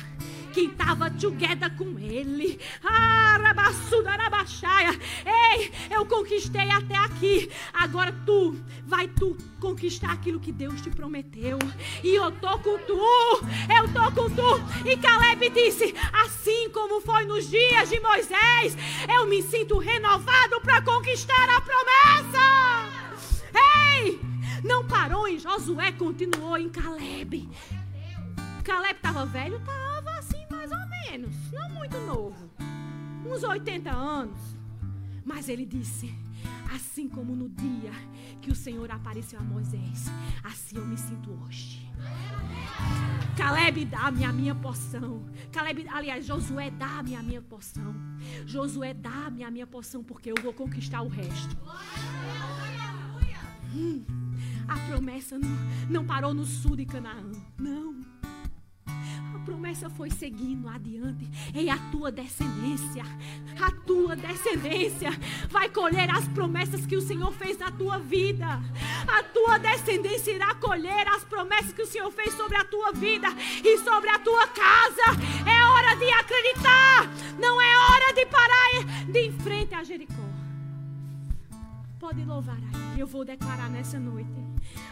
que 0.53 0.61
estava 0.67 1.11
together 1.11 1.75
com 1.77 1.99
ele. 1.99 2.61
Ah, 2.85 3.39
Ei, 5.25 5.73
eu 5.91 6.05
conquistei 6.07 6.71
até 6.71 6.95
aqui. 6.95 7.51
Agora 7.73 8.13
tu, 8.27 8.57
vai 8.85 9.09
tu 9.09 9.37
conquistar 9.61 10.13
aquilo 10.13 10.41
que 10.41 10.53
Deus 10.53 10.81
te 10.81 10.91
prometeu. 10.91 11.59
E 12.03 12.15
eu 12.15 12.31
tô 12.33 12.59
com 12.59 12.79
tu. 12.79 12.99
Eu 13.75 13.93
tô 13.93 14.13
com 14.13 14.29
tu. 14.31 14.87
E 14.87 14.97
Caleb 14.97 15.51
disse: 15.51 15.95
Assim 16.25 16.69
como 16.71 17.01
foi 17.01 17.25
nos 17.25 17.49
dias 17.49 17.62
de 17.89 18.01
Moisés, 18.01 18.77
eu 19.09 19.27
me 19.27 19.41
sinto 19.43 19.79
renovado 19.79 20.61
para 20.61 20.83
conquistar 20.83 21.49
a 21.49 21.61
promessa. 21.61 22.39
Ei! 23.97 24.21
Não 24.65 24.87
parou 24.87 25.29
em 25.29 25.39
Josué, 25.39 25.93
continuou 25.93 26.59
em 26.59 26.69
Caleb. 26.69 27.49
Caleb 28.65 28.95
estava 28.95 29.25
velho? 29.27 29.57
Estava 29.57 30.11
assim, 30.19 30.45
mais 30.51 30.71
ou 30.71 30.89
menos. 30.89 31.35
Não 31.53 31.71
muito 31.71 31.99
novo. 32.01 32.51
Uns 33.25 33.43
80 33.43 33.91
anos. 33.91 34.41
Mas 35.25 35.49
ele 35.49 35.65
disse: 35.65 36.13
Assim 36.75 37.09
como 37.09 37.35
no 37.35 37.49
dia 37.49 37.93
que 38.41 38.51
o 38.51 38.55
Senhor 38.55 38.91
apareceu 38.91 39.39
a 39.39 39.43
Moisés, 39.43 40.07
assim 40.43 40.77
eu 40.77 40.87
me 40.87 40.97
sinto 40.97 41.31
hoje. 41.31 41.89
Caleb 43.37 43.85
dá-me 43.85 44.25
a 44.25 44.33
minha 44.33 44.55
porção. 44.55 45.25
Caleb, 45.51 45.87
aliás, 45.89 46.27
Josué 46.27 46.71
dá-me 46.71 47.15
a 47.15 47.23
minha 47.23 47.41
porção. 47.41 47.95
Josué 48.47 48.95
dá-me 48.95 49.45
a 49.45 49.51
minha 49.51 49.67
porção 49.67 50.03
porque 50.03 50.31
eu 50.31 50.37
vou 50.43 50.53
conquistar 50.53 51.03
o 51.03 51.09
resto. 51.09 51.57
Hum, 53.75 54.05
a 54.69 54.79
promessa 54.89 55.39
não, 55.39 55.49
não 55.89 56.05
parou 56.05 56.35
no 56.35 56.45
sul 56.45 56.77
de 56.77 56.85
Canaã. 56.85 57.33
Não 57.59 58.13
promessa 59.43 59.91
foi 59.91 60.11
seguindo 60.11 60.69
adiante. 60.69 61.29
E 61.55 61.69
a 61.69 61.79
tua 61.91 62.11
descendência, 62.11 63.05
a 63.61 63.71
tua 63.87 64.17
descendência 64.17 65.11
vai 65.49 65.69
colher 65.69 66.11
as 66.11 66.27
promessas 66.29 66.87
que 66.87 66.97
o 66.97 67.01
Senhor 67.01 67.33
fez 67.33 67.59
na 67.59 67.71
tua 67.71 67.99
vida. 67.99 68.47
A 69.07 69.23
tua 69.23 69.59
descendência 69.59 70.33
irá 70.33 70.55
colher 70.55 71.07
as 71.09 71.25
promessas 71.25 71.73
que 71.73 71.83
o 71.83 71.87
Senhor 71.87 72.11
fez 72.11 72.35
sobre 72.35 72.57
a 72.57 72.65
tua 72.65 72.93
vida 72.93 73.29
e 73.65 73.79
sobre 73.79 74.11
a 74.11 74.19
tua 74.19 74.47
casa. 74.49 75.03
É 75.47 75.65
hora 75.65 75.95
de 75.97 76.11
acreditar. 76.11 77.09
Não 77.39 77.61
é 77.61 77.77
hora 77.77 78.13
de 78.15 78.27
parar 78.27 78.53
de 79.09 79.19
em 79.21 79.33
frente 79.33 79.75
a 79.75 79.85
Jericó. 79.85 80.42
Pode 82.03 82.25
louvar 82.25 82.57
aí. 82.57 82.99
Eu 82.99 83.07
vou 83.07 83.25
declarar 83.25 83.71
nessa 83.71 83.97
noite. 83.97 84.29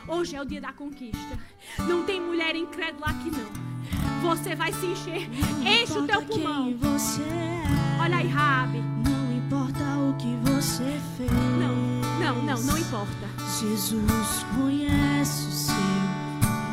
Hoje 0.07 0.37
é 0.37 0.41
o 0.41 0.45
dia 0.45 0.61
da 0.61 0.73
conquista. 0.73 1.37
Não 1.81 2.05
tem 2.05 2.21
mulher 2.21 2.55
incrédula 2.55 3.07
aqui 3.07 3.33
não. 3.33 4.31
Você 4.31 4.55
vai 4.55 4.73
se 4.73 4.87
encher. 4.87 5.29
Enche 5.61 5.99
o 5.99 6.07
teu 6.07 6.23
pulmão. 6.23 6.69
É. 6.69 8.01
Olha 8.01 8.17
aí, 8.17 8.29
Rabi. 8.29 8.79
Não 8.79 9.37
importa 9.37 9.81
o 9.99 10.15
que 10.19 10.37
você 10.53 11.01
fez. 11.17 11.33
Não, 11.59 11.75
não, 12.21 12.43
não, 12.45 12.63
não 12.63 12.79
importa. 12.79 13.27
Jesus 13.59 14.47
conhece 14.55 15.49
o 15.49 15.51
seu 15.51 15.75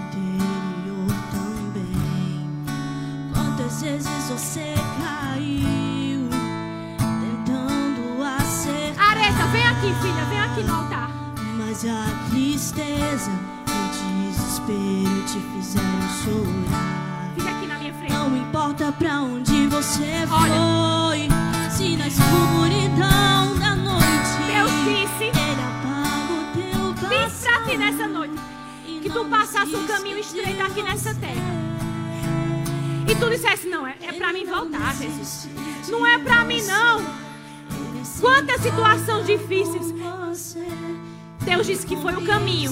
interior 0.05 1.09
também. 1.31 2.47
Quantas 3.33 3.81
vezes 3.81 4.29
você 4.29 4.75
aqui, 9.88 10.01
filha, 10.01 10.25
vem 10.25 10.39
aqui 10.39 10.63
no 10.63 10.73
altar. 10.73 11.09
Mas 11.57 11.85
a 11.85 12.05
tristeza 12.29 13.31
e 13.67 13.71
o 13.71 14.31
desespero 14.31 15.25
te 15.25 15.39
fizeram 15.39 16.09
chorar 16.23 16.97
importa 18.38 18.91
pra 18.91 19.21
onde 19.21 19.67
você 19.67 20.25
foi. 20.27 21.27
Se 21.69 21.95
na 21.95 22.07
escuridão 22.07 23.57
da 23.59 23.75
noite 23.75 24.03
Deus 24.47 24.71
disse 24.83 25.25
Ele 25.25 25.61
apaga 25.61 26.33
o 26.33 26.93
teu 26.93 27.09
passado. 27.09 27.29
Diz 27.29 27.43
pra 27.43 27.61
ti 27.65 27.77
nessa 27.77 28.07
noite 28.07 28.35
que 29.01 29.09
tu 29.09 29.25
passasse 29.25 29.75
um 29.75 29.85
caminho 29.85 30.17
estreito 30.17 30.61
aqui 30.61 30.81
nessa 30.81 31.13
terra. 31.15 31.57
E 33.07 33.15
tu 33.15 33.29
dissesse, 33.29 33.67
não, 33.69 33.88
é, 33.88 33.95
é 34.01 34.11
pra 34.13 34.33
mim 34.33 34.45
voltar, 34.45 34.95
Jesus. 34.95 35.47
Não 35.89 36.05
é 36.05 36.17
pra 36.17 36.43
mim, 36.43 36.61
não. 36.63 37.26
Quantas 38.20 38.62
situações 38.62 39.26
difíceis. 39.26 39.93
Deus 41.41 41.68
disse 41.68 41.86
que 41.86 41.95
foi 41.97 42.14
o 42.14 42.26
caminho. 42.26 42.72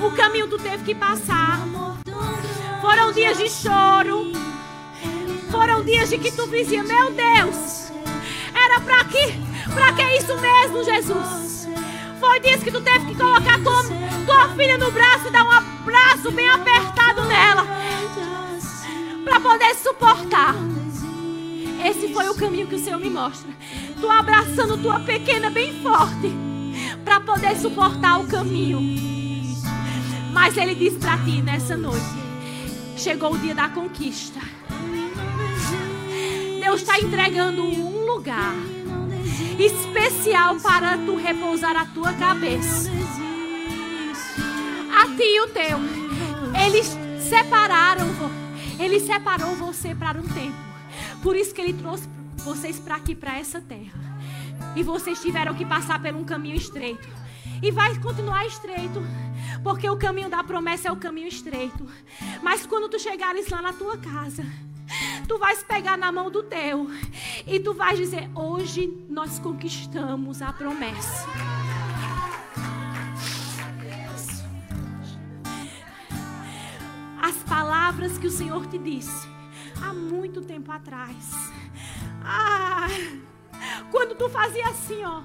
O 0.00 0.10
caminho 0.16 0.48
tu 0.48 0.58
teve 0.58 0.84
que 0.84 0.94
passar. 0.94 1.60
Foram 2.80 3.12
dias 3.12 3.38
de 3.38 3.48
choro. 3.48 4.32
Foram 5.50 5.84
dias 5.84 6.10
de 6.10 6.18
que 6.18 6.32
tu 6.32 6.48
dizia, 6.48 6.82
meu 6.82 7.12
Deus, 7.12 7.92
era 8.54 8.80
para 8.80 9.04
que, 9.04 9.32
para 9.72 9.92
que 9.92 10.02
isso 10.16 10.36
mesmo, 10.38 10.82
Jesus? 10.84 11.68
Foi 12.18 12.40
dias 12.40 12.62
que 12.62 12.72
tu 12.72 12.80
teve 12.80 13.06
que 13.06 13.14
colocar 13.14 13.62
tua, 13.62 13.84
tua 14.26 14.48
filha 14.56 14.76
no 14.76 14.90
braço 14.90 15.28
e 15.28 15.30
dar 15.30 15.44
um 15.44 15.52
abraço 15.52 16.32
bem 16.32 16.48
apertado 16.48 17.24
nela, 17.26 17.66
para 19.24 19.40
poder 19.40 19.74
suportar. 19.76 20.54
Esse 21.84 22.08
foi 22.14 22.26
o 22.30 22.34
caminho 22.34 22.66
que 22.66 22.76
o 22.76 22.78
Senhor 22.78 22.98
me 22.98 23.10
mostra. 23.10 23.50
Tu 24.00 24.10
abraçando 24.10 24.78
tua 24.78 25.00
pequena 25.00 25.50
bem 25.50 25.82
forte, 25.82 26.32
para 27.04 27.20
poder 27.20 27.54
suportar 27.56 28.20
o 28.20 28.26
caminho. 28.26 28.80
Mas 30.32 30.56
Ele 30.56 30.74
diz 30.74 30.94
para 30.94 31.18
ti 31.18 31.42
nessa 31.42 31.76
noite: 31.76 32.00
chegou 32.96 33.34
o 33.34 33.38
dia 33.38 33.54
da 33.54 33.68
conquista. 33.68 34.40
Deus 36.58 36.80
está 36.80 36.98
entregando 36.98 37.62
um 37.62 38.06
lugar 38.06 38.54
especial 39.58 40.56
para 40.56 40.96
tu 40.96 41.16
repousar 41.16 41.76
a 41.76 41.84
tua 41.84 42.14
cabeça. 42.14 42.90
A 44.98 45.06
ti 45.16 45.22
e 45.22 45.40
o 45.42 45.48
teu. 45.48 45.78
Eles 46.66 46.96
separaram, 47.28 48.06
ele 48.78 48.98
separou 49.00 49.54
você 49.56 49.94
para 49.94 50.18
um 50.18 50.26
tempo. 50.26 50.63
Por 51.24 51.34
isso 51.34 51.54
que 51.54 51.62
ele 51.62 51.72
trouxe 51.72 52.06
vocês 52.44 52.78
para 52.78 52.96
aqui, 52.96 53.14
para 53.14 53.38
essa 53.38 53.58
terra. 53.58 53.98
E 54.76 54.82
vocês 54.82 55.22
tiveram 55.22 55.54
que 55.54 55.64
passar 55.64 55.98
por 56.00 56.14
um 56.14 56.22
caminho 56.22 56.54
estreito. 56.54 57.08
E 57.62 57.70
vai 57.70 57.98
continuar 57.98 58.46
estreito. 58.46 59.02
Porque 59.62 59.88
o 59.88 59.96
caminho 59.96 60.28
da 60.28 60.44
promessa 60.44 60.88
é 60.88 60.92
o 60.92 60.96
caminho 60.96 61.28
estreito. 61.28 61.88
Mas 62.42 62.66
quando 62.66 62.90
tu 62.90 62.98
chegares 62.98 63.48
lá 63.48 63.62
na 63.62 63.72
tua 63.72 63.96
casa, 63.96 64.44
Tu 65.26 65.38
vais 65.38 65.62
pegar 65.62 65.96
na 65.96 66.12
mão 66.12 66.30
do 66.30 66.42
teu 66.42 66.90
e 67.46 67.58
tu 67.58 67.72
vais 67.72 67.98
dizer: 67.98 68.28
Hoje 68.34 68.86
nós 69.08 69.38
conquistamos 69.38 70.42
a 70.42 70.52
promessa. 70.52 71.26
As 77.20 77.36
palavras 77.48 78.18
que 78.18 78.26
o 78.26 78.30
Senhor 78.30 78.66
te 78.66 78.76
disse 78.76 79.33
há 79.84 79.92
muito 79.92 80.40
tempo 80.40 80.72
atrás. 80.72 81.30
Ah, 82.24 82.86
quando 83.90 84.14
tu 84.14 84.28
fazia 84.28 84.66
assim, 84.68 85.04
ó. 85.04 85.22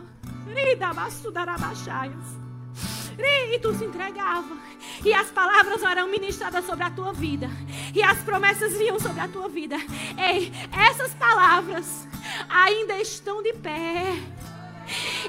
E 3.52 3.60
tu 3.60 3.74
se 3.74 3.86
entregava. 3.86 4.58
E 5.04 5.14
as 5.14 5.30
palavras 5.32 5.82
eram 5.84 6.08
ministradas 6.08 6.66
sobre 6.66 6.84
a 6.84 6.92
tua 6.92 7.12
vida. 7.14 7.50
E 7.94 8.02
as 8.02 8.20
promessas 8.20 8.78
vinham 8.78 9.00
sobre 9.00 9.20
a 9.20 9.28
tua 9.28 9.50
vida. 9.50 9.76
Ei, 10.18 10.52
essas 10.72 11.14
palavras 11.16 12.08
ainda 12.50 12.98
estão 12.98 13.42
de 13.44 13.54
pé. 13.54 14.14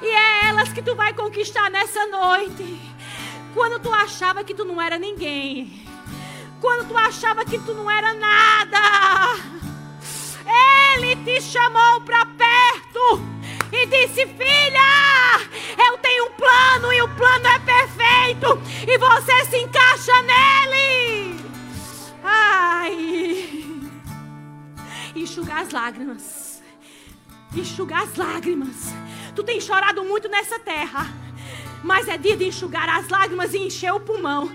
E 0.03 0.07
é 0.07 0.49
elas 0.49 0.73
que 0.73 0.83
tu 0.83 0.95
vai 0.95 1.13
conquistar 1.15 1.71
nessa 1.71 2.07
noite. 2.07 2.81
Quando 3.55 3.81
tu 3.81 3.93
achava 3.93 4.45
que 4.45 4.55
tu 4.55 4.65
não 4.65 4.81
era 4.81 4.99
ninguém. 4.99 5.90
Quando 6.61 6.89
tu 6.89 6.97
achava 6.97 7.45
que 7.45 7.59
tu 7.59 7.73
não 7.75 7.91
era 7.91 8.13
nada. 8.15 8.79
Ele 10.95 11.17
te 11.25 11.41
chamou 11.41 12.01
para 12.03 12.27
perto 12.27 13.23
e 13.73 13.87
disse: 13.87 14.27
Filha, 14.27 15.41
eu 15.87 15.99
tenho 15.99 16.27
um 16.27 16.33
plano 16.33 16.93
e 16.93 17.03
o 17.03 17.09
plano 17.17 17.47
é 17.47 17.59
perfeito 17.61 18.61
e 18.87 18.99
você 18.99 19.45
se 19.47 19.57
encaixa 19.59 20.13
nele. 20.23 21.41
Ai, 22.23 23.65
enxugar 25.17 25.63
as 25.63 25.71
lágrimas, 25.71 26.63
enxugar 27.55 28.03
as 28.03 28.15
lágrimas. 28.17 28.93
Tu 29.35 29.43
tem 29.45 29.61
chorado 29.61 30.05
muito 30.05 30.29
nessa 30.29 30.59
terra. 30.59 31.07
Mas 31.83 32.09
é 32.09 32.17
dia 32.19 32.37
de 32.37 32.47
enxugar 32.47 32.89
as 32.89 33.09
lágrimas 33.09 33.55
e 33.55 33.59
encher 33.59 33.93
o 33.93 34.01
pulmão. 34.01 34.51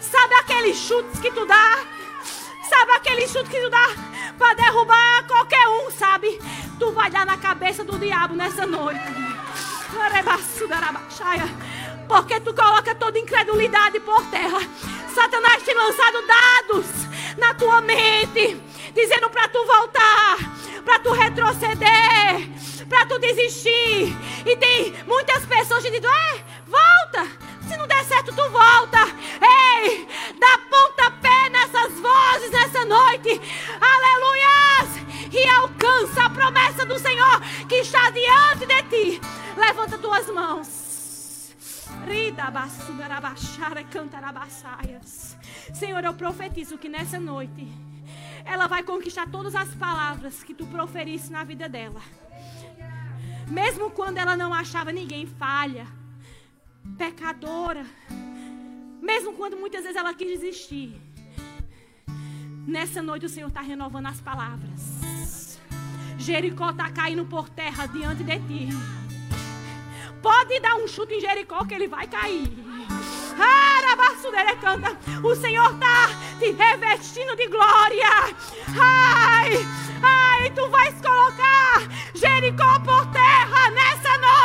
Sabe 0.00 0.34
aqueles 0.34 0.76
chutes 0.76 1.20
que 1.20 1.30
tu 1.30 1.46
dá? 1.46 1.84
Sabe 2.68 2.92
aquele 2.92 3.26
chute 3.28 3.50
que 3.50 3.60
tu 3.60 3.70
dá 3.70 3.88
para 4.38 4.54
derrubar 4.54 5.26
qualquer 5.26 5.68
um, 5.68 5.90
sabe? 5.90 6.40
Tu 6.78 6.92
vai 6.92 7.10
dar 7.10 7.26
na 7.26 7.36
cabeça 7.36 7.84
do 7.84 7.98
diabo 7.98 8.34
nessa 8.34 8.66
noite. 8.66 9.00
Porque 12.08 12.40
tu 12.40 12.54
coloca 12.54 12.94
toda 12.94 13.18
incredulidade 13.18 14.00
por 14.00 14.24
terra. 14.30 14.60
Satanás 15.14 15.62
tem 15.62 15.74
lançado 15.74 16.26
dados 16.26 16.86
na 17.36 17.54
tua 17.54 17.80
mente. 17.80 18.56
dizendo 18.94 19.30
para 19.30 19.48
tu 19.48 19.64
voltar, 19.64 20.36
para 20.84 20.98
tu 21.00 21.12
retroceder, 21.12 22.48
para 22.88 23.06
tu 23.06 23.18
desistir. 23.18 24.16
E 24.44 24.56
tem 24.56 24.94
muitas 25.06 25.44
pessoas 25.46 25.82
dizendo: 25.82 26.08
é, 26.08 26.44
volta. 26.70 27.26
Se 27.68 27.76
não 27.76 27.86
der 27.86 28.04
certo, 28.04 28.34
tu 28.34 28.48
volta. 28.50 28.98
Ei, 29.42 30.06
dá 30.38 30.58
pontapé 30.70 31.48
nessas 31.50 31.92
vozes 32.00 32.50
nessa 32.50 32.84
noite. 32.84 33.40
Aleluias! 33.80 35.32
E 35.32 35.48
alcança 35.48 36.24
a 36.24 36.30
promessa 36.30 36.86
do 36.86 36.98
Senhor 36.98 37.40
que 37.68 37.76
está 37.76 38.10
diante 38.10 38.66
de 38.66 38.82
ti. 38.84 39.20
Levanta 39.56 39.98
tuas 39.98 40.26
mãos. 40.28 41.54
Senhor, 45.74 46.04
eu 46.04 46.14
profetizo 46.14 46.78
que 46.78 46.88
nessa 46.88 47.18
noite 47.20 47.68
ela 48.44 48.66
vai 48.66 48.82
conquistar 48.82 49.28
todas 49.28 49.54
as 49.54 49.68
palavras 49.74 50.42
que 50.42 50.54
tu 50.54 50.66
proferisse 50.66 51.30
na 51.30 51.44
vida 51.44 51.68
dela. 51.68 52.00
Mesmo 53.48 53.90
quando 53.90 54.18
ela 54.18 54.36
não 54.36 54.54
achava 54.54 54.92
ninguém 54.92 55.26
falha, 55.26 55.86
pecadora, 56.96 57.86
mesmo 59.00 59.32
quando 59.34 59.56
muitas 59.56 59.82
vezes 59.82 59.96
ela 59.96 60.14
quis 60.14 60.40
desistir. 60.40 61.00
Nessa 62.66 63.02
noite 63.02 63.26
o 63.26 63.28
Senhor 63.28 63.48
está 63.48 63.60
renovando 63.60 64.06
as 64.06 64.20
palavras. 64.20 65.58
Jericó 66.18 66.70
está 66.70 66.90
caindo 66.90 67.24
por 67.24 67.48
terra 67.48 67.86
diante 67.86 68.22
de 68.22 68.38
ti. 68.40 68.68
Pode 70.22 70.60
dar 70.60 70.76
um 70.76 70.86
chute 70.86 71.14
em 71.14 71.20
Jericó 71.20 71.64
que 71.64 71.74
ele 71.74 71.88
vai 71.88 72.06
cair. 72.06 72.70
O 75.22 75.34
Senhor 75.34 75.72
está 75.72 76.08
te 76.38 76.50
revestindo 76.52 77.36
de 77.36 77.46
glória. 77.48 78.08
Ai, 78.78 79.52
ai, 80.02 80.50
tu 80.50 80.68
vais 80.68 80.94
colocar 81.00 81.88
Jericó 82.14 82.80
por 82.80 83.06
terra 83.12 83.70
nessa 83.70 84.18
noite. 84.18 84.39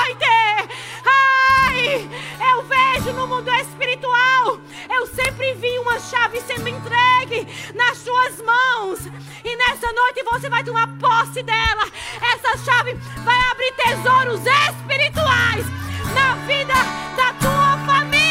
Eu 1.86 2.64
vejo 2.64 3.14
no 3.14 3.28
mundo 3.28 3.50
espiritual. 3.50 4.60
Eu 4.94 5.08
sempre 5.08 5.54
vi 5.54 5.78
uma 5.80 6.00
chave 6.00 6.42
sendo 6.42 6.68
entregue 6.68 7.48
nas 7.74 7.98
suas 7.98 8.42
mãos. 8.42 9.00
E 9.44 9.56
nessa 9.56 9.92
noite 9.94 10.24
você 10.24 10.50
vai 10.50 10.64
tomar 10.64 10.88
posse 10.98 11.44
dela. 11.44 11.86
Essa 12.34 12.58
chave 12.58 12.94
vai 13.24 13.40
abrir 13.52 13.72
tesouros 13.74 14.42
espirituais 14.70 15.66
na 16.14 16.36
vida 16.46 16.74
da 17.16 17.34
tua 17.34 17.78
família. 17.86 18.26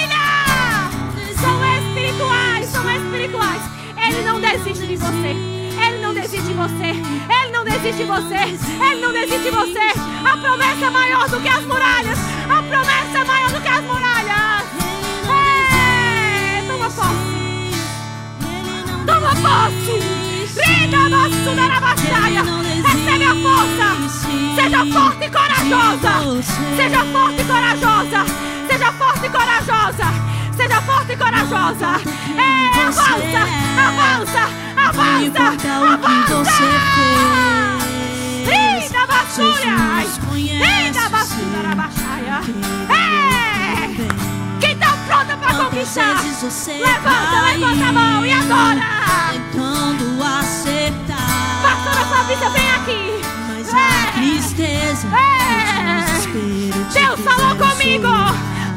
São 1.41 1.63
espirituais, 1.79 2.67
são 2.67 2.91
espirituais. 2.91 3.63
Ele 4.07 4.23
não 4.23 4.41
desiste 4.41 4.87
de 4.87 4.97
você. 4.97 5.64
Ele 5.87 5.99
não 6.01 6.15
desiste 6.15 6.47
de 6.47 6.55
você. 6.55 6.87
Ele 6.87 7.53
não 7.53 7.65
desiste 7.65 7.97
de 7.97 8.05
você. 8.05 8.35
Ele 8.35 9.01
não 9.01 9.13
desiste 9.13 9.43
de 9.43 9.51
você. 9.51 9.93
A 10.25 10.37
promessa 10.37 10.87
é 10.87 10.91
maior 10.91 11.29
do 11.29 11.41
que 11.41 11.49
as 11.49 11.65
muralhas. 11.65 12.19
A 12.49 12.63
promessa 12.63 13.19
é 13.19 13.25
maior 13.25 13.51
do 13.51 13.61
que 13.61 13.69
as 13.69 13.85
muralhas. 13.85 14.65
É, 15.29 16.63
toma 16.67 16.91
posse. 16.91 17.35
Toma 19.07 19.35
posse. 19.37 20.25
Recebe 22.85 23.25
a 23.25 23.35
força. 23.35 23.89
Seja 24.55 24.87
forte 24.87 25.25
e 25.25 25.31
corajosa. 25.31 26.13
Seja 26.77 27.05
forte 27.05 27.41
e 27.41 27.45
corajosa. 27.45 28.25
Seja 28.67 28.93
forte 28.93 29.27
e 29.27 29.29
corajosa. 29.29 30.07
Seja 30.57 30.81
forte 30.83 31.13
e 31.13 31.17
corajosa. 31.17 32.01
É, 32.37 32.81
avança, 32.81 33.43
avança, 33.77 34.49
avança, 34.89 35.57
avança. 35.93 36.63
Linda 38.47 39.07
basura. 39.07 39.75
Linda 40.33 41.09
basura, 41.09 41.75
baixaia. 41.75 42.41
É. 42.91 44.61
Quem 44.61 44.73
está 44.73 44.97
pronta 45.07 45.37
para 45.37 45.55
conquistar? 45.55 46.15
Levanta, 46.23 47.41
levanta 47.53 47.87
a 47.87 47.93
mão 47.93 48.27
e 48.27 48.33
adora 48.33 48.95
acertar. 50.45 51.63
Pastora 51.63 52.05
Fabrícia, 52.07 52.51
vem 52.51 52.71
aqui. 52.71 53.21
Mas 53.49 53.69
é. 53.69 54.09
a 54.09 54.13
tristeza, 54.13 55.09
é. 55.09 55.45
Deus 56.93 57.21
falou 57.21 57.57
comigo. 57.57 58.09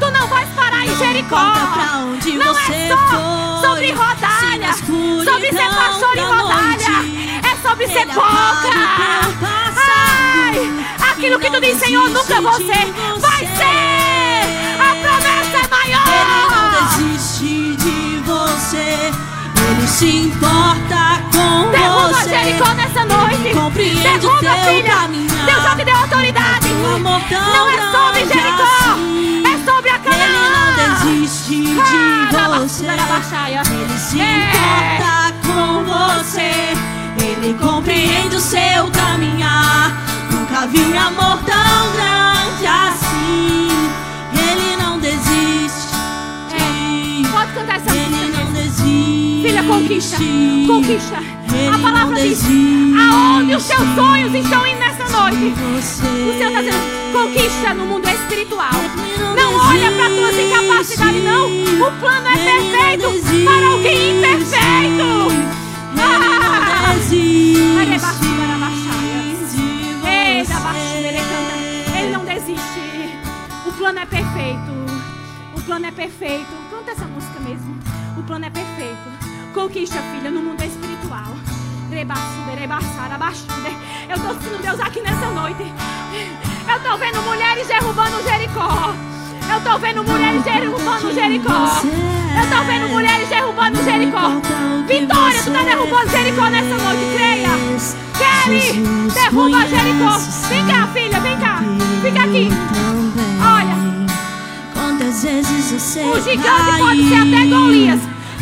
Tu 0.00 0.10
não 0.10 0.26
vais 0.28 0.48
parar 0.50 0.86
em 0.86 0.96
Jericó. 0.96 1.36
Não 2.36 2.58
é 2.58 2.88
só 2.88 3.57
sobre 3.78 3.92
rodalha, 3.92 4.74
sobre 4.74 5.52
ser 5.52 5.68
pastor 5.68 6.16
em 6.16 6.24
rodalha. 6.24 6.90
É 7.44 7.68
sobre 7.68 7.86
ser 7.86 8.06
boca. 8.06 8.26
Ai, 9.40 10.84
aquilo 11.12 11.38
que 11.38 11.48
tu 11.48 11.60
diz, 11.60 11.78
Senhor, 11.78 12.08
nunca 12.10 12.40
vou 12.40 12.54
ser. 12.54 12.92
Vai 13.18 13.46
ser. 13.46 14.42
A 14.80 14.96
promessa 14.96 15.58
é 15.62 15.68
maior. 15.70 16.08
Ele 16.08 16.34
não 16.50 16.70
desiste 16.88 17.76
de 17.76 18.16
você. 18.26 19.12
Ele 19.70 19.86
se 19.86 20.06
importa 20.06 21.22
com 21.32 21.70
Derruba 21.70 22.08
você. 22.08 22.30
Jericó 22.30 22.74
nessa 22.74 23.04
noite. 23.04 23.54
Derruba, 24.02 24.40
teu 24.40 24.54
filha. 24.64 24.92
caminhar. 24.92 25.46
Deus 25.46 25.62
já 25.62 25.76
te 25.76 25.84
deu 25.84 25.96
autoridade. 25.96 26.68
Não 26.68 27.68
é 27.68 27.76
sobre 27.92 28.26
Jericó. 28.26 28.62
Assim. 28.62 29.44
É 29.46 29.70
sobre 29.70 29.90
a 29.90 29.97
desiste 31.12 31.62
de 31.64 32.36
Ah, 32.36 32.58
você. 32.60 32.86
Rabaxaia. 32.86 33.62
Ele 33.70 33.98
se 33.98 34.20
É. 34.20 34.36
importa 34.36 35.34
com 35.46 35.84
você. 35.84 36.50
Ele 37.20 37.54
compreende 37.60 38.36
o 38.36 38.40
seu 38.40 38.90
caminhar. 38.92 39.92
Nunca 40.30 40.66
vi 40.66 40.96
amor 40.96 41.38
tão 41.44 41.92
grande 41.92 42.66
assim. 42.66 43.68
Ele 44.34 44.76
não 44.82 44.98
desiste. 44.98 45.88
Pode 47.30 47.52
cantar 47.52 47.76
essa 47.76 47.90
Ele 47.94 48.08
música 48.08 48.44
não 48.44 48.52
desiste. 48.52 49.42
Filha, 49.42 49.62
conquista. 49.64 50.16
Conquista. 50.66 51.16
A 51.16 51.56
Ele 51.56 51.82
palavra 51.82 52.16
não 52.16 52.22
diz: 52.22 52.42
aonde 52.44 53.54
os 53.56 53.64
teus 53.66 53.94
sonhos 53.94 54.34
estão 54.34 54.66
indo 54.66 54.78
nessa 54.78 55.08
noite. 55.08 55.54
Você. 55.76 56.02
O 56.02 56.38
Senhor 56.38 56.48
está 56.48 56.60
dizendo: 56.60 57.12
conquista 57.12 57.74
no 57.74 57.86
mundo 57.86 58.08
espiritual. 58.08 58.70
Olha 59.58 59.92
para 59.92 60.08
tuas 60.08 60.34
desiste. 60.34 60.52
incapacidades, 60.52 61.24
não. 61.24 61.46
O 61.46 61.92
plano 62.00 62.28
é 62.28 62.36
perfeito 62.36 63.44
para 63.44 63.66
alguém 63.66 64.18
imperfeito. 64.18 65.08
Ah! 65.98 66.94
Ele 71.98 72.10
não 72.12 72.24
desiste. 72.24 72.80
O 73.66 73.72
plano 73.72 73.98
é 73.98 74.06
perfeito. 74.06 74.70
O 75.56 75.60
plano 75.62 75.86
é 75.86 75.90
perfeito. 75.90 76.46
Canta 76.70 76.92
essa 76.92 77.06
música 77.06 77.40
mesmo. 77.40 77.78
O 78.16 78.22
plano 78.22 78.44
é 78.44 78.50
perfeito. 78.50 79.18
Conquista, 79.54 79.98
filha, 80.12 80.30
no 80.30 80.40
mundo 80.40 80.62
espiritual. 80.62 81.32
Eu 84.08 84.16
estou 84.16 84.34
sentindo 84.34 84.62
Deus 84.62 84.80
aqui 84.80 85.00
nessa 85.00 85.30
noite. 85.30 85.62
Eu 86.68 86.76
estou 86.76 86.98
vendo 86.98 87.22
mulheres 87.22 87.66
derrubando 87.66 88.22
Jericó. 88.22 88.94
Eu 89.50 89.58
estou 89.58 89.78
vendo 89.78 90.04
mulheres 90.04 90.42
derrubando 90.44 91.12
Jericó. 91.12 91.52
Eu 92.36 92.44
estou 92.44 92.64
vendo 92.66 92.88
mulheres 92.88 93.28
derrubando 93.28 93.82
Jericó. 93.82 94.28
Vitória, 94.86 95.42
tu 95.42 95.48
está 95.48 95.62
derrubando 95.62 96.10
Jericó 96.10 96.48
nessa 96.48 96.76
noite, 96.76 97.02
creia. 97.14 97.48
Kelly, 98.18 99.10
derruba 99.14 99.66
Jericó. 99.66 100.18
Vem 100.48 100.66
cá, 100.66 100.86
filha, 100.88 101.20
vem 101.20 101.38
cá. 101.38 101.60
Fica 102.02 102.22
aqui. 102.22 102.48
Olha. 103.40 103.88
Quantas 104.74 105.22
vezes 105.22 105.70
você 105.72 106.04
O 106.04 106.20
gigante 106.20 106.78
pode 106.78 107.08
ser 107.08 107.16
até 107.16 107.46
Golias, 107.46 108.00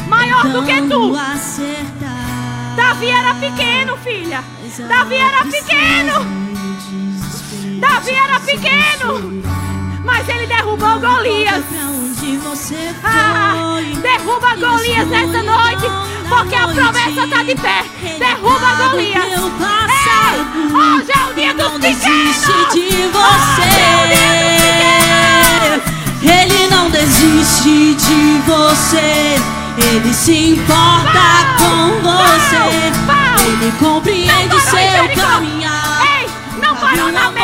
maior 0.08 0.48
do 0.48 0.62
que 0.64 0.82
tu. 0.82 1.12
Davi 2.76 3.10
era 3.10 3.34
pequeno, 3.34 3.96
filha. 3.98 4.44
Davi 4.88 5.16
era 5.16 5.44
pequeno. 5.44 6.46
Davi 7.80 8.10
era 8.10 8.40
pequeno. 8.40 9.75
Mas 10.06 10.28
ele 10.28 10.46
derrubou 10.46 11.00
Golias. 11.00 11.64
Ah, 13.02 13.80
derruba 14.00 14.54
Golias 14.54 15.08
nessa 15.08 15.42
noite, 15.42 15.86
porque 16.28 16.54
a 16.54 16.68
promessa 16.68 17.24
está 17.24 17.42
de 17.42 17.56
pé. 17.56 17.84
Derruba 18.18 18.74
Golias. 18.76 19.24
Ei, 19.24 19.34
hoje 20.72 21.10
é 21.12 21.24
o 21.28 21.34
dia 21.34 21.52
dos 21.54 21.72
pequenos. 21.72 21.80
desiste 21.80 22.52
de 22.72 22.88
é 23.02 23.08
você. 23.12 23.72
Ele 26.22 26.66
não 26.70 26.88
desiste 26.88 27.94
de 27.94 28.40
você. 28.46 29.36
Ele 29.76 30.14
se 30.14 30.50
importa 30.52 31.56
com 31.58 32.00
você. 32.00 32.92
Ele 33.44 33.72
compreende 33.78 34.60
seu 34.60 35.08
caminhar. 35.14 36.02
Ei, 36.20 36.26
não 36.60 36.76
parou 36.76 37.10
não. 37.10 37.35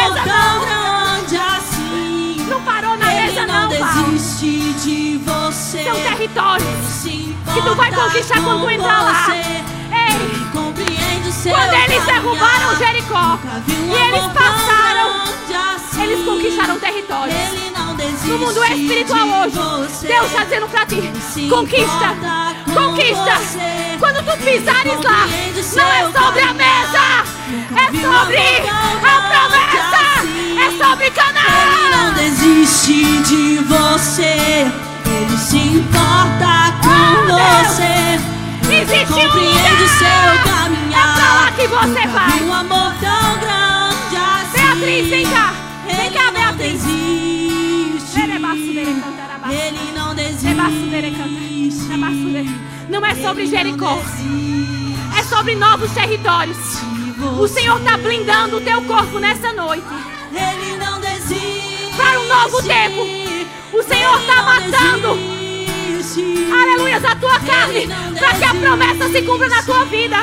São 5.72 5.98
territórios 6.02 7.02
que 7.02 7.62
tu 7.62 7.74
vai 7.74 7.90
conquistar 7.90 8.42
quando 8.42 8.60
tu 8.60 8.70
entrar 8.70 9.02
lá. 9.02 9.26
Ei! 9.30 10.42
Quando 10.52 11.74
eles 11.74 12.04
derrubaram 12.04 12.76
Jericó 12.76 13.38
e 13.66 13.94
eles 13.94 14.32
passaram, 14.32 15.22
assim. 15.74 16.02
eles 16.02 16.24
conquistaram 16.24 16.78
territórios. 16.78 17.34
No 18.26 18.38
mundo 18.38 18.62
espiritual 18.64 19.26
hoje, 19.26 20.06
Deus 20.06 20.26
está 20.26 20.44
dizendo 20.44 20.68
para 20.68 20.86
ti: 20.86 21.10
conquista, 21.48 22.16
conquista. 22.74 23.40
Quando 23.98 24.24
tu 24.24 24.44
pisares 24.44 25.00
lá, 25.02 25.26
não 25.26 25.92
é 25.92 26.02
sobre 26.12 26.42
a 26.42 26.52
mesa, 26.52 27.24
é 27.76 27.86
sobre 27.86 28.36
a 29.00 29.20
promessa, 29.30 30.04
é 30.60 30.84
sobre 30.84 31.10
Canaã. 31.10 31.42
Ele 31.72 31.96
não 31.96 32.12
desiste 32.12 33.22
de 33.22 33.58
você, 33.64 34.70
ele 35.22 35.38
se 35.38 35.56
importa 35.56 36.74
com 36.82 37.26
você. 37.30 38.18
Existe 38.74 39.12
um 39.12 39.16
lugar. 39.16 39.88
seu 39.98 40.52
caminhar. 40.52 40.98
É 40.98 41.14
pra 41.14 41.34
lá 41.34 41.52
que 41.52 41.66
você 41.68 42.06
vai. 42.08 42.42
Um 42.42 42.52
amor 42.52 42.92
tão 43.00 43.38
grande 43.38 44.16
assim. 44.16 44.58
Beatriz, 44.58 45.08
vem 45.08 45.26
cá. 45.26 45.54
Vem 45.86 46.10
cá, 46.10 46.30
Beatriz. 46.32 46.82
Ele 49.50 49.92
não 49.94 50.14
desiste. 50.14 50.54
Não 52.88 53.06
é 53.06 53.14
sobre 53.14 53.46
Jericó. 53.46 53.98
É 55.18 55.22
sobre 55.22 55.54
novos 55.54 55.90
territórios. 55.92 56.58
O 57.38 57.46
Senhor 57.46 57.78
está 57.78 57.96
blindando 57.96 58.56
o 58.56 58.60
teu 58.60 58.82
corpo 58.82 59.18
nessa 59.18 59.52
noite. 59.52 59.86
Ele 60.32 60.76
não 60.76 61.00
desiste. 61.00 61.94
Para 61.96 62.20
um 62.20 62.28
novo 62.28 62.62
tempo. 62.62 63.21
O 63.72 63.82
Senhor 63.82 64.20
está 64.20 64.42
matando 64.42 65.42
aleluia, 66.52 66.96
a 66.96 67.16
tua 67.16 67.40
carne, 67.40 67.88
para 68.18 68.34
que 68.34 68.44
a 68.44 68.54
promessa 68.54 69.08
se 69.08 69.22
cumpra 69.22 69.48
na 69.48 69.62
tua 69.62 69.84
vida. 69.86 70.16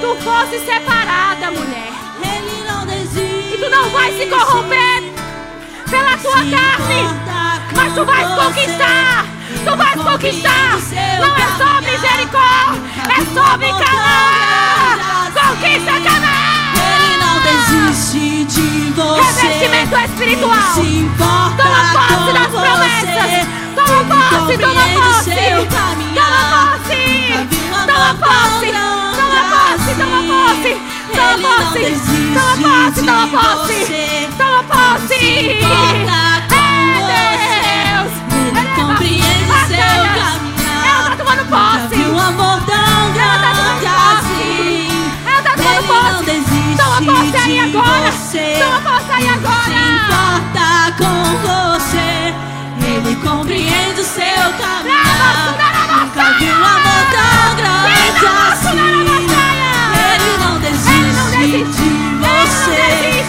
Tu 0.00 0.16
fosse 0.22 0.58
separada, 0.64 1.50
mulher. 1.50 1.92
E 3.52 3.58
tu 3.58 3.70
não 3.70 3.88
vai 3.90 4.12
se 4.12 4.26
corromper 4.26 5.02
pela 5.88 6.16
tua 6.18 6.44
carne, 6.50 7.02
mas 7.74 7.94
tu 7.94 8.04
vais 8.04 8.28
conquistar. 8.28 9.26
Tu 9.64 9.76
vais 9.76 10.02
conquistar. 10.02 10.78
Não 11.20 11.36
é 11.36 11.46
sobre 11.56 11.98
Jericó, 11.98 12.74
é 13.08 13.24
sobre 13.32 13.68
Canaã. 13.68 14.98
Conquista 15.32 15.92
Canaã 15.92 16.31
desiste 17.72 18.44
de 18.44 18.92
você. 18.92 19.46
Revestimento 19.46 19.96
espiritual. 19.96 20.74
Toma 21.56 21.82
posse 21.92 22.32
das 22.32 22.48
promessas. 22.48 23.46
Toma 23.74 24.00
posse, 24.04 24.54
toma 24.58 24.84
posse. 24.94 25.32
Toma 25.32 26.42
posse. 26.52 27.00
Toma 27.86 28.10
posse. 28.14 28.70
Toma 29.16 29.42
posse, 29.52 29.90
toma 29.98 30.20
posse. 30.30 30.72
Toma 31.12 31.38
posse. 31.42 31.82
Toma 32.34 32.54
posse, 32.62 33.00
toma 33.02 33.26
posse. 33.28 33.78
Toma 34.38 34.62
posse. 34.64 35.14
É 35.14 36.44
Deus. 36.52 38.12
Ele 38.56 38.70
compreende 38.76 39.54
seu 39.68 40.02
caminhar. 40.16 40.82
Ela 40.86 41.08
tá 41.10 41.16
tomando 41.16 41.44
posse. 41.48 41.98
Amor 42.04 42.58
tão 42.66 43.12
grande 43.12 43.86
posse 47.04 47.36
aí 47.36 47.58
agora. 47.60 48.12
Toma 48.58 48.80
posse 48.80 49.12
aí 49.12 49.28
agora. 49.28 49.64
Se 49.64 49.72
importa 49.94 50.66
com 50.98 51.18
você. 51.42 52.10
Ele 52.84 53.16
compreende 53.16 54.00
o 54.00 54.04
seu 54.04 54.52
caminhar. 54.58 55.56
Nunca 55.98 56.24
vi 56.38 56.46
um 56.50 56.64
amor 56.64 57.04
tão 57.12 57.56
grande 57.56 58.26
assim. 58.50 58.78
Ele 60.08 60.30
não 60.38 60.54
desiste 60.60 61.64
de 61.72 61.90
você. 62.20 62.84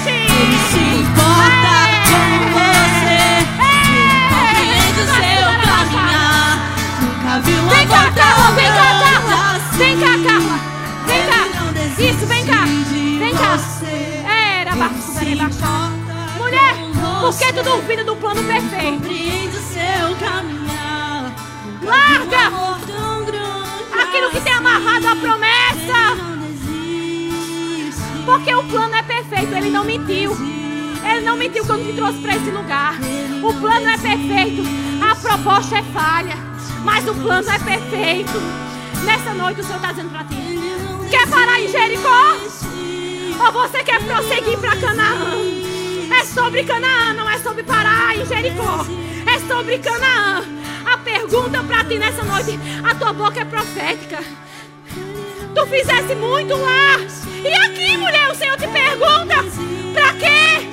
Ele 0.08 0.58
se 0.70 0.84
importa 1.02 1.76
com 2.10 2.28
você. 2.54 3.22
Ele 3.60 4.06
compreende 4.30 5.00
o 5.02 5.08
seu 5.08 5.44
caminhar. 5.64 6.52
Nunca 7.02 7.34
vi 7.40 7.54
um 7.54 7.68
amor 7.70 8.08
tão 8.14 8.54
grande 8.56 9.32
assim. 9.32 9.78
Vem 9.78 9.96
cá, 10.00 10.13
Mulher, 16.38 16.76
por 17.22 17.38
que 17.38 17.54
tu 17.54 17.64
duvida 17.64 18.04
do 18.04 18.16
plano 18.18 18.44
perfeito? 18.44 19.08
Larga 21.82 22.52
aquilo 24.02 24.30
que 24.32 24.42
tem 24.42 24.54
amarrado 24.54 25.08
a 25.08 25.16
promessa. 25.16 26.34
Porque 28.26 28.54
o 28.54 28.64
plano 28.66 28.96
é 28.96 29.04
perfeito, 29.04 29.54
ele 29.54 29.70
não 29.70 29.86
mentiu. 29.86 30.36
Ele 31.06 31.22
não 31.22 31.38
mentiu 31.38 31.66
quando 31.66 31.86
te 31.86 31.94
trouxe 31.94 32.20
para 32.20 32.36
esse 32.36 32.52
lugar. 32.52 32.96
O 33.42 33.54
plano 33.54 33.90
é 33.90 33.98
perfeito, 33.98 34.64
a 35.02 35.16
proposta 35.16 35.78
é 35.78 35.84
falha, 35.84 36.36
mas 36.84 37.08
o 37.08 37.16
plano 37.16 37.50
é 37.50 37.60
perfeito. 37.60 38.42
Nessa 39.06 39.34
noite 39.34 39.62
o 39.62 39.64
Senhor 39.64 39.78
está 39.78 39.92
dizendo 39.92 40.10
para 40.12 40.24
ti: 40.26 40.36
quer 41.10 41.28
parar 41.30 41.62
em 41.62 41.68
Jericó? 41.70 42.36
Ou 43.40 43.52
você 43.52 43.84
quer 43.84 44.02
prosseguir 44.04 44.58
para 44.60 44.76
Canaã? 44.78 45.36
É 46.20 46.26
sobre 46.26 46.64
Canaã, 46.64 47.14
não 47.14 47.30
é 47.30 47.38
sobre 47.40 47.64
parar 47.64 48.16
em 48.16 48.26
Jericó. 48.26 48.86
É 49.26 49.40
sobre 49.48 49.80
Canaã. 49.80 50.44
A 50.86 50.98
pergunta 50.98 51.64
para 51.64 51.84
ti 51.86 51.98
nessa 51.98 52.24
noite: 52.24 52.60
a 52.84 52.96
tua 52.96 53.14
boca 53.14 53.40
é 53.40 53.46
profética. 53.46 54.20
Tu 55.56 55.68
fizesse 55.68 56.16
muito 56.16 56.56
lá. 56.56 57.00
E 57.44 57.54
aqui, 57.54 57.98
mulher, 57.98 58.30
o 58.30 58.36
Senhor 58.36 58.58
te 58.58 58.68
pergunta: 58.68 59.36
para 59.94 60.14
quê? 60.14 60.68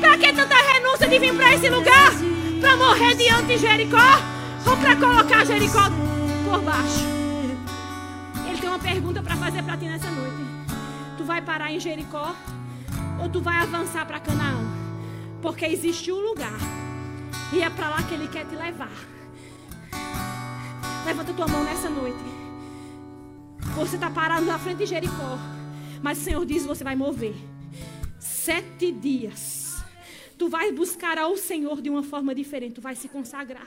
Para 0.00 0.18
que 0.18 0.32
tanta 0.32 0.54
renúncia 0.54 1.08
de 1.08 1.18
vir 1.18 1.34
para 1.34 1.54
esse 1.54 1.68
lugar? 1.68 2.12
Para 2.60 2.76
morrer 2.76 3.14
diante 3.16 3.46
de 3.46 3.58
Jericó? 3.58 4.20
Ou 4.66 4.76
para 4.76 4.96
colocar 4.96 5.46
Jericó 5.46 5.90
por 6.44 6.60
baixo? 6.60 7.06
Ele 8.48 8.58
tem 8.58 8.68
uma 8.68 8.78
pergunta 8.78 9.22
para 9.22 9.36
fazer 9.36 9.62
para 9.62 9.76
ti 9.76 9.86
nessa 9.86 10.10
noite. 10.10 10.55
Vai 11.26 11.42
parar 11.42 11.72
em 11.72 11.80
Jericó? 11.80 12.36
Ou 13.20 13.28
tu 13.28 13.40
vai 13.40 13.56
avançar 13.56 14.06
para 14.06 14.20
Canaã? 14.20 14.64
Porque 15.42 15.66
existe 15.66 16.12
um 16.12 16.20
lugar. 16.20 16.56
E 17.52 17.60
é 17.60 17.68
para 17.68 17.88
lá 17.88 18.02
que 18.04 18.14
ele 18.14 18.28
quer 18.28 18.46
te 18.46 18.54
levar. 18.54 18.92
Levanta 21.04 21.34
tua 21.34 21.48
mão 21.48 21.64
nessa 21.64 21.90
noite. 21.90 22.24
Você 23.74 23.96
está 23.96 24.08
parado 24.08 24.46
na 24.46 24.56
frente 24.56 24.78
de 24.78 24.86
Jericó. 24.86 25.36
Mas 26.00 26.18
o 26.18 26.22
Senhor 26.22 26.46
diz: 26.46 26.64
você 26.64 26.84
vai 26.84 26.94
mover. 26.94 27.34
Sete 28.20 28.92
dias. 28.92 29.82
Tu 30.38 30.48
vais 30.48 30.72
buscar 30.72 31.18
ao 31.18 31.36
Senhor 31.36 31.82
de 31.82 31.90
uma 31.90 32.04
forma 32.04 32.36
diferente. 32.36 32.74
Tu 32.74 32.80
vais 32.80 32.98
se 32.98 33.08
consagrar. 33.08 33.66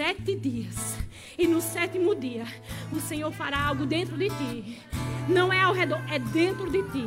Sete 0.00 0.34
dias. 0.34 0.96
E 1.36 1.46
no 1.46 1.60
sétimo 1.60 2.14
dia, 2.14 2.46
o 2.90 2.98
Senhor 2.98 3.30
fará 3.32 3.66
algo 3.66 3.84
dentro 3.84 4.16
de 4.16 4.30
ti. 4.30 4.80
Não 5.28 5.52
é 5.52 5.60
ao 5.60 5.74
redor, 5.74 6.00
é 6.10 6.18
dentro 6.18 6.70
de 6.70 6.82
ti 6.84 7.06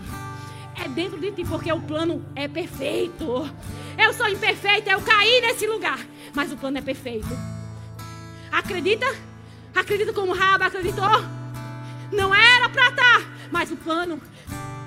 é 0.75 0.87
dentro 0.87 1.19
de 1.19 1.31
ti, 1.31 1.43
porque 1.43 1.71
o 1.71 1.81
plano 1.81 2.23
é 2.35 2.47
perfeito. 2.47 3.49
Eu 3.97 4.13
sou 4.13 4.27
imperfeita, 4.27 4.91
eu 4.91 5.01
caí 5.01 5.41
nesse 5.41 5.65
lugar, 5.65 5.99
mas 6.35 6.51
o 6.51 6.57
plano 6.57 6.77
é 6.77 6.81
perfeito. 6.81 7.29
Acredita? 8.51 9.07
Acredita 9.73 10.13
como 10.13 10.33
Raba 10.33 10.67
acreditou? 10.67 11.03
Não 12.11 12.33
era 12.33 12.69
para 12.69 12.89
estar, 12.89 13.21
tá, 13.21 13.27
mas 13.51 13.71
o 13.71 13.75
plano 13.75 14.21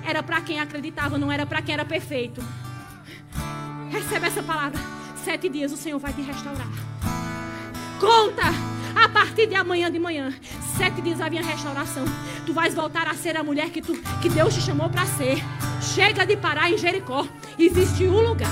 era 0.05 0.23
para 0.23 0.39
quem 0.39 0.61
acreditava, 0.61 1.17
não 1.17 1.29
era 1.29 1.45
para 1.45 1.61
quem 1.61 1.73
era 1.73 1.83
perfeito. 1.83 2.41
Recebe 3.91 4.27
essa 4.27 4.43
palavra. 4.43 4.79
Sete 5.25 5.49
dias 5.49 5.73
o 5.73 5.77
Senhor 5.77 5.99
vai 5.99 6.13
te 6.13 6.21
restaurar. 6.21 6.96
Conta 7.99 8.43
a 8.95 9.09
partir 9.09 9.47
de 9.47 9.55
amanhã 9.55 9.91
de 9.91 9.99
manhã. 9.99 10.33
Sete 10.77 11.01
dias 11.01 11.19
havia 11.19 11.41
restauração. 11.41 12.05
Tu 12.45 12.53
vais 12.53 12.73
voltar 12.73 13.07
a 13.07 13.13
ser 13.13 13.35
a 13.35 13.43
mulher 13.43 13.69
que, 13.69 13.81
tu, 13.81 13.93
que 14.21 14.29
Deus 14.29 14.53
te 14.53 14.61
chamou 14.61 14.89
para 14.89 15.05
ser. 15.05 15.37
Chega 15.81 16.25
de 16.25 16.37
parar 16.37 16.71
em 16.71 16.77
Jericó. 16.77 17.27
Existe 17.57 18.05
um 18.05 18.21
lugar. 18.21 18.51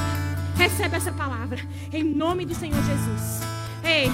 Recebe 0.55 0.95
essa 0.95 1.11
palavra. 1.11 1.59
Em 1.91 2.03
nome 2.03 2.45
do 2.45 2.55
Senhor 2.55 2.81
Jesus. 2.83 3.41
Ei. 3.83 4.09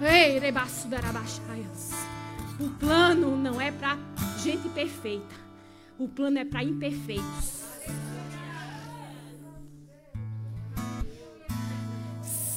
Ei, 0.00 0.38
rebaço. 0.38 0.88
O 2.60 2.68
plano 2.70 3.36
não 3.36 3.60
é 3.60 3.70
para 3.70 3.96
gente 4.42 4.68
perfeita. 4.68 5.34
O 5.98 6.08
plano 6.08 6.38
é 6.38 6.44
para 6.44 6.62
imperfeitos. 6.62 7.55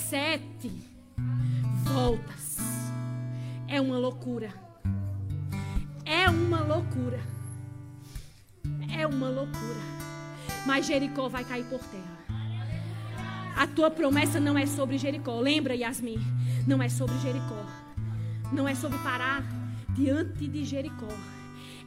Sete 0.10 0.72
voltas. 1.84 2.58
É 3.68 3.80
uma 3.80 4.00
loucura. 4.00 4.52
É 6.04 6.28
uma 6.28 6.62
loucura. 6.62 7.20
É 8.92 9.06
uma 9.06 9.30
loucura. 9.30 9.80
Mas 10.66 10.88
Jericó 10.88 11.30
vai 11.30 11.44
cair 11.44 11.64
por 11.66 11.80
terra. 11.82 12.18
A 13.56 13.68
tua 13.68 13.92
promessa 13.92 14.40
não 14.40 14.58
é 14.58 14.66
sobre 14.66 14.98
Jericó. 14.98 15.40
Lembra, 15.40 15.76
Yasmin? 15.76 16.18
Não 16.66 16.82
é 16.82 16.90
sobre 16.90 17.16
Jericó. 17.20 17.64
Não 18.52 18.68
é 18.68 18.74
sobre 18.74 18.98
parar 19.04 19.44
diante 19.90 20.48
de 20.48 20.66
Jericó. 20.66 21.16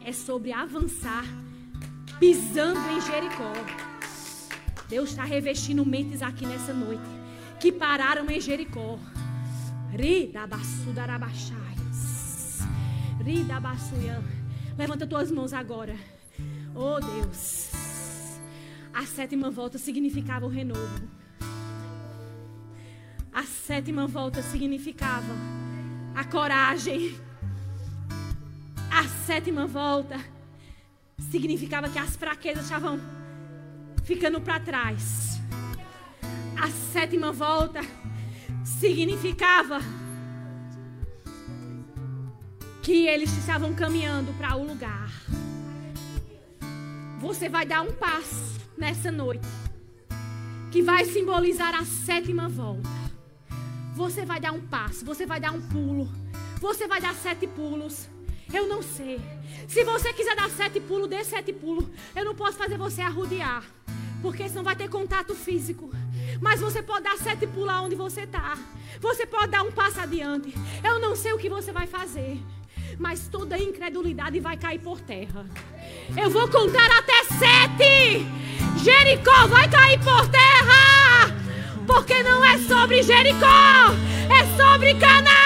É 0.05 0.13
sobre 0.13 0.53
avançar 0.53 1.25
pisando 2.21 2.89
em 2.89 3.01
Jericó. 3.01 3.53
Deus 4.89 5.11
está 5.11 5.25
revestindo 5.25 5.85
mentes 5.85 6.23
aqui 6.23 6.47
nessa 6.47 6.73
noite 6.73 7.22
que 7.63 7.71
pararam 7.71 8.29
em 8.29 8.41
Jericó. 8.41 8.99
Levanta 14.77 15.07
tuas 15.07 15.31
mãos 15.31 15.53
agora. 15.53 15.95
Oh 16.75 16.99
Deus. 16.99 17.71
A 18.93 19.07
sétima 19.07 19.49
volta 19.49 19.79
significava 19.79 20.45
o 20.45 20.49
renovo. 20.49 21.09
A 23.33 23.45
sétima 23.45 24.09
volta 24.09 24.43
significava 24.43 25.33
a 26.17 26.25
coragem. 26.25 27.17
A 28.91 29.05
sétima 29.25 29.69
volta 29.69 30.19
significava 31.31 31.89
que 31.89 31.99
as 32.01 32.17
fraquezas 32.17 32.65
estavam 32.65 32.99
ficando 34.03 34.41
para 34.41 34.59
trás. 34.59 35.42
A 36.63 36.71
sétima 36.71 37.33
volta 37.33 37.81
significava 38.65 39.81
que 42.81 43.05
eles 43.09 43.37
estavam 43.37 43.75
caminhando 43.75 44.33
para 44.35 44.55
o 44.55 44.65
lugar. 44.65 45.11
Você 47.19 47.49
vai 47.49 47.67
dar 47.67 47.83
um 47.83 47.91
passo 47.91 48.61
nessa 48.79 49.11
noite 49.11 49.49
que 50.71 50.81
vai 50.83 51.05
simbolizar 51.05 51.75
a 51.75 51.85
sétima 51.85 52.49
volta. 52.49 52.89
Você 53.97 54.25
vai 54.25 54.39
dar 54.39 54.53
um 54.53 54.65
passo, 54.65 55.05
você 55.05 55.27
vai 55.27 55.41
dar 55.41 55.51
um 55.51 55.63
pulo, 55.63 56.09
você 56.61 56.87
vai 56.87 57.01
dar 57.01 57.13
sete 57.17 57.49
pulos. 57.49 58.09
Eu 58.55 58.69
não 58.69 58.83
sei. 58.83 59.21
Se 59.67 59.83
você 59.83 60.13
quiser 60.13 60.37
dar 60.37 60.49
sete 60.49 60.79
pulos, 60.79 61.09
dê 61.09 61.25
sete 61.25 61.53
pulos. 61.53 61.89
Eu 62.15 62.25
não 62.25 62.37
posso 62.37 62.57
fazer 62.57 62.79
você 62.79 63.01
arrudear. 63.01 63.65
Porque 64.23 64.49
senão 64.49 64.63
vai 64.63 64.77
ter 64.77 64.89
contato 64.89 65.35
físico. 65.35 65.91
Mas 66.41 66.61
você 66.61 66.81
pode 66.81 67.05
dar 67.05 67.19
sete 67.19 67.47
pulos 67.47 67.75
onde 67.75 67.95
você 67.95 68.23
está. 68.23 68.57
Você 69.01 69.27
pode 69.27 69.51
dar 69.51 69.63
um 69.63 69.73
passo 69.73 70.01
adiante. 70.01 70.55
Eu 70.83 71.01
não 71.01 71.15
sei 71.15 71.33
o 71.33 71.39
que 71.39 71.49
você 71.49 71.73
vai 71.73 71.87
fazer. 71.87 72.41
Mas 72.99 73.29
toda 73.29 73.59
incredulidade 73.59 74.39
vai 74.39 74.57
cair 74.57 74.79
por 74.79 75.01
terra. 75.01 75.45
Eu 76.17 76.31
vou 76.31 76.49
contar 76.49 76.87
até 76.99 77.25
sete. 77.25 78.27
Jericó 78.83 79.47
vai 79.49 79.69
cair 79.69 79.99
por 79.99 80.29
terra. 80.29 81.35
Porque 81.87 82.23
não 82.23 82.45
é 82.45 82.59
sobre 82.59 83.03
Jericó. 83.03 83.91
É 84.31 84.57
sobre 84.57 84.95
Canaã. 84.95 85.43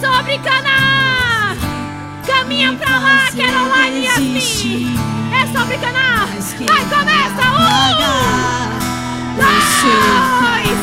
sobre 0.00 0.38
Canaã. 0.38 0.99
Caminha 2.26 2.72
pra 2.74 2.98
lá, 2.98 3.28
Caroline 3.36 4.00
e 4.00 4.04
Yasmin. 4.04 4.94
É 5.32 5.46
sobre 5.58 5.78
Canaã. 5.78 6.26
Vai, 6.66 6.84
começa. 6.84 7.42
Um, 7.50 7.96
dois, 9.36 10.78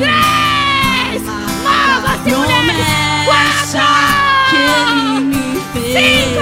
três. 0.00 1.22
Mova-se, 1.62 2.30
mulher. 2.34 3.24
Quatro, 3.26 3.88
cinco, 5.92 6.35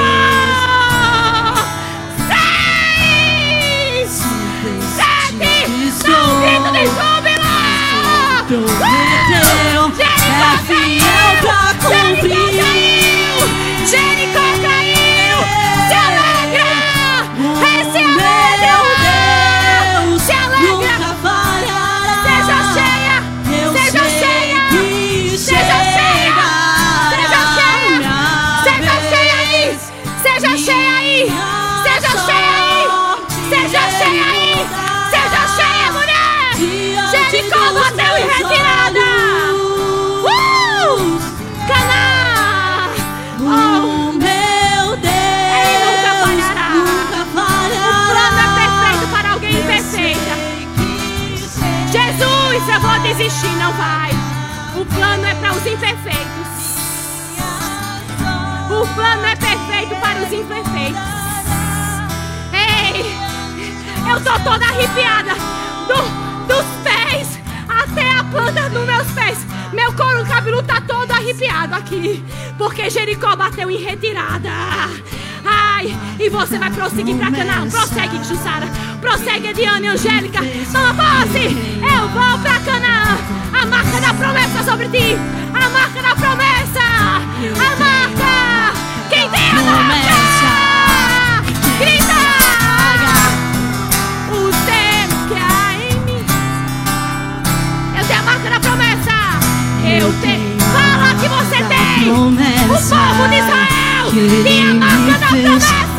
vai. 53.76 54.10
O 54.80 54.84
plano 54.86 55.24
é 55.26 55.34
para 55.34 55.52
os 55.52 55.66
imperfeitos. 55.66 56.24
O 58.70 58.86
plano 58.94 59.24
é 59.26 59.36
perfeito 59.36 59.94
para 60.00 60.18
os 60.22 60.32
imperfeitos. 60.32 61.00
Ei, 62.52 63.14
eu 64.10 64.20
tô 64.20 64.38
toda 64.40 64.64
arrepiada 64.66 65.32
do- 65.34 66.46
dos 66.46 66.64
pés 66.82 67.38
até 67.68 68.10
a 68.18 68.24
planta 68.24 68.68
dos 68.70 68.86
meus 68.86 69.06
pés. 69.12 69.38
Meu 69.72 69.92
couro 69.92 70.24
cabeludo 70.26 70.66
tá 70.66 70.80
todo 70.80 71.10
arrepiado 71.10 71.74
aqui, 71.74 72.24
porque 72.56 72.88
Jericó 72.90 73.34
bateu 73.36 73.70
em 73.70 73.78
retirada. 73.82 74.50
Ai, 75.46 75.94
e 76.18 76.28
você 76.30 76.58
vai 76.58 76.70
prosseguir 76.70 77.16
pra 77.16 77.30
Canaã. 77.30 77.68
Prossegue, 77.68 78.24
Jussara. 78.24 78.66
Prossegue, 79.00 79.48
Ediane, 79.48 79.88
Angélica. 79.88 80.40
Toma 80.72 80.94
posse. 80.94 81.44
Eu 81.82 82.08
vou 82.08 82.38
Canaã. 82.38 82.63
A 83.52 83.66
marca 83.66 84.00
da 84.00 84.14
promessa 84.14 84.62
sobre 84.64 84.88
ti. 84.88 85.16
A 85.52 85.68
marca 85.70 86.02
da 86.02 86.14
promessa. 86.14 86.80
A 87.54 87.76
marca. 87.78 88.72
Quem 89.10 89.28
tem 89.30 89.50
a 89.50 89.54
marca? 89.54 90.14
Grita. 91.78 92.20
O 94.30 94.50
tempo 94.66 95.16
que 95.28 95.34
há 95.34 95.74
em 95.74 96.00
mim. 96.06 96.24
Eu 97.98 98.04
tenho 98.06 98.20
a 98.20 98.22
marca 98.22 98.50
da 98.50 98.60
promessa. 98.60 99.14
Eu 99.84 100.12
tenho. 100.20 100.58
Fala 100.60 101.14
que 101.20 101.28
você 101.28 101.62
tem. 101.64 102.10
O 102.10 102.14
povo 102.68 103.28
de 103.28 103.36
Israel 103.36 104.04
tem 104.42 104.68
a 104.68 104.74
marca 104.74 105.18
da 105.18 105.28
promessa. 105.28 105.93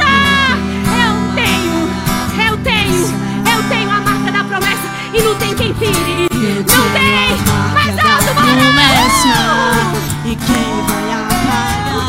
E 10.26 10.36
quem 10.36 10.86
vai 10.88 11.14
apagar? 11.14 12.06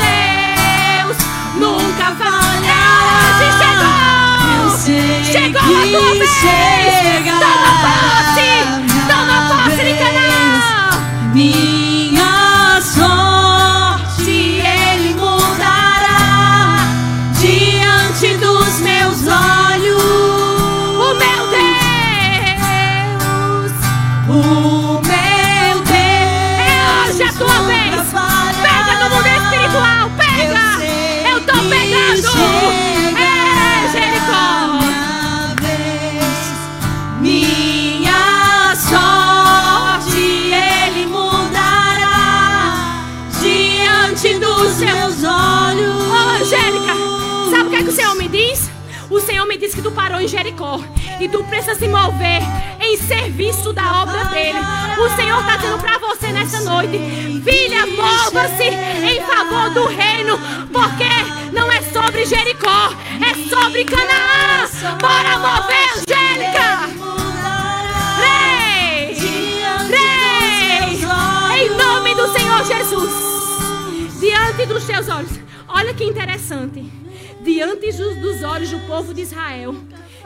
Deus 1.04 1.16
nunca 1.56 2.06
falhará. 2.16 2.94
Se 3.38 3.44
Eu 3.44 3.52
chegou. 3.58 4.76
sei 4.78 5.24
Chegou 5.24 5.60
a 5.60 5.64
tua 5.64 6.12
vez! 6.14 6.30
chega 6.40 7.32
Toma 7.38 7.70
posse! 7.82 8.45
E 51.20 51.28
tu 51.28 51.42
precisa 51.44 51.74
se 51.74 51.88
mover 51.88 52.42
em 52.80 52.96
serviço 52.96 53.72
da 53.72 54.02
obra 54.02 54.24
dele. 54.26 54.58
O 54.98 55.16
Senhor 55.16 55.40
está 55.40 55.56
dizendo 55.56 55.78
para 55.78 55.98
você 55.98 56.28
nessa 56.28 56.60
noite, 56.60 56.98
filha, 57.44 57.86
mova-se 57.86 58.64
em 58.64 59.20
favor 59.22 59.70
do 59.70 59.86
reino, 59.86 60.38
porque 60.72 61.08
não 61.52 61.70
é 61.70 61.82
sobre 61.82 62.24
Jericó, 62.24 62.90
é 63.20 63.34
sobre 63.48 63.84
Canaã. 63.84 64.68
Bora 65.00 65.38
mover, 65.38 65.90
Angélica! 65.96 67.06
Rei! 68.20 69.14
Rei! 69.88 71.64
Em 71.64 71.70
nome 71.76 72.14
do 72.14 72.28
Senhor 72.32 72.64
Jesus, 72.64 74.20
diante 74.20 74.66
dos 74.66 74.84
teus 74.84 75.08
olhos. 75.08 75.32
Olha 75.68 75.92
que 75.92 76.04
interessante. 76.04 76.84
Diante 77.42 77.92
dos 77.92 78.42
olhos 78.42 78.70
do 78.70 78.78
povo 78.80 79.14
de 79.14 79.22
Israel, 79.22 79.74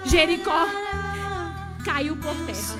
Jericó 0.05 0.67
caiu 1.93 2.15
por 2.17 2.35
terra. 2.47 2.79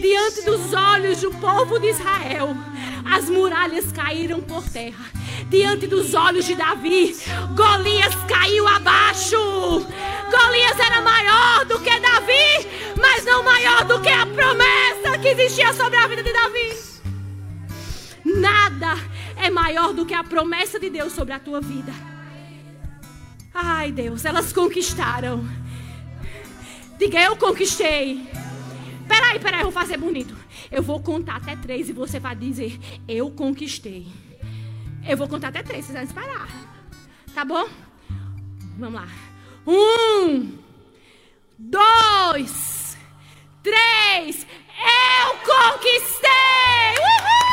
Diante 0.00 0.42
dos 0.42 0.74
olhos 0.74 1.20
do 1.20 1.30
povo 1.30 1.78
de 1.78 1.90
Israel, 1.90 2.56
as 3.04 3.30
muralhas 3.30 3.92
caíram 3.92 4.40
por 4.40 4.64
terra. 4.68 5.04
Diante 5.48 5.86
dos 5.86 6.12
olhos 6.12 6.44
de 6.44 6.56
Davi, 6.56 7.16
Golias 7.54 8.14
caiu 8.28 8.66
abaixo. 8.66 9.36
Golias 9.36 10.78
era 10.80 11.00
maior 11.02 11.64
do 11.66 11.78
que 11.78 12.00
Davi, 12.00 12.68
mas 13.00 13.24
não 13.24 13.44
maior 13.44 13.84
do 13.84 14.00
que 14.00 14.10
a 14.10 14.26
promessa 14.26 15.16
que 15.22 15.28
existia 15.28 15.72
sobre 15.72 15.96
a 15.96 16.08
vida 16.08 16.22
de 16.24 16.32
Davi. 16.32 16.76
Nada 18.24 18.98
é 19.36 19.48
maior 19.50 19.92
do 19.94 20.04
que 20.04 20.14
a 20.14 20.24
promessa 20.24 20.80
de 20.80 20.90
Deus 20.90 21.12
sobre 21.12 21.32
a 21.32 21.38
tua 21.38 21.60
vida. 21.60 21.92
Ai, 23.54 23.92
Deus, 23.92 24.24
elas 24.24 24.52
conquistaram. 24.52 25.63
Diga, 26.98 27.20
eu 27.20 27.36
conquistei. 27.36 28.26
Peraí, 29.08 29.38
peraí, 29.38 29.60
eu 29.60 29.70
vou 29.70 29.72
fazer 29.72 29.96
bonito. 29.96 30.36
Eu 30.70 30.82
vou 30.82 31.00
contar 31.00 31.36
até 31.36 31.56
três 31.56 31.88
e 31.88 31.92
você 31.92 32.18
vai 32.18 32.34
dizer, 32.34 32.78
eu 33.06 33.30
conquistei. 33.30 34.06
Eu 35.06 35.16
vou 35.16 35.28
contar 35.28 35.48
até 35.48 35.62
três, 35.62 35.84
vocês 35.84 36.12
vão 36.12 36.24
parar. 36.24 36.48
Tá 37.34 37.44
bom? 37.44 37.68
Vamos 38.78 39.00
lá. 39.00 39.08
Um, 39.66 40.58
dois, 41.58 42.96
três. 43.62 44.46
Eu 44.76 45.36
conquistei! 45.38 46.30
Uhul! 46.98 47.43